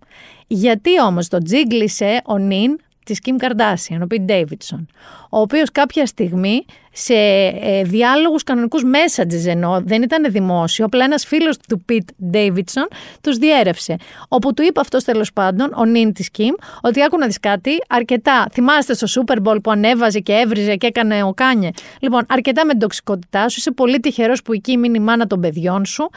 Γιατί 0.47 1.01
όμως 1.01 1.29
το 1.29 1.39
τσίγκλησε 1.39 2.23
ο 2.25 2.39
νυν 2.39 2.79
της 3.09 3.21
Kim 3.25 3.45
Kardashian, 3.45 4.01
ο 4.03 4.07
Pete 4.11 4.31
Davidson, 4.31 4.85
ο 5.31 5.41
οποίος 5.41 5.73
κάποια 5.73 6.07
στιγμή 6.07 6.65
σε 6.93 7.15
ε, 7.15 7.83
διάλογους 7.83 8.45
κανονικούς 8.45 8.83
messages 8.85 9.47
ενώ 9.47 9.83
δεν 9.85 10.03
ήταν 10.03 10.33
δημόσιο, 10.33 10.85
απλά 10.85 11.05
ένας 11.05 11.27
φίλος 11.27 11.57
του 11.69 11.85
Pete 11.89 12.35
Davidson 12.35 12.89
τους 13.21 13.37
διέρρευσε. 13.37 13.97
Όπου 14.29 14.55
του 14.55 14.63
είπε 14.63 14.81
αυτός 14.81 15.05
τέλος 15.05 15.33
πάντων, 15.33 15.73
ο 15.77 15.85
νυν 15.85 16.13
της 16.13 16.31
Kim, 16.39 16.55
ότι 16.81 17.03
άκου 17.03 17.19
να 17.19 17.27
δεις 17.27 17.41
κάτι, 17.41 17.71
αρκετά, 17.89 18.47
θυμάστε 18.53 18.95
στο 18.95 19.23
Super 19.23 19.37
Bowl 19.45 19.63
που 19.63 19.71
ανέβαζε 19.71 20.19
και 20.19 20.33
έβριζε 20.33 20.77
και 20.77 20.87
έκανε 20.87 21.23
ο 21.23 21.33
Κάνιε. 21.35 21.71
Λοιπόν, 22.01 22.25
αρκετά 22.29 22.65
με 22.65 22.71
την 22.71 22.81
τοξικότητά 22.81 23.49
σου, 23.49 23.57
είσαι 23.59 23.71
πολύ 23.71 24.01
τυχερός 24.01 24.43
που 24.43 24.53
η 24.53 24.61
Kim 24.67 24.71
είναι 24.85 24.97
η 24.97 25.01
μάνα 25.01 25.27
των 25.27 25.41
παιδιών 25.41 25.85
σου 25.85 26.11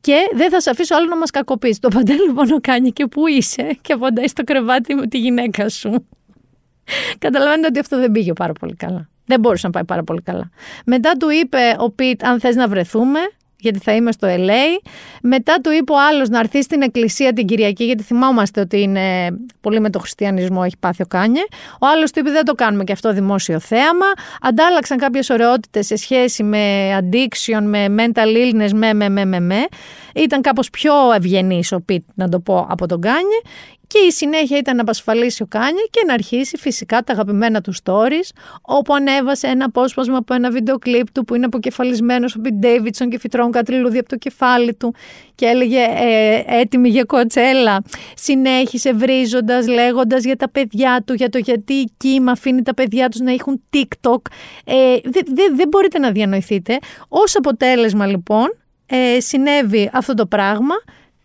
και 0.00 0.16
δεν 0.34 0.50
θα 0.50 0.60
σε 0.60 0.70
αφήσω 0.70 0.94
άλλο 0.94 1.08
να 1.08 1.16
μας 1.16 1.30
κακοποιήσει. 1.30 1.80
Του 1.80 1.88
απαντά 1.88 2.12
λοιπόν 2.26 2.50
ο 2.52 2.58
Κάνιε 2.60 2.90
και 2.90 3.06
πού 3.06 3.26
είσαι 3.26 3.78
και 3.80 3.92
απαντάει 3.92 4.28
στο 4.28 4.44
κρεβάτι 4.44 4.94
με 4.94 5.06
τη 5.06 5.18
γυναίκα 5.18 5.68
σου. 5.68 6.06
Καταλαβαίνετε 7.18 7.66
ότι 7.66 7.78
αυτό 7.78 7.98
δεν 7.98 8.10
πήγε 8.12 8.32
πάρα 8.32 8.52
πολύ 8.52 8.74
καλά. 8.74 9.08
Δεν 9.26 9.40
μπορούσε 9.40 9.66
να 9.66 9.72
πάει 9.72 9.84
πάρα 9.84 10.02
πολύ 10.02 10.22
καλά. 10.22 10.50
Μετά 10.84 11.12
του 11.12 11.30
είπε 11.30 11.76
ο 11.78 11.90
Πιτ, 11.90 12.24
αν 12.24 12.40
θες 12.40 12.56
να 12.56 12.68
βρεθούμε, 12.68 13.20
γιατί 13.58 13.78
θα 13.78 13.92
είμαι 13.92 14.12
στο 14.12 14.28
LA. 14.30 14.88
Μετά 15.22 15.60
του 15.62 15.70
είπε 15.70 15.92
ο 15.92 15.96
άλλος 16.10 16.28
να 16.28 16.38
έρθεις 16.38 16.64
στην 16.64 16.82
εκκλησία 16.82 17.32
την 17.32 17.46
Κυριακή, 17.46 17.84
γιατί 17.84 18.02
θυμόμαστε 18.02 18.60
ότι 18.60 18.80
είναι 18.80 19.36
πολύ 19.60 19.80
με 19.80 19.90
το 19.90 19.98
χριστιανισμό, 19.98 20.62
έχει 20.64 20.76
πάθει 20.80 21.02
ο 21.02 21.06
Κάνιε. 21.06 21.42
Ο 21.80 21.86
άλλος 21.86 22.10
του 22.10 22.18
είπε 22.18 22.30
δεν 22.30 22.44
το 22.44 22.54
κάνουμε 22.54 22.84
και 22.84 22.92
αυτό 22.92 23.12
δημόσιο 23.12 23.60
θέαμα. 23.60 24.06
Αντάλλαξαν 24.40 24.98
κάποιες 24.98 25.30
ωραιότητες 25.30 25.86
σε 25.86 25.96
σχέση 25.96 26.42
με 26.42 26.96
addiction, 27.00 27.62
με 27.62 27.86
mental 27.98 28.26
illness, 28.26 28.70
με, 28.74 28.94
με, 28.94 29.08
με, 29.08 29.24
με. 29.24 29.40
με. 29.40 29.66
Ήταν 30.16 30.40
κάπως 30.40 30.70
πιο 30.70 30.92
ευγενής 31.14 31.72
ο 31.72 31.80
Πιτ, 31.80 32.04
να 32.14 32.28
το 32.28 32.40
πω, 32.40 32.66
από 32.70 32.86
τον 32.86 33.00
Κάνιε. 33.00 33.40
Και 33.88 33.98
η 33.98 34.10
συνέχεια 34.10 34.58
ήταν 34.58 34.76
να 34.76 34.82
απασφαλίσει 34.82 35.42
ο 35.42 35.46
Κάνιε 35.46 35.84
και 35.90 36.00
να 36.06 36.12
αρχίσει 36.12 36.56
φυσικά 36.56 37.02
τα 37.02 37.12
αγαπημένα 37.12 37.60
του 37.60 37.74
stories, 37.84 38.30
όπου 38.62 38.94
ανέβασε 38.94 39.46
ένα 39.46 39.64
απόσπασμα 39.64 40.16
από 40.16 40.34
ένα 40.34 40.50
βίντεο 40.50 40.78
κλιπ 40.78 41.12
του 41.12 41.24
που 41.24 41.34
είναι 41.34 41.44
αποκεφαλισμένος 41.44 42.34
ο 42.34 42.40
Πιτ 42.40 42.52
Ντέιβιτσον 42.52 43.10
και 43.10 43.18
φυτρώνουν 43.18 43.52
κάτι 43.52 43.72
λουλούδι 43.72 43.98
από 43.98 44.08
το 44.08 44.16
κεφάλι 44.16 44.74
του 44.74 44.94
και 45.34 45.46
έλεγε 45.46 45.78
ε, 45.78 46.42
έτοιμη 46.46 46.88
για 46.88 47.04
κοτσέλα. 47.04 47.82
Συνέχισε 48.14 48.92
βρίζοντας, 48.92 49.66
λέγοντας 49.68 50.24
για 50.24 50.36
τα 50.36 50.50
παιδιά 50.50 51.02
του, 51.06 51.14
για 51.14 51.28
το 51.28 51.38
γιατί 51.38 51.72
η 51.72 51.90
Κίμα 51.96 52.32
αφήνει 52.32 52.62
τα 52.62 52.74
παιδιά 52.74 53.08
τους 53.08 53.20
να 53.20 53.32
έχουν 53.32 53.62
TikTok. 53.72 54.20
Ε, 54.64 54.96
δεν 55.54 55.68
μπορείτε 55.68 55.98
να 55.98 56.10
διανοηθείτε. 56.10 56.78
Ω 57.08 57.22
αποτέλεσμα 57.38 58.06
λοιπόν 58.06 58.48
ε, 58.86 59.20
συνέβη 59.20 59.90
αυτό 59.92 60.14
το 60.14 60.26
πράγμα 60.26 60.74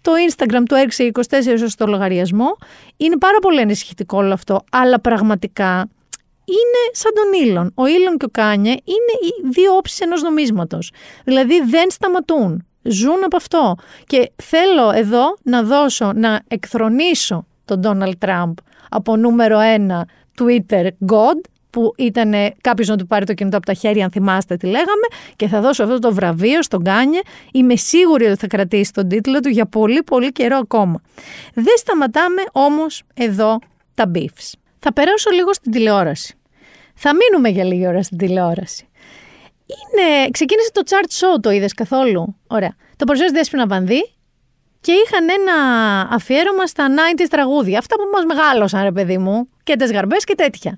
το 0.01 0.11
Instagram 0.29 0.63
του 0.69 0.75
έριξε 0.75 1.11
24 1.13 1.21
ώρες 1.47 1.71
στο 1.71 1.85
λογαριασμό. 1.85 2.57
Είναι 2.97 3.17
πάρα 3.17 3.39
πολύ 3.39 3.61
ανησυχητικό 3.61 4.17
όλο 4.17 4.33
αυτό, 4.33 4.63
αλλά 4.71 4.99
πραγματικά 4.99 5.89
είναι 6.45 6.91
σαν 6.91 7.11
τον 7.13 7.47
Ήλον. 7.47 7.71
Ο 7.75 7.87
Ήλον 7.87 8.17
και 8.17 8.25
ο 8.25 8.29
Κάνιε 8.31 8.71
είναι 8.71 9.13
οι 9.21 9.49
δύο 9.49 9.75
όψεις 9.75 9.99
ενός 9.99 10.21
νομίσματος. 10.21 10.91
Δηλαδή 11.23 11.61
δεν 11.61 11.91
σταματούν. 11.91 12.65
Ζουν 12.83 13.23
από 13.23 13.35
αυτό. 13.35 13.75
Και 14.05 14.31
θέλω 14.35 14.91
εδώ 14.91 15.37
να 15.43 15.63
δώσω, 15.63 16.11
να 16.15 16.41
εκθρονήσω 16.47 17.45
τον 17.65 17.79
Ντόναλτ 17.79 18.17
Τραμπ 18.17 18.57
από 18.89 19.15
νούμερο 19.15 19.59
ένα 19.59 20.07
Twitter 20.41 20.87
God 21.05 21.39
που 21.71 21.93
ήταν 21.97 22.33
κάποιος 22.61 22.87
να 22.87 22.97
του 22.97 23.07
πάρει 23.07 23.25
το 23.25 23.33
κινητό 23.33 23.57
από 23.57 23.65
τα 23.65 23.73
χέρια, 23.73 24.03
αν 24.03 24.11
θυμάστε 24.11 24.57
τι 24.57 24.65
λέγαμε, 24.65 25.07
και 25.35 25.47
θα 25.47 25.61
δώσω 25.61 25.83
αυτό 25.83 25.99
το 25.99 26.13
βραβείο 26.13 26.63
στον 26.63 26.83
Κάνιε. 26.83 27.19
Είμαι 27.51 27.75
σίγουρη 27.75 28.25
ότι 28.25 28.35
θα 28.35 28.47
κρατήσει 28.47 28.93
τον 28.93 29.07
τίτλο 29.07 29.39
του 29.39 29.49
για 29.49 29.65
πολύ 29.65 30.03
πολύ 30.03 30.31
καιρό 30.31 30.57
ακόμα. 30.57 31.01
Δεν 31.53 31.77
σταματάμε 31.77 32.41
όμως 32.51 33.03
εδώ 33.13 33.59
τα 33.95 34.11
beefs. 34.15 34.51
Θα 34.79 34.93
περάσω 34.93 35.29
λίγο 35.29 35.53
στην 35.53 35.71
τηλεόραση. 35.71 36.35
Θα 36.95 37.11
μείνουμε 37.15 37.49
για 37.49 37.63
λίγη 37.63 37.87
ώρα 37.87 38.03
στην 38.03 38.17
τηλεόραση. 38.17 38.87
Είναι... 39.65 40.29
Ξεκίνησε 40.31 40.71
το 40.71 40.81
chart 40.85 41.09
show, 41.09 41.41
το 41.41 41.51
είδες 41.51 41.73
καθόλου; 41.73 42.35
Ωραία. 42.47 42.75
Το 42.95 43.05
παρουσίασε 43.05 43.33
Δέσποινα 43.33 43.67
Βανδύ 43.67 44.15
και 44.81 44.91
είχαν 44.91 45.27
ένα 45.29 45.53
αφιέρωμα 46.11 46.67
στα 46.67 46.87
90's 46.89 47.25
τραγούδια. 47.29 47.77
Αυτά 47.77 47.95
που 47.95 48.03
μας 48.13 48.23
μεγάλωσαν, 48.25 48.83
ρε 48.83 48.91
παιδί 48.91 49.17
μου, 49.17 49.49
και 49.63 49.75
τις 49.75 49.91
γαρμπές 49.91 50.23
και 50.23 50.35
τέτοια. 50.35 50.75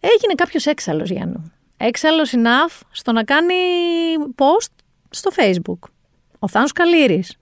Έγινε 0.00 0.34
κάποιος 0.34 0.66
έξαλλος, 0.66 1.10
Γιάννου. 1.10 1.52
Έξαλλος 1.76 2.32
enough 2.36 2.80
στο 2.90 3.12
να 3.12 3.24
κάνει 3.24 3.54
post 4.36 4.72
στο 5.10 5.30
Facebook. 5.36 5.88
Ο 6.38 6.48
Θάνος 6.48 6.72
Καλλίρης. 6.72 7.36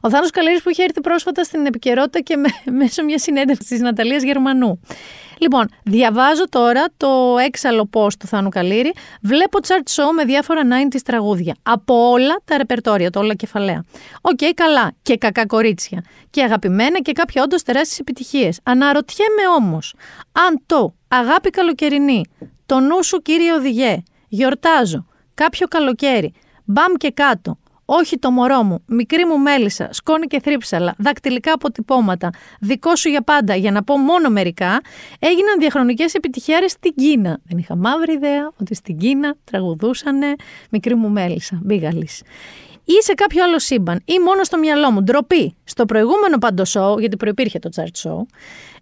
Ο 0.00 0.10
Θάνος 0.10 0.30
Καλλίρης 0.30 0.62
που 0.62 0.70
είχε 0.70 0.82
έρθει 0.82 1.00
πρόσφατα 1.00 1.44
στην 1.44 1.66
επικαιρότητα 1.66 2.20
και 2.20 2.36
με, 2.36 2.48
μέσω 2.78 3.04
μιας 3.04 3.22
συνέντευξης 3.22 3.68
της 3.68 3.80
Ναταλίας 3.80 4.22
Γερμανού. 4.22 4.80
Λοιπόν, 5.40 5.68
διαβάζω 5.84 6.48
τώρα 6.48 6.84
το 6.96 7.36
έξαλλο 7.46 7.90
post 7.92 8.12
του 8.18 8.26
Θάνου 8.26 8.48
Καλλίρη. 8.48 8.92
Βλέπω 9.22 9.58
chart 9.62 10.02
show 10.02 10.12
με 10.14 10.24
διάφορα 10.24 10.62
90's 10.64 11.00
τραγούδια. 11.04 11.54
Από 11.62 12.10
όλα 12.10 12.36
τα 12.44 12.56
ρεπερτόρια, 12.56 13.10
το 13.10 13.20
όλα 13.20 13.34
κεφαλαία. 13.34 13.84
Οκ, 14.20 14.38
okay, 14.40 14.50
καλά. 14.54 14.92
Και 15.02 15.16
κακά 15.16 15.46
κορίτσια. 15.46 16.04
Και 16.30 16.42
αγαπημένα 16.42 17.00
και 17.00 17.12
κάποια 17.12 17.42
όντως 17.42 17.62
τεράστιες 17.62 17.98
επιτυχίες. 17.98 18.60
Αναρωτιέμαι 18.62 19.48
όμως, 19.56 19.94
αν 20.32 20.62
το 20.66 20.94
αγάπη 21.08 21.50
καλοκαιρινή, 21.50 22.24
το 22.66 22.80
νου 22.80 23.04
σου 23.04 23.18
κύριε 23.22 23.52
οδηγέ, 23.52 24.02
γιορτάζω, 24.28 25.06
κάποιο 25.34 25.66
καλοκαίρι, 25.68 26.32
μπαμ 26.64 26.92
και 26.96 27.10
κάτω, 27.10 27.58
όχι 27.92 28.18
το 28.18 28.30
μωρό 28.30 28.62
μου, 28.62 28.82
μικρή 28.86 29.24
μου 29.24 29.38
μέλισσα, 29.38 29.88
σκόνη 29.92 30.26
και 30.26 30.40
θρύψαλα, 30.40 30.94
δακτυλικά 30.98 31.52
αποτυπώματα, 31.52 32.30
δικό 32.60 32.96
σου 32.96 33.08
για 33.08 33.22
πάντα, 33.22 33.54
για 33.54 33.70
να 33.70 33.82
πω 33.82 33.98
μόνο 33.98 34.28
μερικά, 34.28 34.80
έγιναν 35.18 35.58
διαχρονικές 35.58 36.14
επιτυχιάρες 36.14 36.70
στην 36.70 36.94
Κίνα. 36.94 37.38
Δεν 37.44 37.58
είχα 37.58 37.76
μαύρη 37.76 38.12
ιδέα 38.12 38.52
ότι 38.60 38.74
στην 38.74 38.98
Κίνα 38.98 39.36
τραγουδούσανε 39.44 40.34
μικρή 40.70 40.94
μου 40.94 41.08
μέλισσα, 41.08 41.60
μπίγαλη 41.62 42.08
ή 42.84 43.02
σε 43.02 43.14
κάποιο 43.14 43.44
άλλο 43.44 43.58
σύμπαν. 43.58 44.00
Ή 44.04 44.18
μόνο 44.18 44.44
στο 44.44 44.58
μυαλό 44.58 44.90
μου. 44.90 45.02
Ντροπή. 45.02 45.54
Στο 45.64 45.84
προηγούμενο 45.84 46.38
πάντο 46.38 46.62
show, 46.72 46.98
γιατί 46.98 47.16
προπήρχε 47.16 47.58
το 47.58 47.70
chart 47.76 48.08
show, 48.08 48.18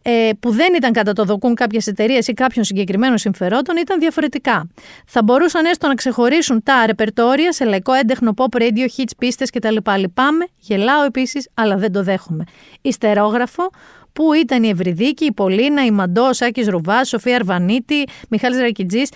ε, 0.03 0.31
που 0.41 0.51
δεν 0.51 0.75
ήταν 0.75 0.93
κατά 0.93 1.13
το 1.13 1.25
δοκούν 1.25 1.55
κάποιες 1.55 1.87
εταιρείες 1.87 2.27
ή 2.29 2.33
κάποιων 2.33 2.65
συγκεκριμένων 2.65 3.19
συμφερόντων, 3.19 3.77
ήταν 3.77 3.99
διαφορετικά. 3.99 4.69
Θα 5.07 5.23
μπορούσαν 5.23 5.65
έστω 5.65 5.89
να 5.89 5.95
ξεχωρίσουν 5.95 6.63
τα 6.63 6.87
ρεπερτόρια 6.87 7.53
σε 7.53 7.65
λαϊκό 7.65 7.93
έντεχνο 7.93 8.35
pop, 8.37 8.61
radio, 8.61 8.87
hits, 8.97 9.11
πίστες 9.19 9.51
κτλ. 9.51 9.77
Λυπάμαι, 9.99 10.47
γελάω 10.59 11.05
επίσης, 11.05 11.49
αλλά 11.55 11.77
δεν 11.77 11.93
το 11.93 12.03
δέχομαι. 12.03 12.45
Ιστερόγραφο, 12.83 13.71
που 14.13 14.33
ήταν 14.33 14.63
η 14.63 14.69
Ευρυδίκη, 14.69 15.25
η 15.25 15.33
Πολίνα, 15.33 15.85
η 15.85 15.91
Μαντό, 15.91 16.23
ο 16.23 16.33
Σάκης 16.33 16.69
Ρουβά, 16.69 17.05
Σοφία 17.05 17.35
Αρβανίτη, 17.35 18.05
Μιχάλης 18.29 18.59
Ρακιτζής. 18.59 19.11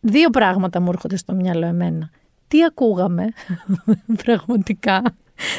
Δύο 0.00 0.30
πράγματα 0.30 0.80
μου 0.80 0.88
έρχονται 0.90 1.16
στο 1.16 1.34
μυαλό 1.34 1.66
εμένα 1.66 2.10
τι 2.54 2.64
ακούγαμε, 2.64 3.28
πραγματικά; 4.24 5.02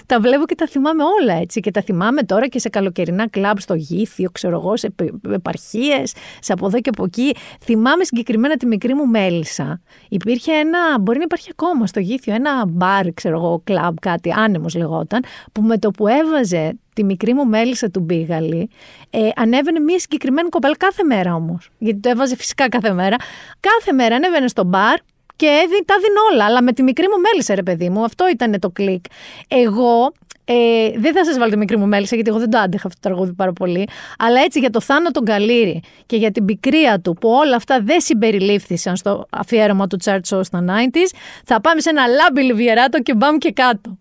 Τα 0.05 0.19
βλέπω 0.19 0.45
και 0.45 0.55
τα 0.55 0.67
θυμάμαι 0.67 1.03
όλα 1.03 1.33
έτσι 1.41 1.59
και 1.59 1.71
τα 1.71 1.81
θυμάμαι 1.81 2.23
τώρα 2.23 2.47
και 2.47 2.59
σε 2.59 2.69
καλοκαιρινά 2.69 3.29
κλαμπ 3.29 3.57
στο 3.57 3.73
Γήθιο, 3.73 4.29
ξέρω 4.31 4.55
εγώ, 4.55 4.77
σε 4.77 4.93
επαρχίες, 5.31 6.13
σε 6.39 6.53
από 6.53 6.65
εδώ 6.65 6.79
και 6.81 6.89
από 6.89 7.03
εκεί. 7.03 7.35
Θυμάμαι 7.63 8.03
συγκεκριμένα 8.03 8.57
τη 8.57 8.65
μικρή 8.65 8.93
μου 8.93 9.05
μέλισσα. 9.05 9.81
Υπήρχε 10.09 10.51
ένα, 10.51 10.99
μπορεί 10.99 11.17
να 11.17 11.23
υπάρχει 11.23 11.47
ακόμα 11.51 11.87
στο 11.87 11.99
Γήθιο, 11.99 12.33
ένα 12.33 12.65
μπαρ, 12.67 13.13
ξέρω 13.13 13.35
εγώ, 13.35 13.61
κλαμπ, 13.63 13.95
κάτι, 14.01 14.31
άνεμος 14.31 14.75
λεγόταν, 14.75 15.23
που 15.51 15.61
με 15.61 15.77
το 15.77 15.91
που 15.91 16.07
έβαζε 16.07 16.77
τη 16.93 17.03
μικρή 17.03 17.33
μου 17.33 17.45
μέλισσα 17.45 17.89
του 17.89 17.99
Μπίγαλη, 17.99 18.69
ε, 19.09 19.29
ανέβαινε 19.35 19.79
μια 19.79 19.99
συγκεκριμένη 19.99 20.49
κοπέλα 20.49 20.75
κάθε 20.77 21.03
μέρα 21.03 21.35
όμως. 21.35 21.69
Γιατί 21.77 21.99
το 21.99 22.09
έβαζε 22.09 22.35
φυσικά 22.35 22.69
κάθε 22.69 22.93
μέρα. 22.93 23.15
Κάθε 23.59 23.91
μέρα 23.91 24.15
ανέβαινε 24.15 24.47
στο 24.47 24.63
μπαρ, 24.63 24.97
και 25.35 25.45
έδι, 25.45 25.85
τα 25.85 25.95
δίνω 26.01 26.21
όλα. 26.31 26.45
Αλλά 26.45 26.63
με 26.63 26.71
τη 26.71 26.83
μικρή 26.83 27.05
μου 27.07 27.19
μέλισσα, 27.31 27.55
ρε 27.55 27.63
παιδί 27.63 27.89
μου, 27.89 28.03
αυτό 28.03 28.29
ήταν 28.29 28.59
το 28.59 28.69
κλικ. 28.69 29.05
Εγώ 29.47 30.11
ε, 30.45 30.53
δεν 30.97 31.13
θα 31.13 31.25
σας 31.25 31.37
βάλω 31.37 31.51
τη 31.51 31.57
μικρή 31.57 31.77
μου 31.77 31.87
μέλισσα, 31.87 32.15
γιατί 32.15 32.29
εγώ 32.29 32.39
δεν 32.39 32.49
το 32.49 32.57
άντεχα 32.57 32.87
αυτό 32.87 32.99
το 33.01 33.09
τραγούδι 33.09 33.33
πάρα 33.33 33.53
πολύ. 33.53 33.87
Αλλά 34.17 34.41
έτσι 34.41 34.59
για 34.59 34.69
το 34.69 34.81
Θάνο 34.81 35.11
τον 35.11 35.25
Καλύρη 35.25 35.81
και 36.05 36.15
για 36.15 36.31
την 36.31 36.45
πικρία 36.45 36.99
του, 36.99 37.13
που 37.13 37.29
όλα 37.29 37.55
αυτά 37.55 37.79
δεν 37.81 38.01
συμπεριλήφθησαν 38.01 38.95
στο 38.95 39.25
αφιέρωμα 39.29 39.87
του 39.87 39.97
Chart 40.03 40.19
Show 40.29 40.39
στα 40.43 40.65
90s, 40.67 41.17
θα 41.45 41.61
πάμε 41.61 41.81
σε 41.81 41.89
ένα 41.89 42.07
λάμπι 42.07 42.41
λιβιεράτο 42.41 42.99
και 43.01 43.15
μπαμ 43.15 43.37
και 43.37 43.51
κάτω. 43.51 43.97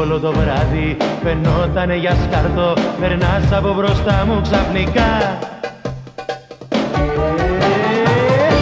Όλο 0.00 0.18
το 0.20 0.32
βράδυ 0.32 0.96
φαινότανε 1.22 1.96
για 1.96 2.16
σκαρτό 2.24 2.74
Περνάς 3.00 3.52
από 3.52 3.74
μπροστά 3.74 4.24
μου 4.26 4.40
ξαφνικά 4.40 5.38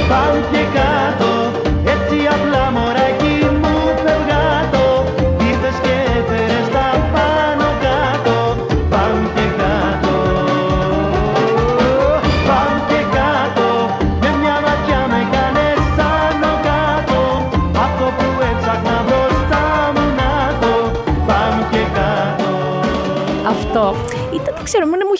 Πάμε 0.08 0.44
και 0.52 0.64
κάτω 0.74 1.23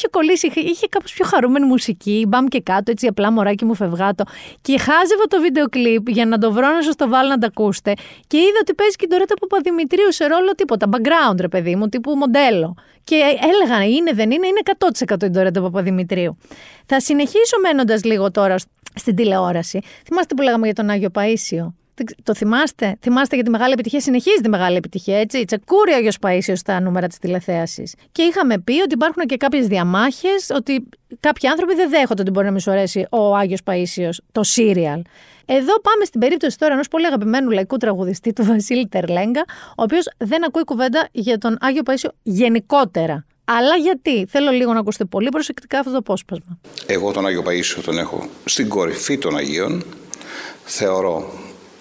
είχε 0.04 0.08
κολλήσει. 0.10 0.46
Είχε, 0.46 0.60
είχε 0.60 0.86
κάπως 0.88 1.12
πιο 1.12 1.24
χαρούμενη 1.24 1.66
μουσική. 1.66 2.24
Μπαμ 2.28 2.46
και 2.46 2.60
κάτω, 2.60 2.90
έτσι 2.90 3.06
απλά 3.06 3.32
μωράκι 3.32 3.64
μου 3.64 3.74
φευγάτο. 3.74 4.24
Και 4.60 4.78
χάζευα 4.78 5.24
το 5.28 5.40
βίντεο 5.40 5.66
κλιπ 5.68 6.08
για 6.08 6.26
να 6.26 6.38
το 6.38 6.52
βρω 6.52 6.68
να 6.68 6.82
σας 6.82 6.96
το 6.96 7.08
βάλω 7.08 7.28
να 7.28 7.38
τα 7.38 7.46
ακούσετε. 7.46 7.92
Και 8.26 8.36
είδα 8.36 8.58
ότι 8.60 8.74
παίζει 8.74 8.96
και 8.96 9.06
τώρα 9.06 9.24
το 9.24 9.34
Παπαδημητρίου 9.40 10.12
σε 10.12 10.26
ρόλο 10.26 10.54
τίποτα. 10.54 10.88
Background, 10.92 11.40
ρε 11.40 11.48
παιδί 11.48 11.76
μου, 11.76 11.88
τύπου 11.88 12.10
μοντέλο. 12.16 12.74
Και 13.04 13.14
έλεγα, 13.52 13.84
είναι, 13.84 14.12
δεν 14.12 14.30
είναι, 14.30 14.46
είναι 14.46 14.60
100% 15.08 15.22
η 15.22 15.28
Ντορέτα 15.28 15.60
Παπαδημητρίου. 15.60 16.36
Θα 16.86 17.00
συνεχίσω 17.00 17.56
μένοντας 17.62 18.04
λίγο 18.04 18.30
τώρα 18.30 18.56
στην 18.94 19.14
τηλεόραση. 19.14 19.80
Θυμάστε 20.04 20.34
που 20.34 20.42
λέγαμε 20.42 20.64
για 20.64 20.74
τον 20.74 20.90
Άγιο 20.90 21.10
Παίσιο; 21.10 21.74
Το 22.22 22.34
θυμάστε; 22.34 22.96
Θυμάστε 23.00 23.34
για 23.34 23.44
τη 23.44 23.50
μεγάλη 23.50 23.72
επιτυχία. 23.72 24.00
Συνεχίζει 24.00 24.40
τη 24.40 24.48
μεγάλη 24.48 24.76
επιτυχία, 24.76 25.18
έτσι; 25.18 25.44
Τσεκούρει 25.44 25.92
ο 25.92 25.96
Άγιος 25.96 26.18
Παίσιο 26.18 26.56
στα 26.56 26.80
νούμερα 26.80 27.06
της 27.06 27.18
τηλεθέασης. 27.18 27.94
Και 28.12 28.22
είχαμε 28.22 28.58
πει 28.58 28.80
ότι 28.80 28.94
υπάρχουν 28.94 29.22
και 29.26 29.36
κάποιες 29.36 29.66
διαμάχες, 29.66 30.50
ότι 30.54 30.84
κάποιοι 31.20 31.48
άνθρωποι 31.48 31.74
δεν 31.74 31.90
δέχονται 31.90 32.22
ότι 32.22 32.30
μπορεί 32.30 32.50
να 32.50 32.58
σου 32.58 32.70
αρέσει 32.70 33.06
ο 33.10 33.36
Άγιος 33.36 33.62
Παίσιο, 33.62 34.10
το 34.32 34.42
σύριαλ. 34.42 35.02
Εδώ 35.46 35.80
πάμε 35.80 36.04
στην 36.04 36.20
περίπτωση 36.20 36.58
τώρα 36.58 36.72
ενός 36.72 36.88
πολύ 36.88 37.06
αγαπημένου 37.06 37.50
λαϊκού 37.50 37.76
τραγουδιστή, 37.76 38.32
του 38.32 38.44
Βασίλη 38.44 38.86
Τερλέγκα, 38.88 39.44
ο 39.68 39.82
οποίος 39.82 40.08
δεν 40.18 40.44
ακούει 40.44 40.64
κουβέντα 40.64 41.08
για 41.12 41.38
τον 41.38 41.56
Άγιο 41.60 41.82
Παίσιο 41.82 42.10
γενικότερα. 42.22 43.24
Αλλά 43.44 43.76
γιατί, 43.76 44.26
θέλω 44.28 44.50
λίγο 44.50 44.72
να 44.72 44.78
ακούσετε 44.78 45.04
πολύ 45.04 45.28
προσεκτικά 45.28 45.78
αυτό 45.78 45.90
το 45.90 45.96
απόσπασμα. 45.98 46.58
Εγώ 46.86 47.12
τον 47.12 47.26
Άγιο 47.26 47.42
Παίσιο 47.42 47.82
τον 47.82 47.98
έχω 47.98 48.28
στην 48.44 48.68
κορυφή 48.68 49.18
των 49.18 49.36
Αγίων. 49.36 49.84
Θεωρώ 50.64 51.32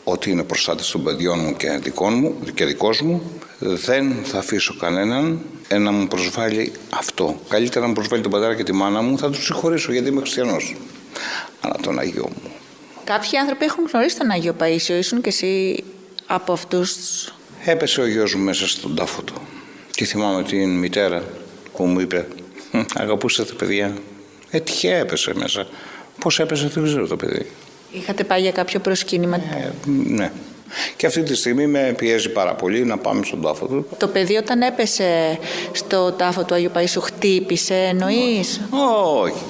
ότι 0.04 0.30
είναι 0.30 0.44
προστάτης 0.44 0.88
των 0.92 1.04
παιδιών 1.04 1.40
μου 1.40 1.56
και 1.56 1.70
δικών 1.70 2.14
μου 2.14 2.36
και 2.54 2.66
δικός 2.66 3.02
μου 3.02 3.22
δεν 3.60 4.16
θα 4.24 4.38
αφήσω 4.38 4.76
κανέναν 4.80 5.42
να 5.80 5.92
μου 5.92 6.08
προσβάλλει 6.08 6.72
αυτό. 6.90 7.40
Καλύτερα 7.48 7.82
να 7.82 7.88
μου 7.88 7.94
προσβάλλει 7.94 8.22
τον 8.22 8.32
πατέρα 8.32 8.56
και 8.56 8.64
τη 8.64 8.72
μάνα 8.72 9.02
μου, 9.02 9.18
θα 9.18 9.30
τους 9.30 9.46
συγχωρήσω 9.46 9.92
γιατί 9.92 10.10
είμαι 10.10 10.20
χριστιανός. 10.20 10.76
Αλλά 11.62 11.76
τον 11.82 12.00
Αγίο 12.00 12.30
μου. 12.30 12.52
Κάποιοι 13.04 13.38
άνθρωποι 13.38 13.66
έχουν 13.66 13.90
γνωρίσει 13.94 14.18
τον 14.18 14.30
Αγίο 14.30 14.56
Παΐσιο, 14.60 14.98
ήσουν 14.98 15.22
και 15.22 15.30
εσύ 15.30 15.84
από 16.26 16.54
αυτούς. 16.54 16.92
Έπεσε 17.66 18.02
ο 18.02 18.08
γιος 18.08 18.36
μου 18.36 18.44
μέσα 18.44 18.68
στον 18.68 18.96
τάφο 18.96 19.22
του. 19.22 19.34
Και 19.92 20.06
θυμάμαι 20.06 20.44
την 20.44 20.78
μητέρα 20.78 21.24
που 21.76 21.86
μου 21.86 22.00
είπε 22.00 22.28
«Αγαπούσατε 22.96 23.50
τα 23.50 23.56
παιδιά». 23.56 23.98
Ε, 24.50 24.60
τυχαία 24.60 24.98
έπεσε 24.98 25.34
μέσα. 25.36 25.68
Πώς 26.20 26.40
έπεσε 26.40 26.68
δεν 26.68 26.84
ξέρω 26.84 27.08
το 27.08 27.16
παιδί. 27.16 27.46
Είχατε 27.94 28.24
πάει 28.24 28.42
για 28.42 28.52
κάποιο 28.52 28.80
προσκύνημα; 28.80 29.36
Ε, 29.36 29.72
ναι. 29.88 30.32
Και 30.96 31.06
αυτή 31.06 31.24
τη 31.24 31.36
στιγμή 31.36 31.68
με 31.68 31.94
πιέζει 31.98 32.30
πάρα 32.30 32.54
πολύ 32.56 32.86
να 32.86 32.98
πάμε 32.98 33.24
στον 33.26 33.42
τάφο 33.42 33.66
του. 33.66 33.88
Το 33.98 34.08
παιδί 34.08 34.36
όταν 34.36 34.62
έπεσε 34.62 35.40
στο 35.72 36.12
τάφο 36.12 36.44
του 36.44 36.54
Αγίου 36.54 36.72
Παΐσου 36.76 37.02
χτύπησε 37.02 37.76
εννοείς; 37.76 38.62
Όχι. 39.22 39.44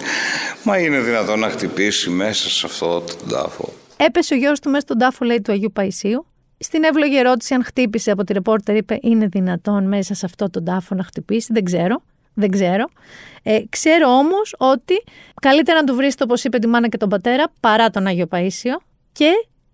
Μα 0.64 0.78
είναι 0.78 1.00
δυνατόν 1.00 1.40
να 1.40 1.50
χτυπήσει 1.50 2.10
μέσα 2.10 2.50
σε 2.50 2.66
αυτό 2.66 3.02
τον 3.02 3.30
τάφο. 3.30 3.74
Έπεσε 3.98 4.34
ο 4.34 4.38
γιος 4.38 4.60
του 4.60 4.70
μέσα 4.70 4.82
στον 4.82 4.98
τάφο, 4.98 5.26
λέει, 5.26 5.42
του 5.42 5.52
Αγίου 5.52 5.72
Παϊσίου. 5.74 6.26
Στην 6.58 6.84
εύλογη 6.84 7.18
ερώτηση, 7.18 7.54
αν 7.54 7.64
χτύπησε 7.64 8.12
από 8.12 8.24
τη 8.24 8.34
ρεπόρτερ, 8.34 8.76
είπε: 8.76 8.98
Είναι 9.02 9.28
δυνατόν 9.28 9.88
μέσα 9.88 10.14
σε 10.14 10.26
αυτό 10.26 10.50
τον 10.50 10.66
τάφο 10.66 10.96
να 10.96 11.04
χτυπήσει. 11.04 11.54
Δεν 11.54 11.64
ξέρω. 11.64 12.02
Δεν 12.34 12.52
ξέρω. 12.52 12.86
Ε, 13.44 13.60
ξέρω 13.70 14.10
όμως 14.10 14.56
ότι 14.58 15.04
καλύτερα 15.42 15.80
να 15.80 15.84
του 15.84 15.96
βρεις, 15.96 16.16
όπως 16.24 16.44
είπε 16.44 16.60
τη 16.60 16.68
μάνα 16.68 16.88
και 16.88 16.98
τον 16.98 17.10
πατέρα, 17.10 17.44
παρά 17.60 17.90
τον 17.90 18.08
Άγιο 18.08 18.28
Παίσιο 18.28 18.80
και 19.12 19.30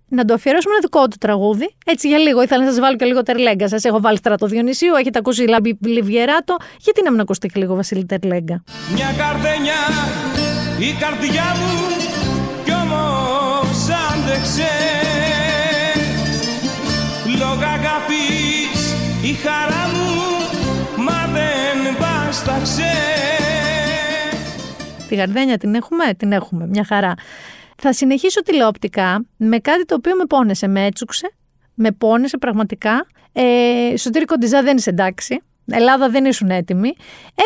να 0.09 0.25
το 0.25 0.33
αφιερώσουμε 0.33 0.73
ένα 0.73 0.81
δικό 0.83 1.07
του 1.07 1.17
τραγούδι. 1.19 1.75
Έτσι 1.85 2.07
για 2.07 2.17
λίγο. 2.17 2.41
Ήθελα 2.41 2.63
να 2.63 2.69
σας 2.69 2.79
βάλω 2.79 2.95
και 2.95 3.05
λίγο 3.05 3.23
τερλέγκα. 3.23 3.67
Σας 3.67 3.83
έχω 3.83 3.99
βάλει 4.01 4.17
στρατό 4.17 4.47
Διονυσίου, 4.47 4.93
έχετε 4.95 5.19
ακούσει 5.19 5.41
Λάμπη 5.41 5.77
Λιβιεράτο. 5.81 6.57
Γιατί 6.79 7.03
να 7.03 7.11
μην 7.11 7.19
ακουστεί 7.19 7.47
και 7.47 7.59
λίγο 7.59 7.75
Βασίλη 7.75 8.05
Τερλέγκα; 8.05 8.63
Μια 8.93 9.13
καρδενιά, 9.17 9.81
η 10.79 10.95
καρδιά 10.99 11.55
μου 11.59 11.73
κι 12.63 12.71
όμως 12.71 13.87
άντεξε. 14.09 14.71
Λόγω 17.39 17.63
αγάπης, 17.77 18.81
η 19.21 19.33
χαρά 19.33 19.87
μου, 19.93 19.98
μα 19.98 19.98
δεν 22.45 22.53
βάσταξε. 22.55 22.83
Τη 25.07 25.15
γαρδένια 25.15 25.57
την 25.57 25.75
έχουμε, 25.75 26.13
την 26.17 26.31
έχουμε, 26.31 26.67
μια 26.67 26.83
χαρά. 26.83 27.13
Θα 27.77 27.93
συνεχίσω 27.93 28.41
τηλεοπτικά 28.41 29.25
με 29.37 29.57
κάτι 29.57 29.85
το 29.85 29.95
οποίο 29.95 30.15
με 30.15 30.25
πόνεσε, 30.25 30.67
με 30.67 30.85
έτσουξε, 30.85 31.31
με 31.73 31.91
πόνεσε 31.91 32.37
πραγματικά. 32.37 33.07
Ε, 33.31 33.97
Σωτήρη 33.97 34.25
Κοντιζά 34.25 34.63
δεν 34.63 34.77
είσαι 34.77 34.89
εντάξει. 34.89 35.41
Ελλάδα 35.71 36.09
δεν 36.09 36.25
ήσουν 36.25 36.49
έτοιμοι. 36.49 36.93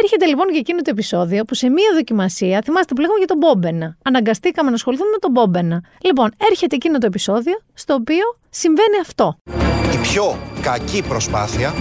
Έρχεται 0.04 0.26
λοιπόν 0.26 0.48
και 0.48 0.58
εκείνο 0.58 0.82
το 0.82 0.90
επεισόδιο 0.90 1.44
που 1.44 1.56
σε 1.56 1.70
μία 1.70 1.92
δοκιμασία, 1.94 2.62
θυμάστε 2.64 2.94
που 2.94 3.02
λέγαμε 3.02 3.18
για 3.18 3.28
τον 3.28 3.38
Μπόμπενα. 3.38 3.98
Αναγκαστήκαμε 4.04 4.70
να 4.70 4.76
ασχοληθούμε 4.76 5.10
με 5.10 5.18
τον 5.18 5.32
Μπόμπενα. 5.32 5.84
Λοιπόν, 6.02 6.32
έρχεται 6.50 6.76
εκείνο 6.76 6.98
το 6.98 7.06
επεισόδιο 7.06 7.60
στο 7.74 7.94
οποίο 7.94 8.24
συμβαίνει 8.50 8.98
αυτό. 9.02 9.38
Η 9.94 9.98
πιο 10.02 10.38
κακή 10.62 11.04
προσπάθεια 11.04 11.74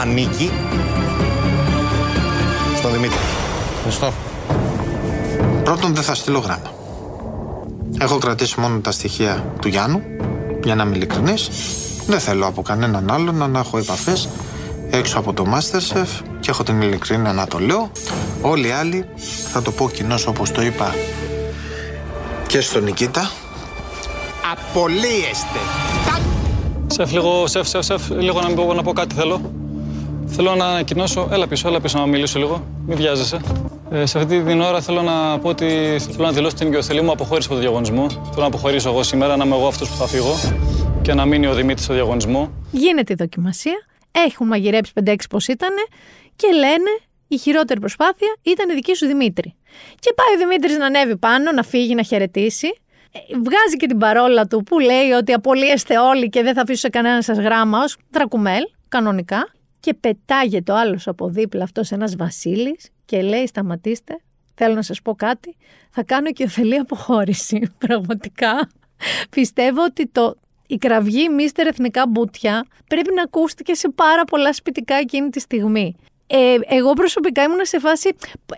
ανήκει 0.00 0.50
στον 2.76 2.92
Δημήτρη. 2.92 3.18
Ευχαριστώ. 3.76 4.12
Πρώτον, 5.64 5.94
δεν 5.94 6.02
θα 6.02 6.14
στείλω 6.14 6.38
γράμμα. 6.38 6.72
Έχω 8.00 8.18
κρατήσει 8.18 8.60
μόνο 8.60 8.78
τα 8.78 8.92
στοιχεία 8.92 9.44
του 9.60 9.68
Γιάννου, 9.68 10.02
για 10.64 10.74
να 10.74 10.82
είμαι 10.82 10.96
ειλικρινής. 10.96 11.48
Δεν 12.06 12.20
θέλω 12.20 12.46
από 12.46 12.62
κανέναν 12.62 13.10
άλλον 13.10 13.50
να 13.50 13.58
έχω 13.58 13.78
επαφές 13.78 14.28
έξω 14.90 15.18
από 15.18 15.32
το 15.32 15.44
Masterchef 15.54 16.22
και 16.40 16.50
έχω 16.50 16.62
την 16.62 16.82
ειλικρίνεια 16.82 17.32
να 17.32 17.46
το 17.46 17.58
λέω. 17.58 17.90
Όλοι 18.40 18.66
οι 18.66 18.70
άλλοι, 18.70 19.06
θα 19.52 19.62
το 19.62 19.70
πω 19.70 19.90
κοινώς 19.90 20.26
όπως 20.26 20.50
το 20.50 20.62
είπα 20.62 20.94
και 22.46 22.60
στον 22.60 22.82
Νικήτα, 22.82 23.30
απολύεστε. 24.52 25.58
Σεφ, 26.86 27.12
λίγο, 27.12 27.46
σεφ, 27.46 27.68
σεφ, 27.68 27.84
σεφ, 27.84 28.10
λίγο 28.10 28.40
να, 28.40 28.46
μην 28.46 28.56
πω, 28.56 28.74
να 28.74 28.82
πω 28.82 28.92
κάτι 28.92 29.14
θέλω. 29.14 29.40
Θέλω 30.28 30.54
να 30.54 30.66
ανακοινώσω. 30.66 31.28
Έλα 31.32 31.46
πίσω, 31.46 31.68
έλα 31.68 31.80
πίσω 31.80 31.98
να 31.98 32.06
μιλήσω 32.06 32.38
λίγο. 32.38 32.66
Μην 32.86 32.96
βιάζεσαι. 32.96 33.40
Ε, 33.90 34.06
σε 34.06 34.18
αυτή 34.18 34.42
την 34.42 34.60
ώρα 34.60 34.80
θέλω 34.80 35.02
να 35.02 35.38
πω 35.38 35.48
ότι 35.48 35.66
θέλω 35.98 36.26
να 36.26 36.32
δηλώσω 36.32 36.56
την 36.56 36.66
οικειοθελή 36.66 37.00
μου 37.00 37.10
αποχώρηση 37.10 37.46
από 37.46 37.54
το 37.54 37.60
διαγωνισμό. 37.60 38.10
Θέλω 38.10 38.40
να 38.40 38.46
αποχωρήσω 38.46 38.88
εγώ 38.88 39.02
σήμερα, 39.02 39.36
να 39.36 39.44
είμαι 39.44 39.56
εγώ 39.56 39.66
αυτός 39.66 39.88
που 39.88 39.96
θα 39.96 40.06
φύγω 40.06 40.34
και 41.02 41.14
να 41.14 41.24
μείνει 41.24 41.46
ο 41.46 41.54
Δημήτρης 41.54 41.84
στο 41.84 41.94
διαγωνισμό. 41.94 42.52
Γίνεται 42.70 43.12
η 43.12 43.16
δοκιμασία. 43.18 43.86
Έχουν 44.26 44.46
μαγειρέψει 44.46 44.92
5-6 45.04 45.14
πώς 45.30 45.46
ήταν 45.46 45.70
και 46.36 46.46
λένε 46.52 46.90
η 47.28 47.38
χειρότερη 47.38 47.80
προσπάθεια 47.80 48.36
ήταν 48.42 48.70
η 48.70 48.74
δική 48.74 48.94
σου 48.94 49.06
Δημήτρη. 49.06 49.54
Και 49.98 50.12
πάει 50.14 50.34
ο 50.34 50.38
Δημήτρης 50.38 50.76
να 50.76 50.86
ανέβει 50.86 51.16
πάνω, 51.16 51.52
να 51.52 51.62
φύγει, 51.62 51.94
να 51.94 52.02
χαιρετήσει. 52.02 52.68
Ε, 53.12 53.18
βγάζει 53.34 53.76
και 53.78 53.86
την 53.86 53.98
παρόλα 53.98 54.46
του 54.46 54.62
που 54.62 54.78
λέει 54.78 55.10
ότι 55.10 55.32
απολύεστε 55.32 55.98
όλοι 55.98 56.28
και 56.28 56.42
δεν 56.42 56.54
θα 56.54 56.60
αφήσω 56.60 56.80
σε 56.80 56.88
κανένα 56.88 57.22
σας 57.22 57.38
γράμμα 57.38 57.78
ως 57.82 57.96
τρακουμέλ, 58.10 58.62
κανονικά. 58.88 59.48
Και 59.80 59.94
πετάγεται 59.94 60.72
ο 60.72 60.76
άλλος 60.76 61.08
από 61.08 61.28
δίπλα 61.28 61.64
αυτός 61.64 61.90
ένας 61.90 62.16
Βασίλης 62.16 62.90
και 63.04 63.22
λέει: 63.22 63.46
Σταματήστε, 63.46 64.20
θέλω 64.54 64.74
να 64.74 64.82
σας 64.82 65.02
πω 65.02 65.14
κάτι. 65.14 65.56
Θα 65.90 66.02
κάνω 66.02 66.32
και 66.32 66.44
οθελή 66.44 66.76
αποχώρηση. 66.76 67.60
Πραγματικά. 67.86 68.68
Πιστεύω 69.30 69.82
ότι 69.84 70.06
το, 70.06 70.34
η 70.66 70.76
κραυγή 70.76 71.28
Μίστερ 71.28 71.66
Εθνικά 71.66 72.06
Μπούτια 72.08 72.66
πρέπει 72.88 73.14
να 73.14 73.22
ακούστηκε 73.22 73.74
σε 73.74 73.88
πάρα 73.88 74.24
πολλά 74.24 74.52
σπιτικά 74.52 74.94
εκείνη 74.94 75.28
τη 75.28 75.40
στιγμή. 75.40 75.96
Ε, 76.30 76.56
εγώ 76.66 76.92
προσωπικά 76.92 77.42
ήμουν 77.42 77.58
σε 77.62 77.78
φάση. 77.78 78.10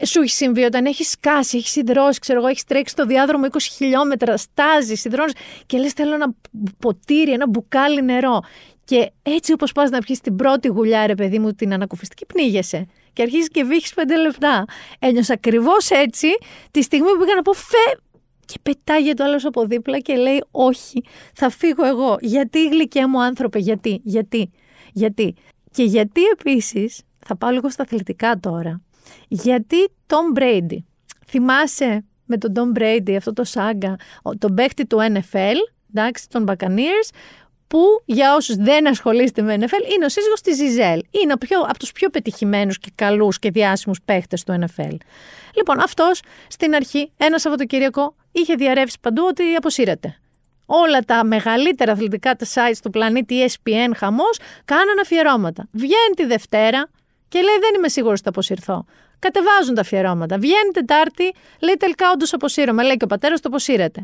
Σου 0.05 0.21
έχει 0.21 0.31
συμβεί 0.31 0.63
όταν 0.63 0.85
έχεις 0.85 1.11
σκάσει, 1.11 1.57
έχεις 1.57 1.71
σιδρώσει, 1.71 2.19
ξέρω 2.19 2.39
εγώ, 2.39 2.49
έχεις 2.49 2.65
τρέξει 2.65 2.95
το 2.95 3.05
διάδρομο 3.05 3.47
20 3.51 3.57
χιλιόμετρα, 3.61 4.37
στάζεις, 4.37 5.01
σιδρώνει 5.01 5.33
και 5.67 5.79
λες: 5.79 5.93
Θέλω 5.93 6.15
ένα 6.15 6.35
ποτήρι, 6.79 7.33
ένα 7.33 7.49
μπουκάλι 7.49 8.03
νερό. 8.03 8.41
Και 8.85 9.11
έτσι 9.23 9.53
όπως 9.53 9.73
πας 9.73 9.91
να 9.91 9.99
πιεις 9.99 10.21
την 10.21 10.37
πρώτη 10.37 10.69
γουλιά, 10.69 11.07
ρε 11.07 11.15
παιδί 11.15 11.39
μου, 11.39 11.53
την 11.53 11.73
ανακουφιστική, 11.73 12.27
πνίγεσαι. 12.27 12.87
Και 13.13 13.23
αρχίζεις 13.23 13.49
και 13.49 13.65
βύχει 13.65 13.95
πέντε 13.95 14.17
λεπτά. 14.17 14.65
Ένιωσα 14.99 15.33
ακριβώς 15.33 15.91
έτσι 15.91 16.27
τη 16.71 16.83
στιγμή 16.83 17.09
που 17.09 17.19
πήγα 17.19 17.35
να 17.35 17.43
πω 17.43 17.53
φε. 17.53 18.01
Και 18.45 18.59
πετάγεται 18.63 19.23
ο 19.23 19.27
άλλος 19.27 19.45
από 19.45 19.67
δίπλα 19.67 19.99
και 19.99 20.17
λέει: 20.17 20.45
Όχι, 20.51 21.03
θα 21.35 21.51
φύγω 21.51 21.85
εγώ. 21.87 22.17
Γιατί 22.21 22.69
γλυκέ 22.69 23.07
μου 23.07 23.23
άνθρωπε, 23.23 23.59
γιατί, 23.59 24.01
γιατί, 24.05 24.51
γιατί. 24.93 25.35
Και 25.71 25.83
γιατί 25.83 26.21
επίσης, 26.25 27.01
θα 27.27 27.37
πάω 27.37 27.51
λίγο 27.51 27.71
στα 27.71 27.83
αθλητικά 27.83 28.39
τώρα, 28.41 28.81
γιατί 29.29 29.77
Tom 30.07 30.39
Brady. 30.39 30.77
Θυμάσαι 31.27 32.05
με 32.25 32.39
τον 32.39 32.53
Tom 32.55 32.79
Brady 32.79 33.15
αυτό 33.17 33.33
το 33.33 33.45
σάγκα, 33.45 33.97
τον 34.39 34.55
παίχτη 34.55 34.87
του 34.87 34.99
NFL, 34.99 35.57
εντάξει, 35.95 36.29
των 36.29 36.45
Buccaneers, 36.49 37.09
που 37.71 38.03
για 38.05 38.35
όσους 38.35 38.57
δεν 38.57 38.89
ασχολείστε 38.89 39.43
με 39.43 39.55
NFL 39.55 39.93
είναι 39.95 40.05
ο 40.05 40.09
σύζυγος 40.09 40.41
της 40.41 40.57
Ζιζέλ. 40.57 41.03
Είναι 41.23 41.37
πιο, 41.39 41.61
από 41.61 41.79
τους 41.79 41.93
πιο 41.93 42.09
πετυχημένους 42.09 42.79
και 42.79 42.91
καλούς 42.95 43.39
και 43.39 43.51
διάσημους 43.51 43.99
παίχτες 44.05 44.45
του 44.45 44.59
NFL. 44.61 44.97
Λοιπόν, 45.55 45.81
αυτός 45.81 46.23
στην 46.49 46.75
αρχή, 46.75 47.11
ένα 47.17 47.39
Σαββατοκύριακο, 47.39 48.15
είχε 48.33 48.55
διαρρεύσει 48.55 48.97
παντού 49.01 49.23
ότι 49.29 49.55
αποσύρεται. 49.55 50.17
Όλα 50.67 51.01
τα 51.01 51.25
μεγαλύτερα 51.25 51.93
αθλητικά 51.93 52.37
τα 52.37 52.47
sites 52.55 52.79
του 52.83 52.91
πλανήτη 52.91 53.47
ESPN 53.47 53.91
χαμός 53.97 54.39
κάναν 54.65 54.99
αφιερώματα. 55.01 55.69
Βγαίνει 55.73 56.15
τη 56.17 56.25
Δευτέρα 56.25 56.89
και 57.29 57.39
λέει 57.39 57.59
δεν 57.61 57.71
είμαι 57.77 57.89
σίγουρος 57.89 58.15
ότι 58.19 58.23
θα 58.23 58.29
αποσυρθώ. 58.29 58.85
Κατεβάζουν 59.19 59.75
τα 59.75 59.81
αφιερώματα. 59.81 60.39
Βγαίνει 60.39 60.71
Τετάρτη, 60.73 61.35
λέει 61.61 61.77
τελικά 61.79 62.11
όντως 62.11 62.33
αποσύρωμαι. 62.33 62.83
Λέει 62.83 62.97
και 62.97 63.05
ο 63.05 63.07
πατέρας 63.07 63.41
το 63.41 63.49
αποσύρεται. 63.49 64.03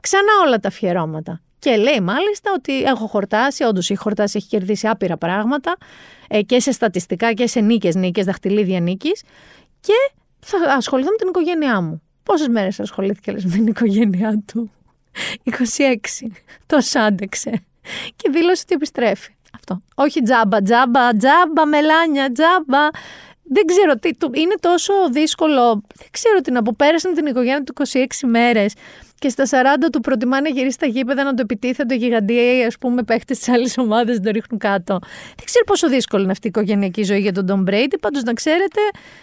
Ξανά 0.00 0.32
όλα 0.46 0.58
τα 0.58 0.68
αφιερώματα. 0.68 1.40
Και 1.66 1.76
λέει 1.76 2.00
μάλιστα 2.00 2.52
ότι 2.56 2.82
έχω 2.82 3.06
χορτάσει, 3.06 3.64
όντως 3.64 3.90
έχει 3.90 4.00
χορτάσει, 4.00 4.36
έχει 4.36 4.46
κερδίσει 4.46 4.88
άπειρα 4.88 5.16
πράγματα 5.16 5.76
ε, 6.28 6.42
και 6.42 6.60
σε 6.60 6.72
στατιστικά 6.72 7.32
και 7.32 7.46
σε 7.46 7.60
νίκες, 7.60 7.94
νίκες, 7.94 8.24
δαχτυλίδια 8.24 8.80
νίκης. 8.80 9.22
Και 9.80 9.92
θα 10.40 10.58
ασχοληθώ 10.76 11.10
με 11.10 11.16
την 11.16 11.28
οικογένειά 11.28 11.80
μου. 11.80 12.02
Πόσες 12.22 12.48
μέρες 12.48 12.80
ασχολήθηκε 12.80 13.32
λες, 13.32 13.44
με 13.44 13.50
την 13.50 13.66
οικογένειά 13.66 14.42
του, 14.52 14.70
26. 15.44 16.26
Τόσο 16.66 16.98
άντεξε. 16.98 17.50
Και 18.16 18.30
δήλωσε 18.30 18.62
ότι 18.64 18.74
επιστρέφει. 18.74 19.34
Αυτό. 19.54 19.82
Όχι 19.94 20.22
τζάμπα, 20.22 20.62
τζάμπα, 20.62 21.16
τζάμπα, 21.16 21.66
μελάνια, 21.66 22.32
τζάμπα. 22.32 22.88
Δεν 23.48 23.64
ξέρω 23.64 23.94
τι. 23.94 24.10
Είναι 24.40 24.54
τόσο 24.60 24.92
δύσκολο. 25.10 25.82
Δεν 25.96 26.08
ξέρω 26.10 26.40
τι 26.40 26.50
να 26.50 26.62
πω. 26.62 26.74
Πέρασαν 26.76 27.14
την 27.14 27.26
οικογένεια 27.26 27.62
του 27.62 27.74
26 27.92 28.04
μέρες 28.26 28.72
και 29.18 29.28
στα 29.28 29.44
40 29.44 29.88
του 29.92 30.00
προτιμά 30.00 30.40
να 30.40 30.48
γυρίσει 30.48 30.70
στα 30.70 30.86
γήπεδα 30.86 31.24
να 31.24 31.34
το 31.34 31.42
επιτίθεται 31.42 31.94
γιγαντία 31.94 32.58
ή 32.58 32.64
ας 32.64 32.78
πούμε 32.78 33.02
παίχτες 33.02 33.38
της 33.38 33.48
άλλης 33.48 33.78
ομάδας 33.78 34.16
να 34.16 34.22
το 34.22 34.30
ρίχνουν 34.30 34.58
κάτω. 34.58 34.98
Δεν 35.36 35.44
ξέρω 35.44 35.64
πόσο 35.64 35.88
δύσκολη 35.88 36.22
είναι 36.22 36.32
αυτή 36.32 36.46
η 36.46 36.50
οικογενειακή 36.54 37.02
ζωή 37.02 37.20
για 37.20 37.32
τον 37.32 37.46
Τον 37.46 37.62
Μπρέιντι. 37.62 37.98
Πάντως 37.98 38.22
να 38.22 38.32
ξέρετε, 38.32 38.80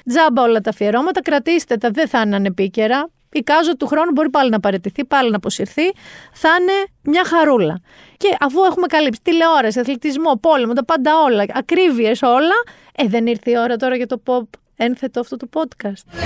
τζάμπα 0.10 0.42
όλα 0.42 0.62
τα 0.62 0.70
αφιερώματα, 0.70 1.22
κρατήστε 1.22 1.78
τα, 1.78 1.90
δεν 1.90 2.08
θα 2.08 2.22
είναι 2.22 2.36
ανεπίκαιρα. 2.36 3.10
Εικάζω 3.34 3.78
του 3.78 3.88
χρόνου 3.88 4.12
μπορεί 4.12 4.30
πάλι 4.30 4.50
να 4.50 4.60
παραιτηθεί, 4.60 5.06
πάλι 5.06 5.30
να 5.30 5.36
αποσυρθεί. 5.36 5.92
Θα 6.34 6.50
είναι 6.60 6.74
μια 7.02 7.26
χαρούλα. 7.26 7.82
Και 8.18 8.38
αφού 8.40 8.64
έχουμε 8.64 8.88
καλύψει 8.88 9.20
τηλεόραση, 9.24 9.80
αθλητισμό, 9.80 10.32
πόλεμο, 10.42 10.74
τα 10.74 10.86
πάντα 10.86 11.22
όλα, 11.22 11.46
ακρίβειες 11.54 12.22
όλα, 12.22 12.56
ε, 12.96 13.08
δεν 13.08 13.28
ήρθε 13.28 13.52
η 13.52 13.58
ώρα 13.58 13.76
τώρα 13.76 13.96
για 13.96 14.08
το 14.08 14.22
pop 14.26 14.44
ένθετο 14.76 15.20
αυτό 15.20 15.38
το 15.38 15.48
podcast. 15.54 16.22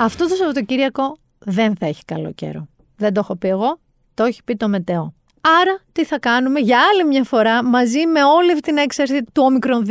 Αυτό 0.00 0.28
το 0.28 0.34
Σαββατοκύριακο 0.34 1.18
δεν 1.38 1.76
θα 1.76 1.86
έχει 1.86 2.04
καλό 2.04 2.32
καιρό. 2.32 2.68
Δεν 2.96 3.12
το 3.12 3.20
έχω 3.20 3.36
πει 3.36 3.48
εγώ, 3.48 3.78
το 4.14 4.24
έχει 4.24 4.42
πει 4.44 4.56
το 4.56 4.68
μετεό. 4.68 5.14
Άρα, 5.40 5.80
τι 5.92 6.04
θα 6.04 6.18
κάνουμε 6.18 6.60
για 6.60 6.78
άλλη 6.92 7.04
μια 7.04 7.24
φορά 7.24 7.64
μαζί 7.64 8.06
με 8.06 8.24
όλη 8.24 8.50
αυτή 8.50 8.62
την 8.62 8.76
έξαρση 8.76 9.22
του 9.32 9.42
όμικρον 9.44 9.86
2, 9.88 9.90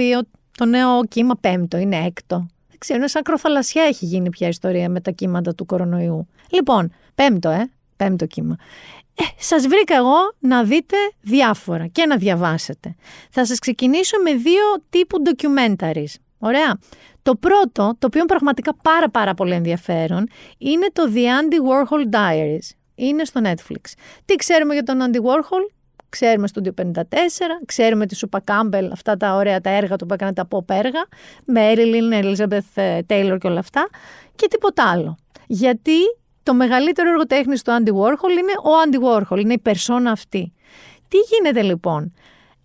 το 0.58 0.66
νέο 0.66 1.06
κύμα 1.06 1.36
πέμπτο, 1.42 1.78
είναι 1.78 2.06
έκτο. 2.06 2.36
Δεν 2.38 2.48
Δεν 2.68 2.78
ξέρω, 2.78 3.00
είναι 3.00 3.08
σαν 3.08 3.22
κροθαλασσιά 3.22 3.84
έχει 3.84 4.06
γίνει 4.06 4.30
πια 4.30 4.48
ιστορία 4.48 4.90
με 4.90 5.02
τα 5.02 5.12
κύματα 5.12 5.56
του 5.56 5.66
κορονοϊού. 5.66 6.28
Λοιπόν, 6.50 6.94
πέμπτο, 7.16 7.50
ε, 7.50 7.72
πέμπτο 7.96 8.26
κύμα. 8.26 8.56
Ε, 9.20 9.24
σας 9.38 9.68
βρήκα 9.68 9.96
εγώ 9.96 10.34
να 10.40 10.64
δείτε 10.64 10.96
διάφορα 11.22 11.88
και 11.88 12.06
να 12.06 12.18
διαβάσετε. 12.18 12.96
Θα 13.30 13.46
σας 13.46 13.60
ξεκινήσω 13.60 14.18
με 14.24 14.34
δύο 14.34 14.64
τύπου 14.90 15.18
documentaries. 15.26 16.14
Ωραία. 16.38 16.80
Το 17.28 17.36
πρώτο, 17.36 17.96
το 18.00 18.08
οποίο 18.08 18.20
είναι 18.20 18.28
πραγματικά 18.28 18.76
πάρα 18.82 19.10
πάρα 19.10 19.34
πολύ 19.34 19.54
ενδιαφέρον, 19.54 20.28
είναι 20.58 20.88
το 20.94 21.04
The 21.14 21.18
Andy 21.18 21.56
Warhol 21.70 22.16
Diaries. 22.16 22.70
Είναι 22.96 23.26
στο 23.26 23.42
Netflix. 23.44 23.94
Τι 24.26 24.36
ξέρουμε 24.36 24.74
για 24.74 24.84
τον 24.84 25.00
Andy 25.02 25.18
Warhol? 25.18 25.74
Ξέρουμε 26.10 26.48
στο 26.48 26.62
54, 26.82 27.04
ξέρουμε 27.66 28.06
τη 28.06 28.16
Σούπα 28.16 28.40
Κάμπελ, 28.40 28.92
αυτά 28.92 29.18
τα 29.18 29.36
ωραία 29.36 29.62
τα 29.62 29.70
έργα 29.70 29.96
του 29.96 30.06
που 30.06 30.14
έκανε 30.14 30.34
τα 30.34 30.48
pop 30.50 30.70
έργα, 30.70 31.08
Marilyn, 31.56 32.24
Elizabeth 32.24 33.02
Taylor 33.08 33.38
και 33.40 33.48
όλα 33.48 33.60
αυτά, 33.60 33.90
και 34.36 34.48
τίποτα 34.48 34.90
άλλο. 34.92 35.18
Γιατί 35.48 36.00
το 36.44 36.54
μεγαλύτερο 36.54 37.10
έργο 37.10 37.26
τέχνης 37.26 37.62
του 37.62 37.72
Andy 37.72 37.90
Warhol 37.90 38.32
είναι 38.32 38.54
ο 38.64 38.72
Andy 38.86 38.98
Warhol, 39.08 39.40
είναι 39.40 39.54
η 39.54 39.60
περσόνα 39.60 40.12
αυτή. 40.12 40.54
Τι 41.08 41.18
γίνεται 41.18 41.62
λοιπόν; 41.62 42.14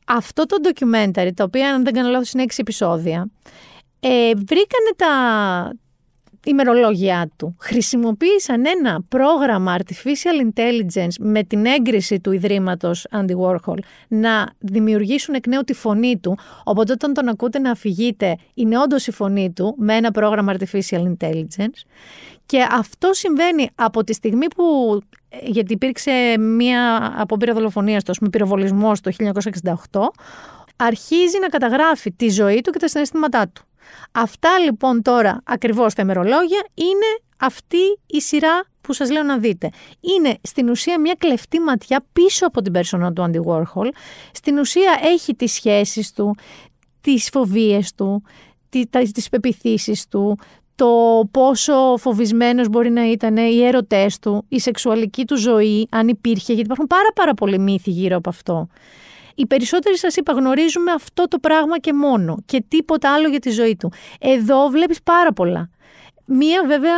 Αυτό 0.07 0.47
το 0.47 0.57
documentary, 0.63 1.31
το 1.35 1.43
οποίο 1.43 1.67
αν 1.67 1.85
δεν 1.85 1.93
κάνω 1.93 2.09
λάθος 2.09 2.33
είναι 2.33 2.45
6 2.49 2.55
επεισόδια, 2.57 3.31
ε, 4.05 4.35
βρήκανε 4.35 4.91
τα 4.97 5.11
ημερολόγια 6.45 7.31
του. 7.37 7.57
Χρησιμοποίησαν 7.61 8.65
ένα 8.67 9.03
πρόγραμμα 9.09 9.77
Artificial 9.79 10.53
Intelligence 10.53 11.15
με 11.19 11.43
την 11.43 11.67
έγκριση 11.67 12.21
του 12.21 12.33
Ιδρύματος 12.33 13.07
Andy 13.11 13.37
Warhol 13.41 13.79
να 14.09 14.53
δημιουργήσουν 14.59 15.35
εκ 15.35 15.47
νέου 15.47 15.61
τη 15.61 15.73
φωνή 15.73 16.19
του. 16.19 16.39
Οπότε 16.65 16.93
όταν 16.93 17.13
τον 17.13 17.29
ακούτε 17.29 17.59
να 17.59 17.71
αφηγείτε 17.71 18.37
είναι 18.55 18.79
όντως 18.79 19.07
η 19.07 19.11
φωνή 19.11 19.53
του 19.53 19.75
με 19.79 19.95
ένα 19.95 20.11
πρόγραμμα 20.11 20.57
Artificial 20.57 21.15
Intelligence. 21.19 21.83
Και 22.47 22.67
αυτό 22.71 23.13
συμβαίνει 23.13 23.71
από 23.75 24.05
τη 24.05 24.13
στιγμή 24.13 24.47
που, 24.47 24.99
γιατί 25.43 25.73
υπήρξε 25.73 26.39
μια 26.39 27.13
απόπειρα 27.17 27.53
δολοφονίας, 27.53 28.03
το 28.03 28.13
πυροβολισμός 28.31 29.01
το 29.01 29.11
1968, 29.91 30.01
αρχίζει 30.77 31.39
να 31.41 31.49
καταγράφει 31.49 32.13
τη 32.13 32.29
ζωή 32.29 32.61
του 32.61 32.71
και 32.71 32.79
τα 32.79 32.89
συναισθήματά 32.89 33.49
του. 33.49 33.63
Αυτά 34.13 34.59
λοιπόν 34.59 35.03
τώρα 35.03 35.41
ακριβώς 35.45 35.95
τα 35.95 36.03
ημερολόγια 36.03 36.67
είναι 36.75 37.19
αυτή 37.37 37.99
η 38.07 38.21
σειρά 38.21 38.65
που 38.81 38.93
σας 38.93 39.11
λέω 39.11 39.23
να 39.23 39.39
δείτε. 39.39 39.71
Είναι 40.01 40.39
στην 40.43 40.69
ουσία 40.69 41.01
μια 41.01 41.15
κλεφτή 41.19 41.61
ματιά 41.61 42.05
πίσω 42.13 42.47
από 42.47 42.63
την 42.63 42.73
περσόνα 42.73 43.13
του 43.13 43.31
Andy 43.31 43.41
Warhol. 43.47 43.89
Στην 44.33 44.59
ουσία 44.59 44.99
έχει 45.03 45.35
τις 45.35 45.53
σχέσεις 45.53 46.13
του, 46.13 46.37
τις 47.01 47.29
φοβίες 47.33 47.95
του, 47.95 48.23
τις 49.13 49.29
πεπιθήσεις 49.29 50.09
του, 50.09 50.39
το 50.75 51.23
πόσο 51.31 51.97
φοβισμένος 51.99 52.69
μπορεί 52.69 52.91
να 52.91 53.11
ήταν 53.11 53.37
οι 53.37 53.65
έρωτές 53.65 54.19
του, 54.19 54.45
η 54.49 54.61
σεξουαλική 54.61 55.25
του 55.25 55.37
ζωή, 55.37 55.87
αν 55.91 56.09
υπήρχε, 56.09 56.53
γιατί 56.53 56.67
υπάρχουν 56.67 56.87
πάρα 56.87 57.13
πάρα 57.15 57.35
πολλοί 57.35 57.59
μύθοι 57.59 57.91
γύρω 57.91 58.17
από 58.17 58.29
αυτό. 58.29 58.69
Οι 59.35 59.47
περισσότεροι 59.47 59.99
σας 59.99 60.17
είπα 60.17 60.33
γνωρίζουμε 60.33 60.93
αυτό 60.93 61.29
το 61.29 61.39
πράγμα 61.39 61.79
και 61.79 61.93
μόνο 61.93 62.37
και 62.45 62.65
τίποτα 62.69 63.15
άλλο 63.15 63.29
για 63.29 63.39
τη 63.39 63.51
ζωή 63.51 63.77
του. 63.77 63.93
Εδώ 64.21 64.69
βλέπεις 64.69 65.03
πάρα 65.03 65.33
πολλά. 65.33 65.71
Μία 66.25 66.63
βέβαια 66.67 66.95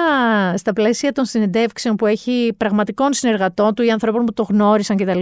στα 0.56 0.72
πλαίσια 0.72 1.12
των 1.12 1.24
συνεντεύξεων 1.24 1.96
που 1.96 2.06
έχει 2.06 2.54
πραγματικών 2.56 3.12
συνεργατών 3.12 3.74
του 3.74 3.82
ή 3.82 3.90
ανθρώπων 3.90 4.24
που 4.24 4.32
το 4.32 4.42
γνώρισαν 4.42 4.96
κτλ. 4.96 5.20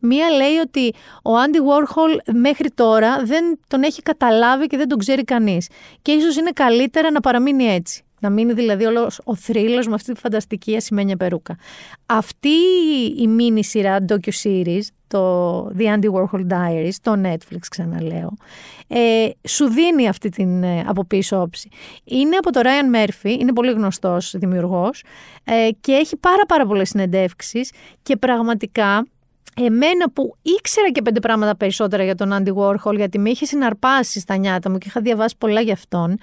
Μία 0.00 0.30
λέει 0.30 0.56
ότι 0.56 0.92
ο 1.22 1.36
Άντι 1.36 1.58
Warhol 1.58 2.34
μέχρι 2.34 2.70
τώρα 2.70 3.22
δεν 3.24 3.58
τον 3.66 3.82
έχει 3.82 4.02
καταλάβει 4.02 4.66
και 4.66 4.76
δεν 4.76 4.88
τον 4.88 4.98
ξέρει 4.98 5.24
κανείς. 5.24 5.68
Και 6.02 6.12
ίσως 6.12 6.36
είναι 6.36 6.50
καλύτερα 6.50 7.10
να 7.10 7.20
παραμείνει 7.20 7.64
έτσι. 7.64 8.04
Να 8.20 8.30
μείνει 8.30 8.52
δηλαδή 8.52 8.84
όλος 8.84 9.20
ο 9.24 9.34
θρύλος 9.34 9.88
με 9.88 9.94
αυτή 9.94 10.12
τη 10.12 10.20
φανταστική 10.20 10.76
ασημένια 10.76 11.16
περούκα. 11.16 11.56
Αυτή 12.06 12.54
η 13.16 13.26
μίνι 13.26 13.64
σειρά 13.64 14.04
docu-series, 14.08 14.82
το 15.10 15.66
The 15.66 15.82
Andy 15.82 16.10
Warhol 16.12 16.46
Diaries, 16.48 16.94
το 17.02 17.14
Netflix 17.24 17.60
ξαναλέω, 17.70 18.34
ε, 18.86 19.28
σου 19.48 19.68
δίνει 19.68 20.08
αυτή 20.08 20.28
την 20.28 20.62
ε, 20.62 20.84
από 20.86 21.04
πίσω 21.04 21.40
όψη. 21.40 21.68
Είναι 22.04 22.36
από 22.36 22.52
το 22.52 22.60
Ryan 22.64 22.96
Murphy, 22.96 23.38
είναι 23.38 23.52
πολύ 23.52 23.72
γνωστός 23.72 24.34
δημιουργός 24.36 25.04
ε, 25.44 25.68
και 25.80 25.92
έχει 25.92 26.16
πάρα 26.16 26.46
πάρα 26.46 26.66
πολλές 26.66 26.88
συνεντεύξεις 26.88 27.72
και 28.02 28.16
πραγματικά 28.16 29.04
Εμένα 29.54 30.10
που 30.10 30.36
ήξερα 30.42 30.90
και 30.90 31.02
πέντε 31.02 31.20
πράγματα 31.20 31.56
περισσότερα 31.56 32.04
για 32.04 32.14
τον 32.14 32.30
Andy 32.32 32.54
Warhol, 32.54 32.96
γιατί 32.96 33.18
με 33.18 33.30
είχε 33.30 33.44
συναρπάσει 33.44 34.20
στα 34.20 34.36
νιάτα 34.36 34.70
μου 34.70 34.78
και 34.78 34.86
είχα 34.88 35.00
διαβάσει 35.00 35.34
πολλά 35.38 35.60
για 35.60 35.72
αυτόν, 35.72 36.18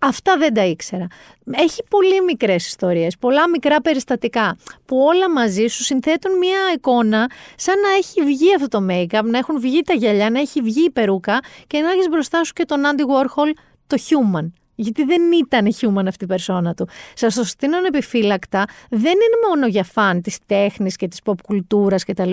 Αυτά 0.00 0.36
δεν 0.36 0.54
τα 0.54 0.64
ήξερα. 0.64 1.06
Έχει 1.50 1.82
πολύ 1.90 2.22
μικρές 2.22 2.66
ιστορίες, 2.66 3.16
πολλά 3.18 3.48
μικρά 3.48 3.80
περιστατικά 3.80 4.56
που 4.84 4.96
όλα 4.98 5.30
μαζί 5.30 5.66
σου 5.66 5.82
συνθέτουν 5.82 6.38
μια 6.38 6.58
εικόνα 6.74 7.30
σαν 7.56 7.80
να 7.80 7.88
έχει 7.88 8.22
βγει 8.22 8.54
αυτό 8.54 8.68
το 8.68 8.86
make-up, 8.90 9.24
να 9.24 9.38
έχουν 9.38 9.60
βγει 9.60 9.82
τα 9.82 9.94
γυαλιά, 9.94 10.30
να 10.30 10.40
έχει 10.40 10.60
βγει 10.60 10.84
η 10.84 10.90
περούκα 10.90 11.40
και 11.66 11.80
να 11.80 11.90
έχεις 11.90 12.08
μπροστά 12.08 12.44
σου 12.44 12.52
και 12.52 12.64
τον 12.64 12.80
Andy 12.84 13.00
Warhol 13.00 13.50
το 13.86 13.96
human. 14.08 14.50
Γιατί 14.74 15.04
δεν 15.04 15.22
ήταν 15.32 15.66
human 15.80 16.06
αυτή 16.06 16.24
η 16.24 16.26
περσόνα 16.26 16.74
του. 16.74 16.88
Σας 17.14 17.34
το 17.34 17.44
στείλω 17.44 17.76
επιφύλακτα. 17.86 18.64
Δεν 18.90 19.12
είναι 19.12 19.48
μόνο 19.48 19.66
για 19.66 19.84
φαν 19.84 20.22
της 20.22 20.38
τέχνης 20.46 20.96
και 20.96 21.08
της 21.08 21.20
pop 21.24 21.34
κουλτούρας 21.46 22.04
κτλ. 22.04 22.30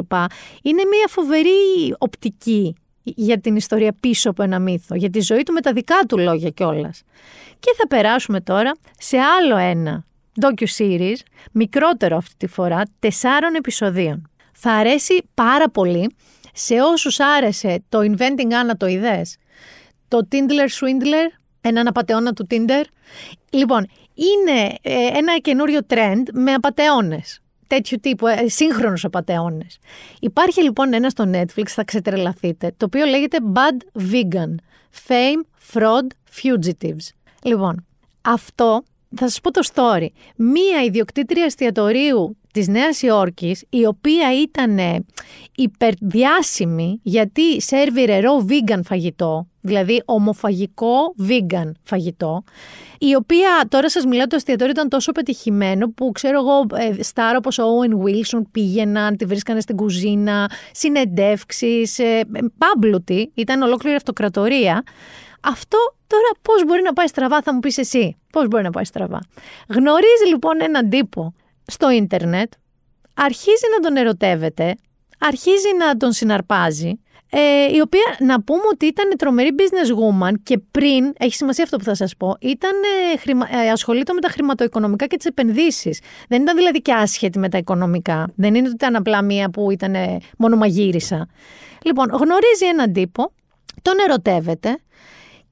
Είναι 0.61 0.83
μια 0.85 1.07
φοβερή 1.09 1.95
οπτική 1.97 2.75
για 3.05 3.39
την 3.39 3.55
ιστορία 3.55 3.95
πίσω 3.99 4.29
από 4.29 4.43
ένα 4.43 4.59
μύθο, 4.59 4.95
για 4.95 5.09
τη 5.09 5.19
ζωή 5.19 5.43
του 5.43 5.53
με 5.53 5.61
τα 5.61 5.73
δικά 5.73 5.99
του 6.07 6.17
λόγια 6.17 6.49
κιόλας. 6.49 7.01
Και 7.59 7.73
θα 7.77 7.87
περάσουμε 7.87 8.41
τώρα 8.41 8.71
σε 8.97 9.17
άλλο 9.17 9.57
ένα 9.57 10.05
docu-series, 10.41 11.17
μικρότερο 11.51 12.17
αυτή 12.17 12.33
τη 12.37 12.47
φορά, 12.47 12.81
τεσσάρων 12.99 13.55
επεισοδίων. 13.55 14.29
Θα 14.53 14.71
αρέσει 14.71 15.23
πάρα 15.33 15.69
πολύ 15.69 16.15
σε 16.53 16.81
όσους 16.81 17.19
άρεσε 17.19 17.83
το 17.89 17.99
Inventing 17.99 18.51
Anna 18.51 18.77
το 18.77 18.85
είδες, 18.87 19.37
το 20.07 20.27
Tindler 20.31 20.69
Swindler, 20.69 21.39
έναν 21.61 21.87
απαταιώνα 21.87 22.33
του 22.33 22.47
Tinder. 22.49 22.83
Λοιπόν, 23.49 23.87
είναι 24.13 24.75
ε, 24.81 25.17
ένα 25.17 25.37
καινούριο 25.37 25.79
trend 25.89 26.23
με 26.33 26.53
απαταιώνες 26.53 27.39
τέτοιου 27.67 27.97
τύπου, 28.01 28.27
ε, 28.27 28.47
σύγχρονους 28.47 29.05
απαταιώνες. 29.05 29.77
Υπάρχει 30.19 30.61
λοιπόν 30.63 30.93
ένα 30.93 31.09
στο 31.09 31.31
Netflix, 31.33 31.65
θα 31.65 31.83
ξετρελαθείτε, 31.83 32.73
το 32.77 32.85
οποίο 32.85 33.05
λέγεται 33.05 33.37
Bad 33.53 34.01
Vegan, 34.11 34.55
Fame, 35.07 35.45
Fraud, 35.73 36.07
Fugitives. 36.41 37.09
Λοιπόν, 37.43 37.85
αυτό 38.21 38.83
θα 39.15 39.27
σας 39.29 39.41
πω 39.41 39.51
το 39.51 39.61
story. 39.73 40.07
Μία 40.35 40.83
ιδιοκτήτρια 40.83 41.43
εστιατορίου 41.45 42.37
της 42.55 42.67
Νέας 42.67 43.01
Υόρκης, 43.01 43.63
η 43.69 43.85
οποία 43.85 44.41
ήταν 44.41 44.79
υπερδιάσημη 45.55 46.99
γιατί 47.03 47.61
σερβιρε 47.61 48.19
raw 48.21 48.51
vegan 48.51 48.79
φαγητό, 48.83 49.47
δηλαδή 49.61 50.01
ομοφαγικό 50.05 51.15
vegan 51.27 51.71
φαγητό, 51.83 52.43
η 52.99 53.15
οποία 53.15 53.49
τώρα 53.69 53.89
σας 53.89 54.05
μιλάω 54.05 54.27
το 54.27 54.35
εστιατόριο 54.35 54.71
ήταν 54.71 54.89
τόσο 54.89 55.11
πετυχημένο 55.11 55.89
που 55.89 56.11
ξέρω 56.11 56.39
εγώ 56.39 56.65
ε, 56.75 57.03
στάρ 57.03 57.35
όπως 57.35 57.57
ο 57.57 57.63
Owen 57.63 57.93
Wilson 58.05 58.41
πήγαιναν, 58.51 59.17
τη 59.17 59.25
βρίσκανε 59.25 59.59
στην 59.59 59.75
κουζίνα, 59.75 60.51
συνεντεύξεις, 60.71 61.99
ε, 61.99 62.21
πάμπλουτη, 62.57 63.31
ήταν 63.33 63.61
ολόκληρη 63.61 63.95
αυτοκρατορία. 63.95 64.83
Αυτό 65.41 65.77
τώρα 66.07 66.29
πώς 66.41 66.65
μπορεί 66.65 66.81
να 66.81 66.93
πάει 66.93 67.07
στραβά 67.07 67.41
θα 67.41 67.53
μου 67.53 67.59
πεις 67.59 67.77
εσύ. 67.77 68.17
Πώς 68.31 68.47
μπορεί 68.47 68.63
να 68.63 68.69
πάει 68.69 68.85
στραβά. 68.85 69.19
Γνωρίζει 69.67 70.27
λοιπόν 70.29 70.61
έναν 70.61 70.89
τύπο 70.89 71.33
στο 71.67 71.89
ίντερνετ, 71.91 72.51
αρχίζει 73.13 73.65
να 73.75 73.89
τον 73.89 73.97
ερωτεύεται, 73.97 74.75
αρχίζει 75.19 75.75
να 75.79 75.97
τον 75.97 76.11
συναρπάζει, 76.11 76.99
ε, 77.29 77.75
η 77.75 77.79
οποία 77.79 78.15
να 78.19 78.41
πούμε 78.41 78.63
ότι 78.71 78.85
ήταν 78.85 79.13
τρομερή 79.17 79.55
business 79.57 79.89
woman 79.89 80.33
και 80.43 80.57
πριν, 80.71 81.13
έχει 81.17 81.35
σημασία 81.35 81.63
αυτό 81.63 81.77
που 81.77 81.83
θα 81.83 81.95
σας 81.95 82.15
πω, 82.17 82.35
ήταν, 82.41 82.71
ε, 83.13 83.17
χρημα, 83.17 83.47
ε, 83.51 83.69
ασχολείται 83.69 84.13
με 84.13 84.21
τα 84.21 84.29
χρηματοοικονομικά 84.29 85.05
και 85.05 85.17
τις 85.17 85.25
επενδύσεις. 85.25 85.99
Δεν 86.27 86.41
ήταν 86.41 86.55
δηλαδή 86.55 86.81
και 86.81 86.93
άσχετη 86.93 87.39
με 87.39 87.49
τα 87.49 87.57
οικονομικά. 87.57 88.31
Δεν 88.35 88.55
είναι 88.55 88.65
ότι 88.65 88.75
ήταν 88.75 88.95
απλά 88.95 89.23
μία 89.23 89.49
που 89.49 89.71
ήταν 89.71 89.95
μόνο 90.37 90.55
μαγείρισα. 90.55 91.27
Λοιπόν, 91.83 92.07
γνωρίζει 92.07 92.65
έναν 92.71 92.93
τύπο, 92.93 93.31
τον 93.81 93.93
ερωτεύεται 94.07 94.77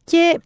και 0.04 0.40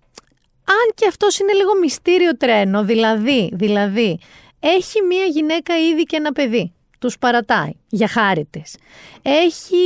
αν 0.70 0.94
και 0.96 1.08
αυτός 1.08 1.40
είναι 1.40 1.54
λίγο 1.54 1.78
μυστήριο 1.82 2.38
τρένο, 2.38 2.84
δηλαδή, 2.84 3.52
δηλαδή 3.54 4.20
έχει 4.60 5.02
μία 5.02 5.26
γυναίκα 5.26 5.78
ήδη 5.78 6.04
και 6.04 6.16
ένα 6.16 6.32
παιδί. 6.32 6.72
Τους 7.00 7.18
παρατάει 7.18 7.72
για 7.90 8.08
χάρη 8.08 8.48
της. 8.50 8.78
Έχει 9.22 9.78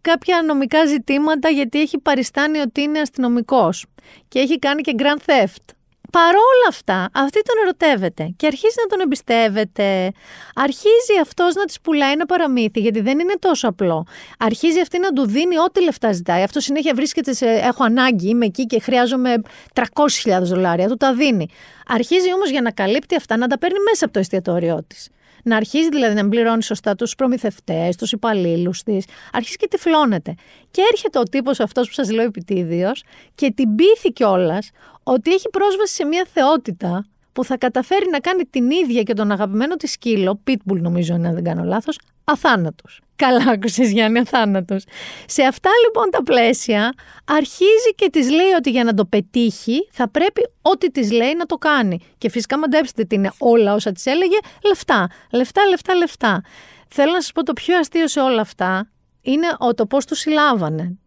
κάποια 0.00 0.42
νομικά 0.42 0.86
ζητήματα 0.86 1.48
γιατί 1.48 1.80
έχει 1.80 1.98
παριστάνει 1.98 2.58
ότι 2.58 2.80
είναι 2.80 3.00
αστυνομικός 3.00 3.86
και 4.28 4.38
έχει 4.38 4.58
κάνει 4.58 4.82
και 4.82 4.94
grand 4.98 5.30
theft. 5.30 5.74
Παρόλα 6.12 6.66
αυτά, 6.68 7.08
αυτή 7.12 7.42
τον 7.42 7.54
ερωτεύεται 7.62 8.34
και 8.36 8.46
αρχίζει 8.46 8.74
να 8.82 8.86
τον 8.86 9.00
εμπιστεύεται. 9.00 10.12
Αρχίζει 10.54 11.20
αυτός 11.20 11.54
να 11.54 11.64
της 11.64 11.80
πουλάει 11.80 12.12
ένα 12.12 12.26
παραμύθι, 12.26 12.80
γιατί 12.80 13.00
δεν 13.00 13.18
είναι 13.18 13.34
τόσο 13.38 13.68
απλό. 13.68 14.06
Αρχίζει 14.38 14.80
αυτή 14.80 14.98
να 14.98 15.12
του 15.12 15.26
δίνει 15.26 15.58
ό,τι 15.58 15.82
λεφτά 15.82 16.12
ζητάει. 16.12 16.42
Αυτό 16.42 16.60
συνέχεια 16.60 16.94
βρίσκεται 16.94 17.32
σε. 17.32 17.46
Έχω 17.46 17.84
ανάγκη, 17.84 18.28
είμαι 18.28 18.46
εκεί 18.46 18.66
και 18.66 18.80
χρειάζομαι 18.80 19.34
300.000 19.74 20.42
δολάρια. 20.42 20.88
Του 20.88 20.96
τα 20.96 21.14
δίνει. 21.14 21.48
Αρχίζει 21.86 22.32
όμως 22.32 22.50
για 22.50 22.60
να 22.60 22.70
καλύπτει 22.70 23.16
αυτά 23.16 23.36
να 23.36 23.46
τα 23.46 23.58
παίρνει 23.58 23.78
μέσα 23.90 24.04
από 24.04 24.14
το 24.14 24.18
εστιατόριό 24.18 24.84
της. 24.86 25.08
Να 25.44 25.56
αρχίζει 25.56 25.88
δηλαδή 25.88 26.14
να 26.14 26.28
πληρώνει 26.28 26.62
σωστά 26.62 26.94
τους 26.94 27.14
προμηθευτές, 27.14 27.96
τους 27.96 28.12
υπαλλήλους 28.12 28.82
της. 28.82 29.04
Αρχίζει 29.32 29.56
και 29.56 29.68
τυφλώνεται. 29.68 30.34
Και 30.70 30.82
έρχεται 30.92 31.18
ο 31.18 31.22
τύπος 31.22 31.60
αυτός 31.60 31.86
που 31.86 31.92
σας 31.92 32.10
λέω 32.10 32.24
επιτίδιος 32.24 33.02
και 33.34 33.52
την 33.52 33.74
πείθει 33.74 34.12
κιόλας 34.12 34.70
ότι 35.02 35.32
έχει 35.32 35.48
πρόσβαση 35.48 35.94
σε 35.94 36.04
μια 36.04 36.26
θεότητα 36.32 37.04
που 37.32 37.44
θα 37.44 37.58
καταφέρει 37.58 38.06
να 38.10 38.18
κάνει 38.18 38.44
την 38.44 38.70
ίδια 38.70 39.02
και 39.02 39.12
τον 39.12 39.30
αγαπημένο 39.30 39.76
της 39.76 39.92
σκύλο, 39.92 40.40
Pitbull 40.46 40.80
νομίζω 40.80 41.14
είναι, 41.14 41.28
αν 41.28 41.34
δεν 41.34 41.44
κάνω 41.44 41.64
λάθος, 41.64 41.98
αθάνατος. 42.24 43.00
Καλά 43.16 43.44
άκουσες 43.50 43.90
Γιάννη, 43.90 44.18
αθάνατος. 44.18 44.84
Σε 45.26 45.42
αυτά 45.42 45.70
λοιπόν 45.84 46.10
τα 46.10 46.22
πλαίσια 46.22 46.92
αρχίζει 47.24 47.94
και 47.94 48.10
της 48.10 48.30
λέει 48.30 48.50
ότι 48.56 48.70
για 48.70 48.84
να 48.84 48.94
το 48.94 49.04
πετύχει 49.04 49.88
θα 49.90 50.08
πρέπει 50.08 50.48
ό,τι 50.62 50.90
της 50.90 51.12
λέει 51.12 51.34
να 51.34 51.46
το 51.46 51.56
κάνει. 51.56 51.98
Και 52.18 52.30
φυσικά 52.30 52.58
μαντέψτε 52.58 53.04
τι 53.04 53.14
είναι 53.14 53.32
όλα 53.38 53.74
όσα 53.74 53.92
της 53.92 54.06
έλεγε, 54.06 54.36
λεφτά, 54.64 55.10
λεφτά, 55.32 55.66
λεφτά, 55.66 55.94
λεφτά. 55.94 56.42
Θέλω 56.88 57.12
να 57.12 57.20
σας 57.20 57.32
πω 57.32 57.42
το 57.42 57.52
πιο 57.52 57.78
αστείο 57.78 58.08
σε 58.08 58.20
όλα 58.20 58.40
αυτά 58.40 58.88
είναι 59.20 59.46
το 59.74 59.86
πώς 59.86 60.04
του 60.04 60.14
συλλάβανε. 60.14 60.98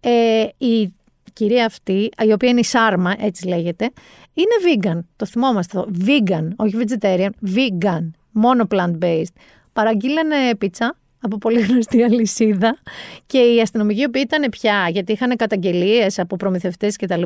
Ε, 0.00 0.46
η 0.56 0.94
κυρία 1.36 1.64
αυτή, 1.64 2.10
η 2.26 2.32
οποία 2.32 2.48
είναι 2.48 2.60
η 2.60 2.64
Σάρμα, 2.64 3.14
έτσι 3.18 3.46
λέγεται, 3.46 3.90
είναι 4.34 4.54
vegan. 4.64 4.98
Το 5.16 5.26
θυμόμαστε 5.26 5.78
αυτό. 5.78 5.90
Vegan, 6.06 6.48
όχι 6.56 6.76
vegetarian, 6.78 7.30
vegan. 7.56 8.10
Μόνο 8.30 8.66
plant-based. 8.70 9.34
Παραγγείλανε 9.72 10.54
πίτσα 10.58 10.96
από 11.20 11.38
πολύ 11.38 11.60
γνωστή 11.60 12.02
αλυσίδα 12.02 12.78
και 13.26 13.38
οι 13.38 13.60
αστυνομικοί 13.60 14.04
οποίοι 14.04 14.22
ήταν 14.26 14.50
πια, 14.50 14.88
γιατί 14.90 15.12
είχαν 15.12 15.36
καταγγελίες 15.36 16.18
από 16.18 16.36
προμηθευτές 16.36 16.96
κτλ., 16.96 17.22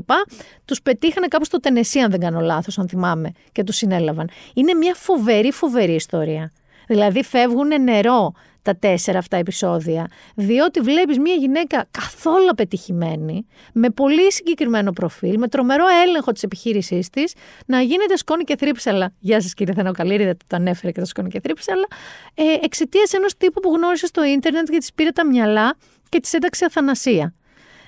τους 0.65 0.83
πετύχανε 0.83 1.27
κάπου 1.27 1.45
στο 1.45 1.61
Τενεσί, 1.61 1.99
αν 1.99 2.11
δεν 2.11 2.21
κάνω 2.21 2.41
λάθος, 2.41 2.79
αν 2.79 2.89
θυμάμαι, 2.89 3.33
και 3.53 3.65
τους 3.65 3.77
συνέλαβαν. 3.77 4.29
Είναι 4.55 4.75
μια 4.75 4.95
φοβερή, 4.95 5.53
φοβερή 5.53 5.95
ιστορία. 5.95 6.53
Δηλαδή 6.87 7.25
φεύγουν 7.25 7.83
νερό 7.83 8.33
τα 8.63 8.77
τέσσερα 8.77 9.19
αυτά 9.19 9.37
επεισόδια, 9.37 10.07
διότι 10.35 10.81
βλέπεις 10.81 11.19
μια 11.19 11.35
γυναίκα 11.35 11.87
καθόλου 11.91 12.55
πετυχημένη, 12.57 13.47
με 13.73 13.91
πολύ 13.91 14.33
συγκεκριμένο 14.33 14.93
προφίλ, 14.93 15.39
με 15.39 15.49
τρομερό 15.49 15.85
έλεγχο 16.07 16.33
της 16.33 16.43
επιχείρησής 16.43 17.11
της, 17.11 17.35
να 17.67 17.81
γίνεται 17.81 18.17
σκόνη 18.17 18.45
και 18.45 18.57
θρύψαλα. 18.57 19.13
Γεια 19.19 19.41
σας 19.41 19.55
κύριε 19.55 19.75
Θανοκαλήρη, 19.75 20.25
δεν 20.25 20.37
το 20.37 20.57
ανέφερε 20.57 20.93
και 20.93 21.01
το 21.01 21.07
σκόνη 21.07 21.29
και 21.29 21.41
θρύψαλα, 21.41 21.87
ε, 22.35 22.43
εξαιτίας 22.63 23.13
ενός 23.13 23.37
τύπου 23.37 23.61
που 23.61 23.75
γνώρισε 23.75 24.07
στο 24.07 24.25
ίντερνετ 24.25 24.69
και 24.71 24.79
της 24.79 24.93
πήρε 24.93 25.11
τα 25.11 25.27
μυαλά 25.27 25.77
και 26.09 26.21
της 26.21 26.33
ένταξε 26.33 26.65
αθανασία. 26.65 27.35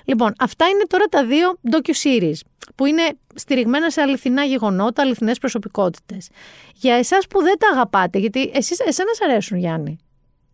Λοιπόν, 0.05 0.33
αυτά 0.39 0.67
είναι 0.67 0.83
τώρα 0.87 1.05
τα 1.05 1.25
δύο 1.25 1.59
docu-series 1.71 2.39
που 2.75 2.85
είναι 2.85 3.01
στηριγμένα 3.35 3.89
σε 3.89 4.01
αληθινά 4.01 4.43
γεγονότα, 4.43 5.01
αληθινές 5.01 5.37
προσωπικότητες. 5.37 6.29
Για 6.73 6.95
εσάς 6.95 7.27
που 7.27 7.41
δεν 7.41 7.57
τα 7.57 7.67
αγαπάτε, 7.73 8.19
γιατί 8.19 8.51
εσείς, 8.53 8.79
εσένα 8.79 9.09
αρέσουν 9.29 9.57
Γιάννη. 9.57 9.97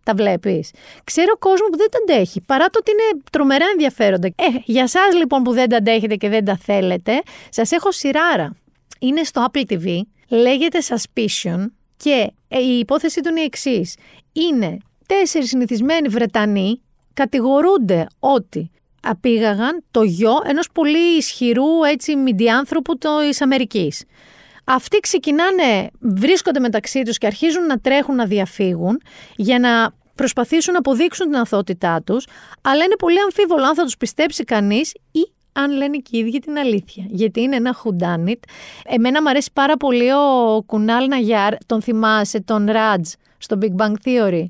Τα 0.03 0.13
βλέπεις. 0.13 0.71
Ξέρω 1.03 1.37
κόσμο 1.37 1.67
που 1.67 1.77
δεν 1.77 1.87
τα 1.91 1.97
αντέχει, 2.01 2.41
παρά 2.41 2.65
το 2.65 2.79
ότι 2.79 2.91
είναι 2.91 3.23
τρομερά 3.31 3.65
ενδιαφέροντα. 3.71 4.27
Ε, 4.27 4.43
για 4.65 4.83
εσά 4.83 5.01
λοιπόν 5.17 5.43
που 5.43 5.51
δεν 5.51 5.69
τα 5.69 5.77
αντέχετε 5.77 6.15
και 6.15 6.29
δεν 6.29 6.45
τα 6.45 6.57
θέλετε, 6.57 7.21
σας 7.49 7.71
έχω 7.71 7.91
σειράρα. 7.91 8.55
Είναι 8.99 9.23
στο 9.23 9.45
Apple 9.51 9.63
TV, 9.69 10.01
λέγεται 10.29 10.79
Suspicion 10.87 11.65
και 11.97 12.31
ε, 12.47 12.59
η 12.59 12.79
υπόθεσή 12.79 13.21
του 13.21 13.29
είναι 13.29 13.39
η 13.39 13.43
εξής. 13.43 13.95
Είναι 14.33 14.77
τέσσερις 15.05 15.49
συνηθισμένοι 15.49 16.07
Βρετανοί 16.07 16.81
κατηγορούνται 17.13 18.07
ότι 18.19 18.71
απήγαγαν 19.01 19.83
το 19.91 20.03
γιο 20.03 20.33
ενός 20.43 20.69
πολύ 20.73 21.17
ισχυρού 21.17 21.83
έτσι 21.83 22.15
μηντιάνθρωπου 22.15 22.97
της 22.97 23.41
Αμερικής. 23.41 24.03
Αυτοί 24.71 24.99
ξεκινάνε, 24.99 25.89
βρίσκονται 25.99 26.59
μεταξύ 26.59 27.03
τους 27.03 27.17
και 27.17 27.25
αρχίζουν 27.25 27.65
να 27.65 27.77
τρέχουν 27.79 28.15
να 28.15 28.25
διαφύγουν 28.25 29.01
για 29.35 29.59
να 29.59 29.91
προσπαθήσουν 30.15 30.73
να 30.73 30.79
αποδείξουν 30.79 31.25
την 31.25 31.35
αθότητά 31.35 32.01
τους, 32.03 32.27
αλλά 32.61 32.83
είναι 32.83 32.95
πολύ 32.95 33.21
αμφίβολο 33.21 33.63
αν 33.63 33.75
θα 33.75 33.83
τους 33.83 33.97
πιστέψει 33.97 34.43
κανείς 34.43 34.93
ή 35.11 35.31
αν 35.51 35.71
λένε 35.71 35.97
και 35.97 36.17
οι 36.17 36.19
ίδιοι 36.19 36.39
την 36.39 36.57
αλήθεια. 36.57 37.05
Γιατί 37.07 37.41
είναι 37.41 37.55
ένα 37.55 37.73
χουντάνιτ. 37.73 38.43
Εμένα 38.85 39.21
μου 39.21 39.29
αρέσει 39.29 39.49
πάρα 39.53 39.77
πολύ 39.77 40.11
ο 40.11 40.63
Κουνάλ 40.65 41.07
Ναγιάρ, 41.07 41.53
τον 41.65 41.81
θυμάσαι, 41.81 42.39
τον 42.39 42.65
Ράτζ 42.71 43.11
στο 43.37 43.57
Big 43.61 43.83
Bang 43.83 43.93
Theory. 44.05 44.43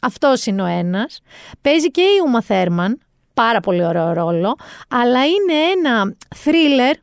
Αυτός 0.00 0.46
είναι 0.46 0.62
ο 0.62 0.66
ένας. 0.66 1.20
Παίζει 1.60 1.90
και 1.90 2.00
η 2.00 2.20
Ούμα 2.26 2.42
Θέρμαν, 2.42 2.98
πάρα 3.34 3.60
πολύ 3.60 3.84
ωραίο 3.84 4.12
ρόλο, 4.12 4.56
αλλά 4.88 5.24
είναι 5.24 5.54
ένα 5.74 6.16
thriller 6.44 6.94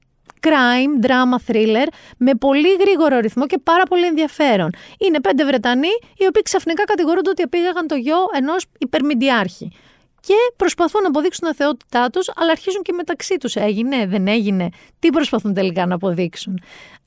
crime, 0.43 1.05
drama, 1.05 1.51
thriller 1.51 1.87
με 2.17 2.35
πολύ 2.35 2.75
γρήγορο 2.79 3.19
ρυθμό 3.19 3.45
και 3.45 3.57
πάρα 3.63 3.83
πολύ 3.83 4.05
ενδιαφέρον. 4.05 4.69
Είναι 4.99 5.21
πέντε 5.21 5.45
Βρετανοί 5.45 5.93
οι 6.17 6.25
οποίοι 6.27 6.41
ξαφνικά 6.41 6.83
κατηγορούνται 6.83 7.29
ότι 7.29 7.41
απήγαγαν 7.41 7.87
το 7.87 7.95
γιο 7.95 8.17
ενός 8.35 8.65
υπερμηντιάρχη. 8.77 9.71
Και 10.19 10.33
προσπαθούν 10.55 11.01
να 11.01 11.07
αποδείξουν 11.07 11.39
την 11.41 11.49
αθεότητά 11.49 12.09
τους, 12.09 12.29
αλλά 12.35 12.51
αρχίζουν 12.51 12.81
και 12.81 12.93
μεταξύ 12.93 13.37
τους. 13.37 13.55
Έγινε, 13.55 14.05
δεν 14.05 14.27
έγινε. 14.27 14.69
Τι 14.99 15.09
προσπαθούν 15.09 15.53
τελικά 15.53 15.85
να 15.85 15.95
αποδείξουν. 15.95 16.59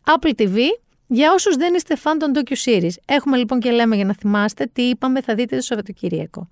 Apple 0.04 0.30
TV, 0.38 0.58
για 1.06 1.32
όσους 1.32 1.56
δεν 1.56 1.74
είστε 1.74 1.96
φαν 1.96 2.18
των 2.18 2.32
docu-series. 2.34 2.94
Έχουμε 3.06 3.36
λοιπόν 3.36 3.60
και 3.60 3.70
λέμε 3.70 3.96
για 3.96 4.04
να 4.04 4.14
θυμάστε 4.14 4.70
τι 4.72 4.82
είπαμε 4.82 5.20
θα 5.20 5.34
δείτε 5.34 5.56
το 5.56 5.62
Σαββατοκύριακο. 5.62 6.48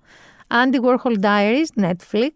Anti-Warhol 0.47 1.19
Diaries, 1.21 1.83
Netflix. 1.83 2.33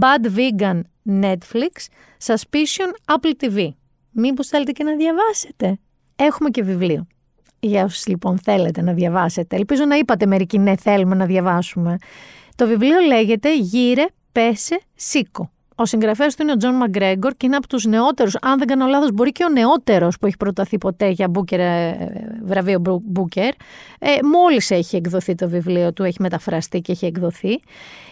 Bad 0.00 0.26
Vegan, 0.36 0.80
Netflix. 1.08 1.88
Suspicion, 2.18 2.90
Apple 3.14 3.34
TV. 3.42 3.79
Μήπως 4.10 4.46
θέλετε 4.48 4.72
και 4.72 4.84
να 4.84 4.96
διαβάσετε; 4.96 5.78
Έχουμε 6.16 6.50
και 6.50 6.62
βιβλίο. 6.62 7.06
Για 7.60 7.84
όσους 7.84 8.06
λοιπόν 8.06 8.38
θέλετε 8.38 8.82
να 8.82 8.92
διαβάσετε. 8.92 9.56
Ελπίζω 9.56 9.84
να 9.84 9.96
είπατε 9.96 10.26
μερικοί 10.26 10.58
ναι 10.58 10.76
θέλουμε 10.76 11.14
να 11.14 11.26
διαβάσουμε. 11.26 11.96
Το 12.56 12.66
βιβλίο 12.66 13.00
λέγεται 13.00 13.56
«Γείρε, 13.56 14.04
πέσε, 14.32 14.80
σήκω». 14.94 15.50
Ο 15.74 15.84
συγγραφέας 15.84 16.36
του 16.36 16.42
είναι 16.42 16.52
ο 16.52 16.56
Τζον 16.56 16.74
Μαγκρέγκορ 16.74 17.32
και 17.36 17.46
είναι 17.46 17.56
από 17.56 17.68
τους 17.68 17.84
νεότερους, 17.84 18.36
αν 18.40 18.58
δεν 18.58 18.66
κάνω 18.66 18.86
λάθος, 18.86 19.12
μπορεί 19.12 19.32
και 19.32 19.44
ο 19.44 19.48
νεότερος 19.48 20.18
που 20.18 20.26
έχει 20.26 20.36
προταθεί 20.36 20.78
ποτέ 20.78 21.08
για 21.08 21.28
Μπούκερ, 21.28 21.60
βραβείο 22.42 23.00
Μπούκερ. 23.02 23.48
Ε, 23.98 24.16
Μόλις 24.32 24.70
έχει 24.70 24.96
εκδοθεί 24.96 25.34
το 25.34 25.48
βιβλίο 25.48 25.92
του, 25.92 26.02
έχει 26.02 26.22
μεταφραστεί 26.22 26.80
και 26.80 26.92
έχει 26.92 27.06
εκδοθεί. 27.06 27.60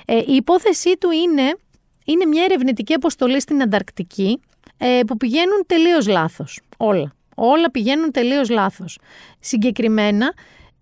Ε, 0.07 0.17
η 0.17 0.35
υπόθεσή 0.35 0.97
του 0.99 1.11
είναι, 1.11 1.57
είναι 2.05 2.27
μια 2.27 2.45
ερευνητική 2.45 2.93
αποστολή 2.93 3.41
στην 3.41 3.63
Ανταρκτική 3.63 4.41
ε, 4.79 5.01
που 5.07 5.17
πηγαίνουν 5.17 5.65
τελείως 5.67 6.07
λάθος. 6.07 6.61
Όλα. 6.77 7.13
Όλα 7.35 7.71
πηγαίνουν 7.71 8.11
τελείως 8.11 8.49
λάθος. 8.49 8.99
Συγκεκριμένα, 9.41 10.33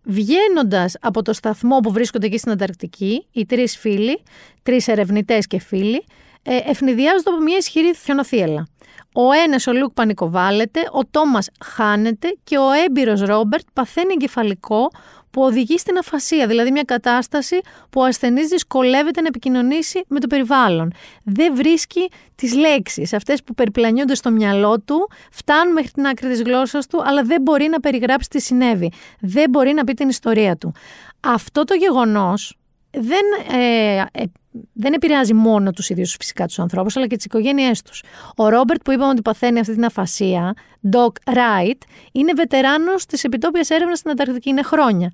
βγαίνοντας 0.02 0.96
από 1.00 1.22
το 1.22 1.32
σταθμό 1.32 1.78
που 1.78 1.92
βρίσκονται 1.92 2.26
εκεί 2.26 2.38
στην 2.38 2.50
Ανταρκτική, 2.52 3.26
οι 3.32 3.46
τρεις 3.46 3.76
φίλοι, 3.76 4.22
τρεις 4.62 4.88
ερευνητές 4.88 5.46
και 5.46 5.60
φίλοι, 5.60 6.04
ε, 6.42 6.56
ευνηδιάζονται 6.64 7.30
από 7.30 7.40
μια 7.40 7.56
ισχυρή 7.56 7.92
θιονοθύελα. 7.92 8.66
Ο 9.12 9.32
ένας 9.44 9.66
ο 9.66 9.72
Λουκ 9.72 9.92
πανικοβάλλεται, 9.92 10.80
ο 10.92 11.06
Τόμας 11.10 11.48
χάνεται 11.64 12.36
και 12.44 12.58
ο 12.58 12.70
έμπειρος 12.70 13.20
Ρόμπερτ 13.20 13.66
παθαίνει 13.72 14.12
εγκεφαλικό 14.12 14.90
που 15.36 15.42
οδηγεί 15.42 15.78
στην 15.78 15.98
αφασία, 15.98 16.46
δηλαδή 16.46 16.70
μια 16.70 16.82
κατάσταση 16.82 17.60
που 17.90 18.00
ο 18.00 18.04
ασθενής 18.04 18.48
δυσκολεύεται 18.48 19.20
να 19.20 19.26
επικοινωνήσει 19.26 20.04
με 20.08 20.20
το 20.20 20.26
περιβάλλον. 20.26 20.92
Δεν 21.22 21.54
βρίσκει 21.56 22.10
τις 22.34 22.54
λέξεις, 22.54 23.12
αυτές 23.12 23.42
που 23.42 23.54
περιπλανιούνται 23.54 24.14
στο 24.14 24.30
μυαλό 24.30 24.80
του, 24.80 25.10
φτάνουν 25.30 25.72
μέχρι 25.72 25.90
την 25.90 26.06
άκρη 26.06 26.28
της 26.28 26.42
γλώσσας 26.42 26.86
του, 26.86 27.02
αλλά 27.04 27.22
δεν 27.22 27.42
μπορεί 27.42 27.68
να 27.68 27.80
περιγράψει 27.80 28.28
τι 28.28 28.40
συνέβη. 28.40 28.92
Δεν 29.20 29.50
μπορεί 29.50 29.72
να 29.72 29.84
πει 29.84 29.94
την 29.94 30.08
ιστορία 30.08 30.56
του. 30.56 30.72
Αυτό 31.20 31.64
το 31.64 31.74
γεγονός 31.74 32.58
δεν, 32.90 33.58
ε, 33.60 34.04
ε, 34.12 34.24
δεν 34.72 34.92
επηρεάζει 34.92 35.34
μόνο 35.34 35.70
τους 35.70 35.88
ίδιους 35.88 36.16
φυσικά 36.18 36.46
τους 36.46 36.58
ανθρώπους, 36.58 36.96
αλλά 36.96 37.06
και 37.06 37.16
τις 37.16 37.24
οικογένειές 37.24 37.82
τους. 37.82 38.02
Ο 38.36 38.48
Ρόμπερτ, 38.48 38.82
που 38.82 38.92
είπαμε 38.92 39.10
ότι 39.10 39.22
παθαίνει 39.22 39.58
αυτή 39.58 39.74
την 39.74 39.84
αφασία, 39.84 40.54
Doc 40.90 41.32
Wright, 41.34 41.78
είναι 42.12 42.32
βετεράνος 42.32 43.06
της 43.06 43.24
επιτόπιας 43.24 43.70
έρευνας 43.70 43.98
στην 43.98 44.10
Ανταρκτική, 44.10 44.48
είναι 44.48 44.62
χρόνια. 44.62 45.12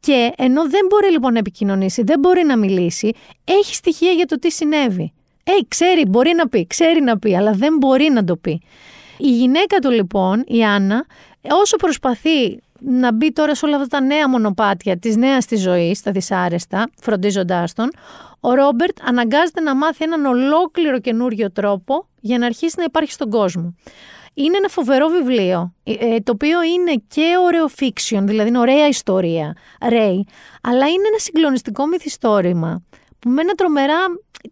Και 0.00 0.32
ενώ 0.36 0.68
δεν 0.68 0.86
μπορεί 0.88 1.10
λοιπόν 1.10 1.32
να 1.32 1.38
επικοινωνήσει, 1.38 2.02
δεν 2.02 2.18
μπορεί 2.18 2.44
να 2.44 2.56
μιλήσει, 2.56 3.12
έχει 3.44 3.74
στοιχεία 3.74 4.10
για 4.10 4.26
το 4.26 4.38
τι 4.38 4.50
συνέβη. 4.50 5.12
Ε, 5.44 5.52
ξέρει, 5.68 6.06
μπορεί 6.08 6.34
να 6.36 6.48
πει, 6.48 6.66
ξέρει 6.66 7.00
να 7.02 7.18
πει, 7.18 7.36
αλλά 7.36 7.52
δεν 7.52 7.76
μπορεί 7.76 8.10
να 8.10 8.24
το 8.24 8.36
πει. 8.36 8.62
Η 9.18 9.36
γυναίκα 9.36 9.78
του 9.78 9.90
λοιπόν, 9.90 10.44
η 10.46 10.64
Άννα, 10.64 11.06
όσο 11.50 11.76
προσπαθεί 11.76 12.60
να 12.84 13.12
μπει 13.12 13.32
τώρα 13.32 13.54
σε 13.54 13.66
όλα 13.66 13.76
αυτά 13.76 13.88
τα 13.98 14.00
νέα 14.04 14.28
μονοπάτια 14.28 14.98
της 14.98 15.16
νέας 15.16 15.46
της 15.46 15.60
ζωής, 15.60 16.02
τα 16.02 16.10
δυσάρεστα, 16.10 16.90
φροντίζοντάς 17.00 17.72
τον, 17.72 17.90
ο 18.40 18.54
Ρόμπερτ 18.54 18.96
αναγκάζεται 19.02 19.60
να 19.60 19.74
μάθει 19.74 20.04
έναν 20.04 20.24
ολόκληρο 20.24 20.98
καινούριο 20.98 21.52
τρόπο 21.52 22.08
για 22.20 22.38
να 22.38 22.46
αρχίσει 22.46 22.74
να 22.78 22.84
υπάρχει 22.84 23.12
στον 23.12 23.30
κόσμο. 23.30 23.74
Είναι 24.34 24.56
ένα 24.56 24.68
φοβερό 24.68 25.08
βιβλίο, 25.08 25.74
ε, 25.84 26.20
το 26.20 26.32
οποίο 26.32 26.62
είναι 26.62 27.02
και 27.08 27.34
ωραίο 27.44 27.66
fiction, 27.78 28.22
δηλαδή 28.22 28.48
είναι 28.48 28.58
ωραία 28.58 28.88
ιστορία, 28.88 29.56
Ray, 29.80 30.20
αλλά 30.62 30.86
είναι 30.88 31.08
ένα 31.08 31.18
συγκλονιστικό 31.18 31.86
μυθιστόρημα 31.86 32.82
που 33.18 33.28
με 33.28 33.40
ένα 33.40 33.52
τρομερά 33.52 33.98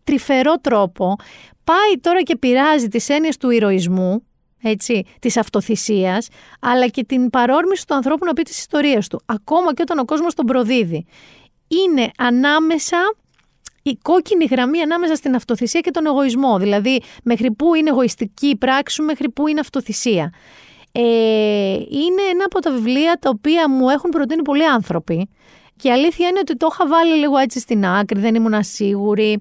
τρυφερό 0.04 0.58
τρόπο 0.58 1.16
πάει 1.64 2.00
τώρα 2.00 2.22
και 2.22 2.36
πειράζει 2.36 2.88
τις 2.88 3.08
έννοιες 3.08 3.36
του 3.36 3.50
ηρωισμού, 3.50 4.22
έτσι, 4.62 5.04
της 5.18 5.36
αυτοθυσίας, 5.36 6.28
αλλά 6.60 6.86
και 6.86 7.04
την 7.04 7.30
παρόρμηση 7.30 7.86
του 7.86 7.94
ανθρώπου 7.94 8.24
να 8.24 8.32
πει 8.32 8.42
τις 8.42 8.58
ιστορίες 8.58 9.08
του, 9.08 9.20
ακόμα 9.26 9.74
και 9.74 9.82
όταν 9.82 9.98
ο 9.98 10.04
κόσμος 10.04 10.34
τον 10.34 10.46
προδίδει. 10.46 11.06
Είναι 11.68 12.10
ανάμεσα 12.18 12.98
η 13.82 13.98
κόκκινη 14.02 14.44
γραμμή 14.44 14.80
ανάμεσα 14.80 15.14
στην 15.14 15.34
αυτοθυσία 15.34 15.80
και 15.80 15.90
τον 15.90 16.06
εγωισμό. 16.06 16.58
Δηλαδή, 16.58 17.02
μέχρι 17.24 17.52
πού 17.52 17.74
είναι 17.74 17.90
εγωιστική 17.90 18.46
η 18.46 18.56
πράξη 18.56 18.94
σου, 18.94 19.02
μέχρι 19.02 19.30
πού 19.30 19.48
είναι 19.48 19.60
αυτοθυσία. 19.60 20.32
Ε, 20.92 21.02
είναι 21.90 22.22
ένα 22.32 22.44
από 22.44 22.60
τα 22.60 22.70
βιβλία 22.72 23.18
τα 23.20 23.30
οποία 23.30 23.68
μου 23.68 23.88
έχουν 23.88 24.10
προτείνει 24.10 24.42
πολλοί 24.42 24.66
άνθρωποι. 24.66 25.28
Και 25.76 25.88
η 25.88 25.92
αλήθεια 25.92 26.28
είναι 26.28 26.38
ότι 26.38 26.56
το 26.56 26.68
είχα 26.72 26.86
βάλει 26.88 27.14
λίγο 27.14 27.36
έτσι 27.36 27.60
στην 27.60 27.86
άκρη, 27.86 28.20
δεν 28.20 28.34
ήμουν 28.34 28.62
σίγουρη. 28.62 29.40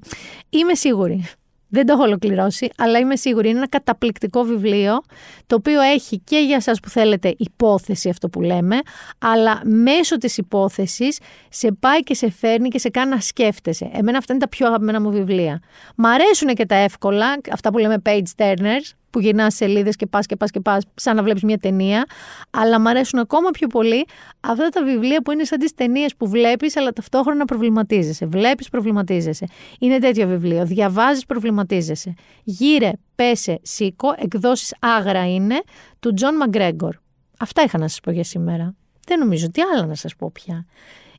Είμαι 0.50 0.76
σίγουρη. 0.76 1.30
Δεν 1.70 1.86
το 1.86 1.94
έχω 1.94 2.02
ολοκληρώσει, 2.02 2.70
αλλά 2.78 3.00
είμαι 3.00 3.16
σίγουρη. 3.16 3.50
Είναι 3.50 3.58
ένα 3.58 3.70
καταπληκτικό 3.70 4.44
βιβλίο, 4.44 5.02
το 5.48 5.56
οποίο 5.56 5.82
έχει 5.82 6.20
και 6.20 6.38
για 6.38 6.62
σας 6.62 6.80
που 6.80 6.90
θέλετε 6.90 7.36
υπόθεση 7.38 8.10
αυτό 8.10 8.30
που 8.30 8.42
λέμε, 8.42 8.80
αλλά 9.20 9.62
μέσω 9.64 10.18
της 10.18 10.38
υπόθεσης 10.38 11.20
σε 11.50 11.72
πάει 11.72 12.00
και 12.00 12.14
σε 12.14 12.32
φέρνει 12.32 12.68
και 12.68 12.80
σε 12.80 12.90
κάνει 12.90 13.10
να 13.10 13.20
σκέφτεσαι. 13.20 13.90
Εμένα 13.94 14.18
αυτά 14.18 14.34
είναι 14.34 14.42
τα 14.42 14.50
πιο 14.50 14.68
αγαπημένα 14.68 15.02
μου 15.02 15.12
βιβλία. 15.12 15.62
Μ' 15.96 16.06
αρέσουν 16.06 16.48
και 16.48 16.66
τα 16.66 16.76
εύκολα, 16.76 17.38
αυτά 17.52 17.72
που 17.72 17.78
λέμε 17.78 18.02
page 18.06 18.22
turners, 18.38 18.99
που 19.10 19.20
γυρνάς 19.20 19.56
σελίδες 19.56 19.96
και 19.96 20.06
πας 20.06 20.26
και 20.26 20.36
πας 20.36 20.52
και 20.52 20.60
πας, 20.60 20.84
σαν 20.96 21.16
να 21.16 21.24
βλέπεις 21.24 21.44
μια 21.44 21.58
ταινία. 21.58 22.06
Αλλά 22.50 22.80
μου 22.80 22.90
αρέσουν 22.90 23.20
ακόμα 23.20 23.50
πιο 23.50 23.68
πολύ 23.68 24.06
αυτά 24.40 24.70
τα 24.70 24.84
βιβλία 24.84 25.22
που 25.22 25.32
είναι 25.32 25.44
σαν 25.44 25.60
τις 25.60 25.74
ταινίες 25.74 26.16
που 26.16 26.30
βλέπεις, 26.30 26.78
αλλά 26.78 26.92
ταυτόχρονα 26.92 27.46
προβληματίζεσαι. 27.46 28.26
Βλέπεις, 28.26 28.70
προβληματίζεσαι. 28.70 29.46
Είναι 29.80 30.00
τέτοιο 30.00 30.28
βιβλίο. 30.28 30.66
Διαβάζεις, 30.66 31.26
προβληματίζεσαι. 31.26 32.14
Γείρε, 32.44 32.92
πέσε, 33.16 33.60
σήκω, 33.62 34.14
εκδόσεις 34.18 34.76
Άγρα 34.80 35.34
είναι, 35.34 35.62
του 36.00 36.14
Τζον 36.14 36.36
Μαγκρέγκορ. 36.36 36.96
Αυτά 37.40 37.64
είχα 37.64 37.78
να 37.78 37.88
σας 37.88 38.00
πω 38.00 38.12
για 38.12 38.24
σήμερα. 38.24 38.76
Δεν 39.08 39.20
νομίζω 39.20 39.52
τι 39.52 39.62
άλλο 39.62 39.86
να 39.86 39.96
σας 39.96 40.16
πω 40.16 40.32
πια. 40.34 40.66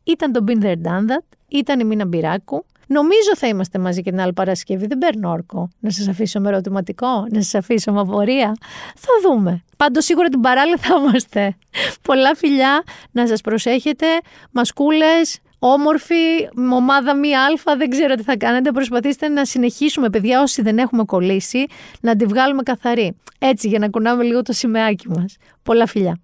Ήταν 0.05 0.32
το 0.32 0.45
Been 0.47 0.62
There 0.62 0.76
Done 0.86 1.07
That, 1.09 1.36
ήταν 1.49 1.80
η 1.80 1.84
Μίνα 1.84 2.07
Μπυράκου. 2.07 2.64
Νομίζω 2.93 3.36
θα 3.36 3.47
είμαστε 3.47 3.78
μαζί 3.78 4.03
και 4.03 4.11
την 4.11 4.20
άλλη 4.20 4.32
Παρασκευή. 4.32 4.86
Δεν 4.86 4.99
παίρνω 4.99 5.30
όρκο. 5.30 5.70
Να 5.80 5.91
σας 5.91 6.09
αφήσω 6.09 6.41
με 6.41 6.49
ερωτηματικό, 6.49 7.26
να 7.30 7.43
σας 7.43 7.55
αφήσω 7.55 7.93
με 7.93 8.01
απορία. 8.01 8.57
Θα 8.97 9.09
δούμε. 9.22 9.64
Πάντως 9.76 10.05
σίγουρα 10.05 10.28
την 10.28 10.41
παράλληλα 10.41 10.76
θα 10.76 10.97
είμαστε. 10.99 11.57
Πολλά 12.03 12.34
φιλιά, 12.34 12.82
να 13.11 13.26
σας 13.26 13.41
προσέχετε. 13.41 14.07
Μασκούλες, 14.51 15.38
όμορφη, 15.59 16.49
ομάδα 16.72 17.16
μία 17.16 17.45
αλφα, 17.45 17.76
δεν 17.76 17.91
ξέρω 17.91 18.14
τι 18.14 18.22
θα 18.22 18.36
κάνετε. 18.36 18.70
Προσπαθήστε 18.70 19.28
να 19.28 19.45
συνεχίσουμε, 19.45 20.11
παιδιά, 20.11 20.41
όσοι 20.41 20.62
δεν 20.62 20.78
έχουμε 20.78 21.05
κολλήσει, 21.05 21.66
να 22.01 22.16
τη 22.16 22.26
βγάλουμε 22.26 22.62
καθαρή. 22.62 23.16
Έτσι, 23.38 23.68
για 23.68 23.78
να 23.78 23.88
κουνάμε 23.88 24.22
λίγο 24.22 24.43
το 24.43 24.53
σημαίακι 24.53 25.09
μας. 25.09 25.36
Πολλά 25.62 25.86
φιλιά. 25.86 26.20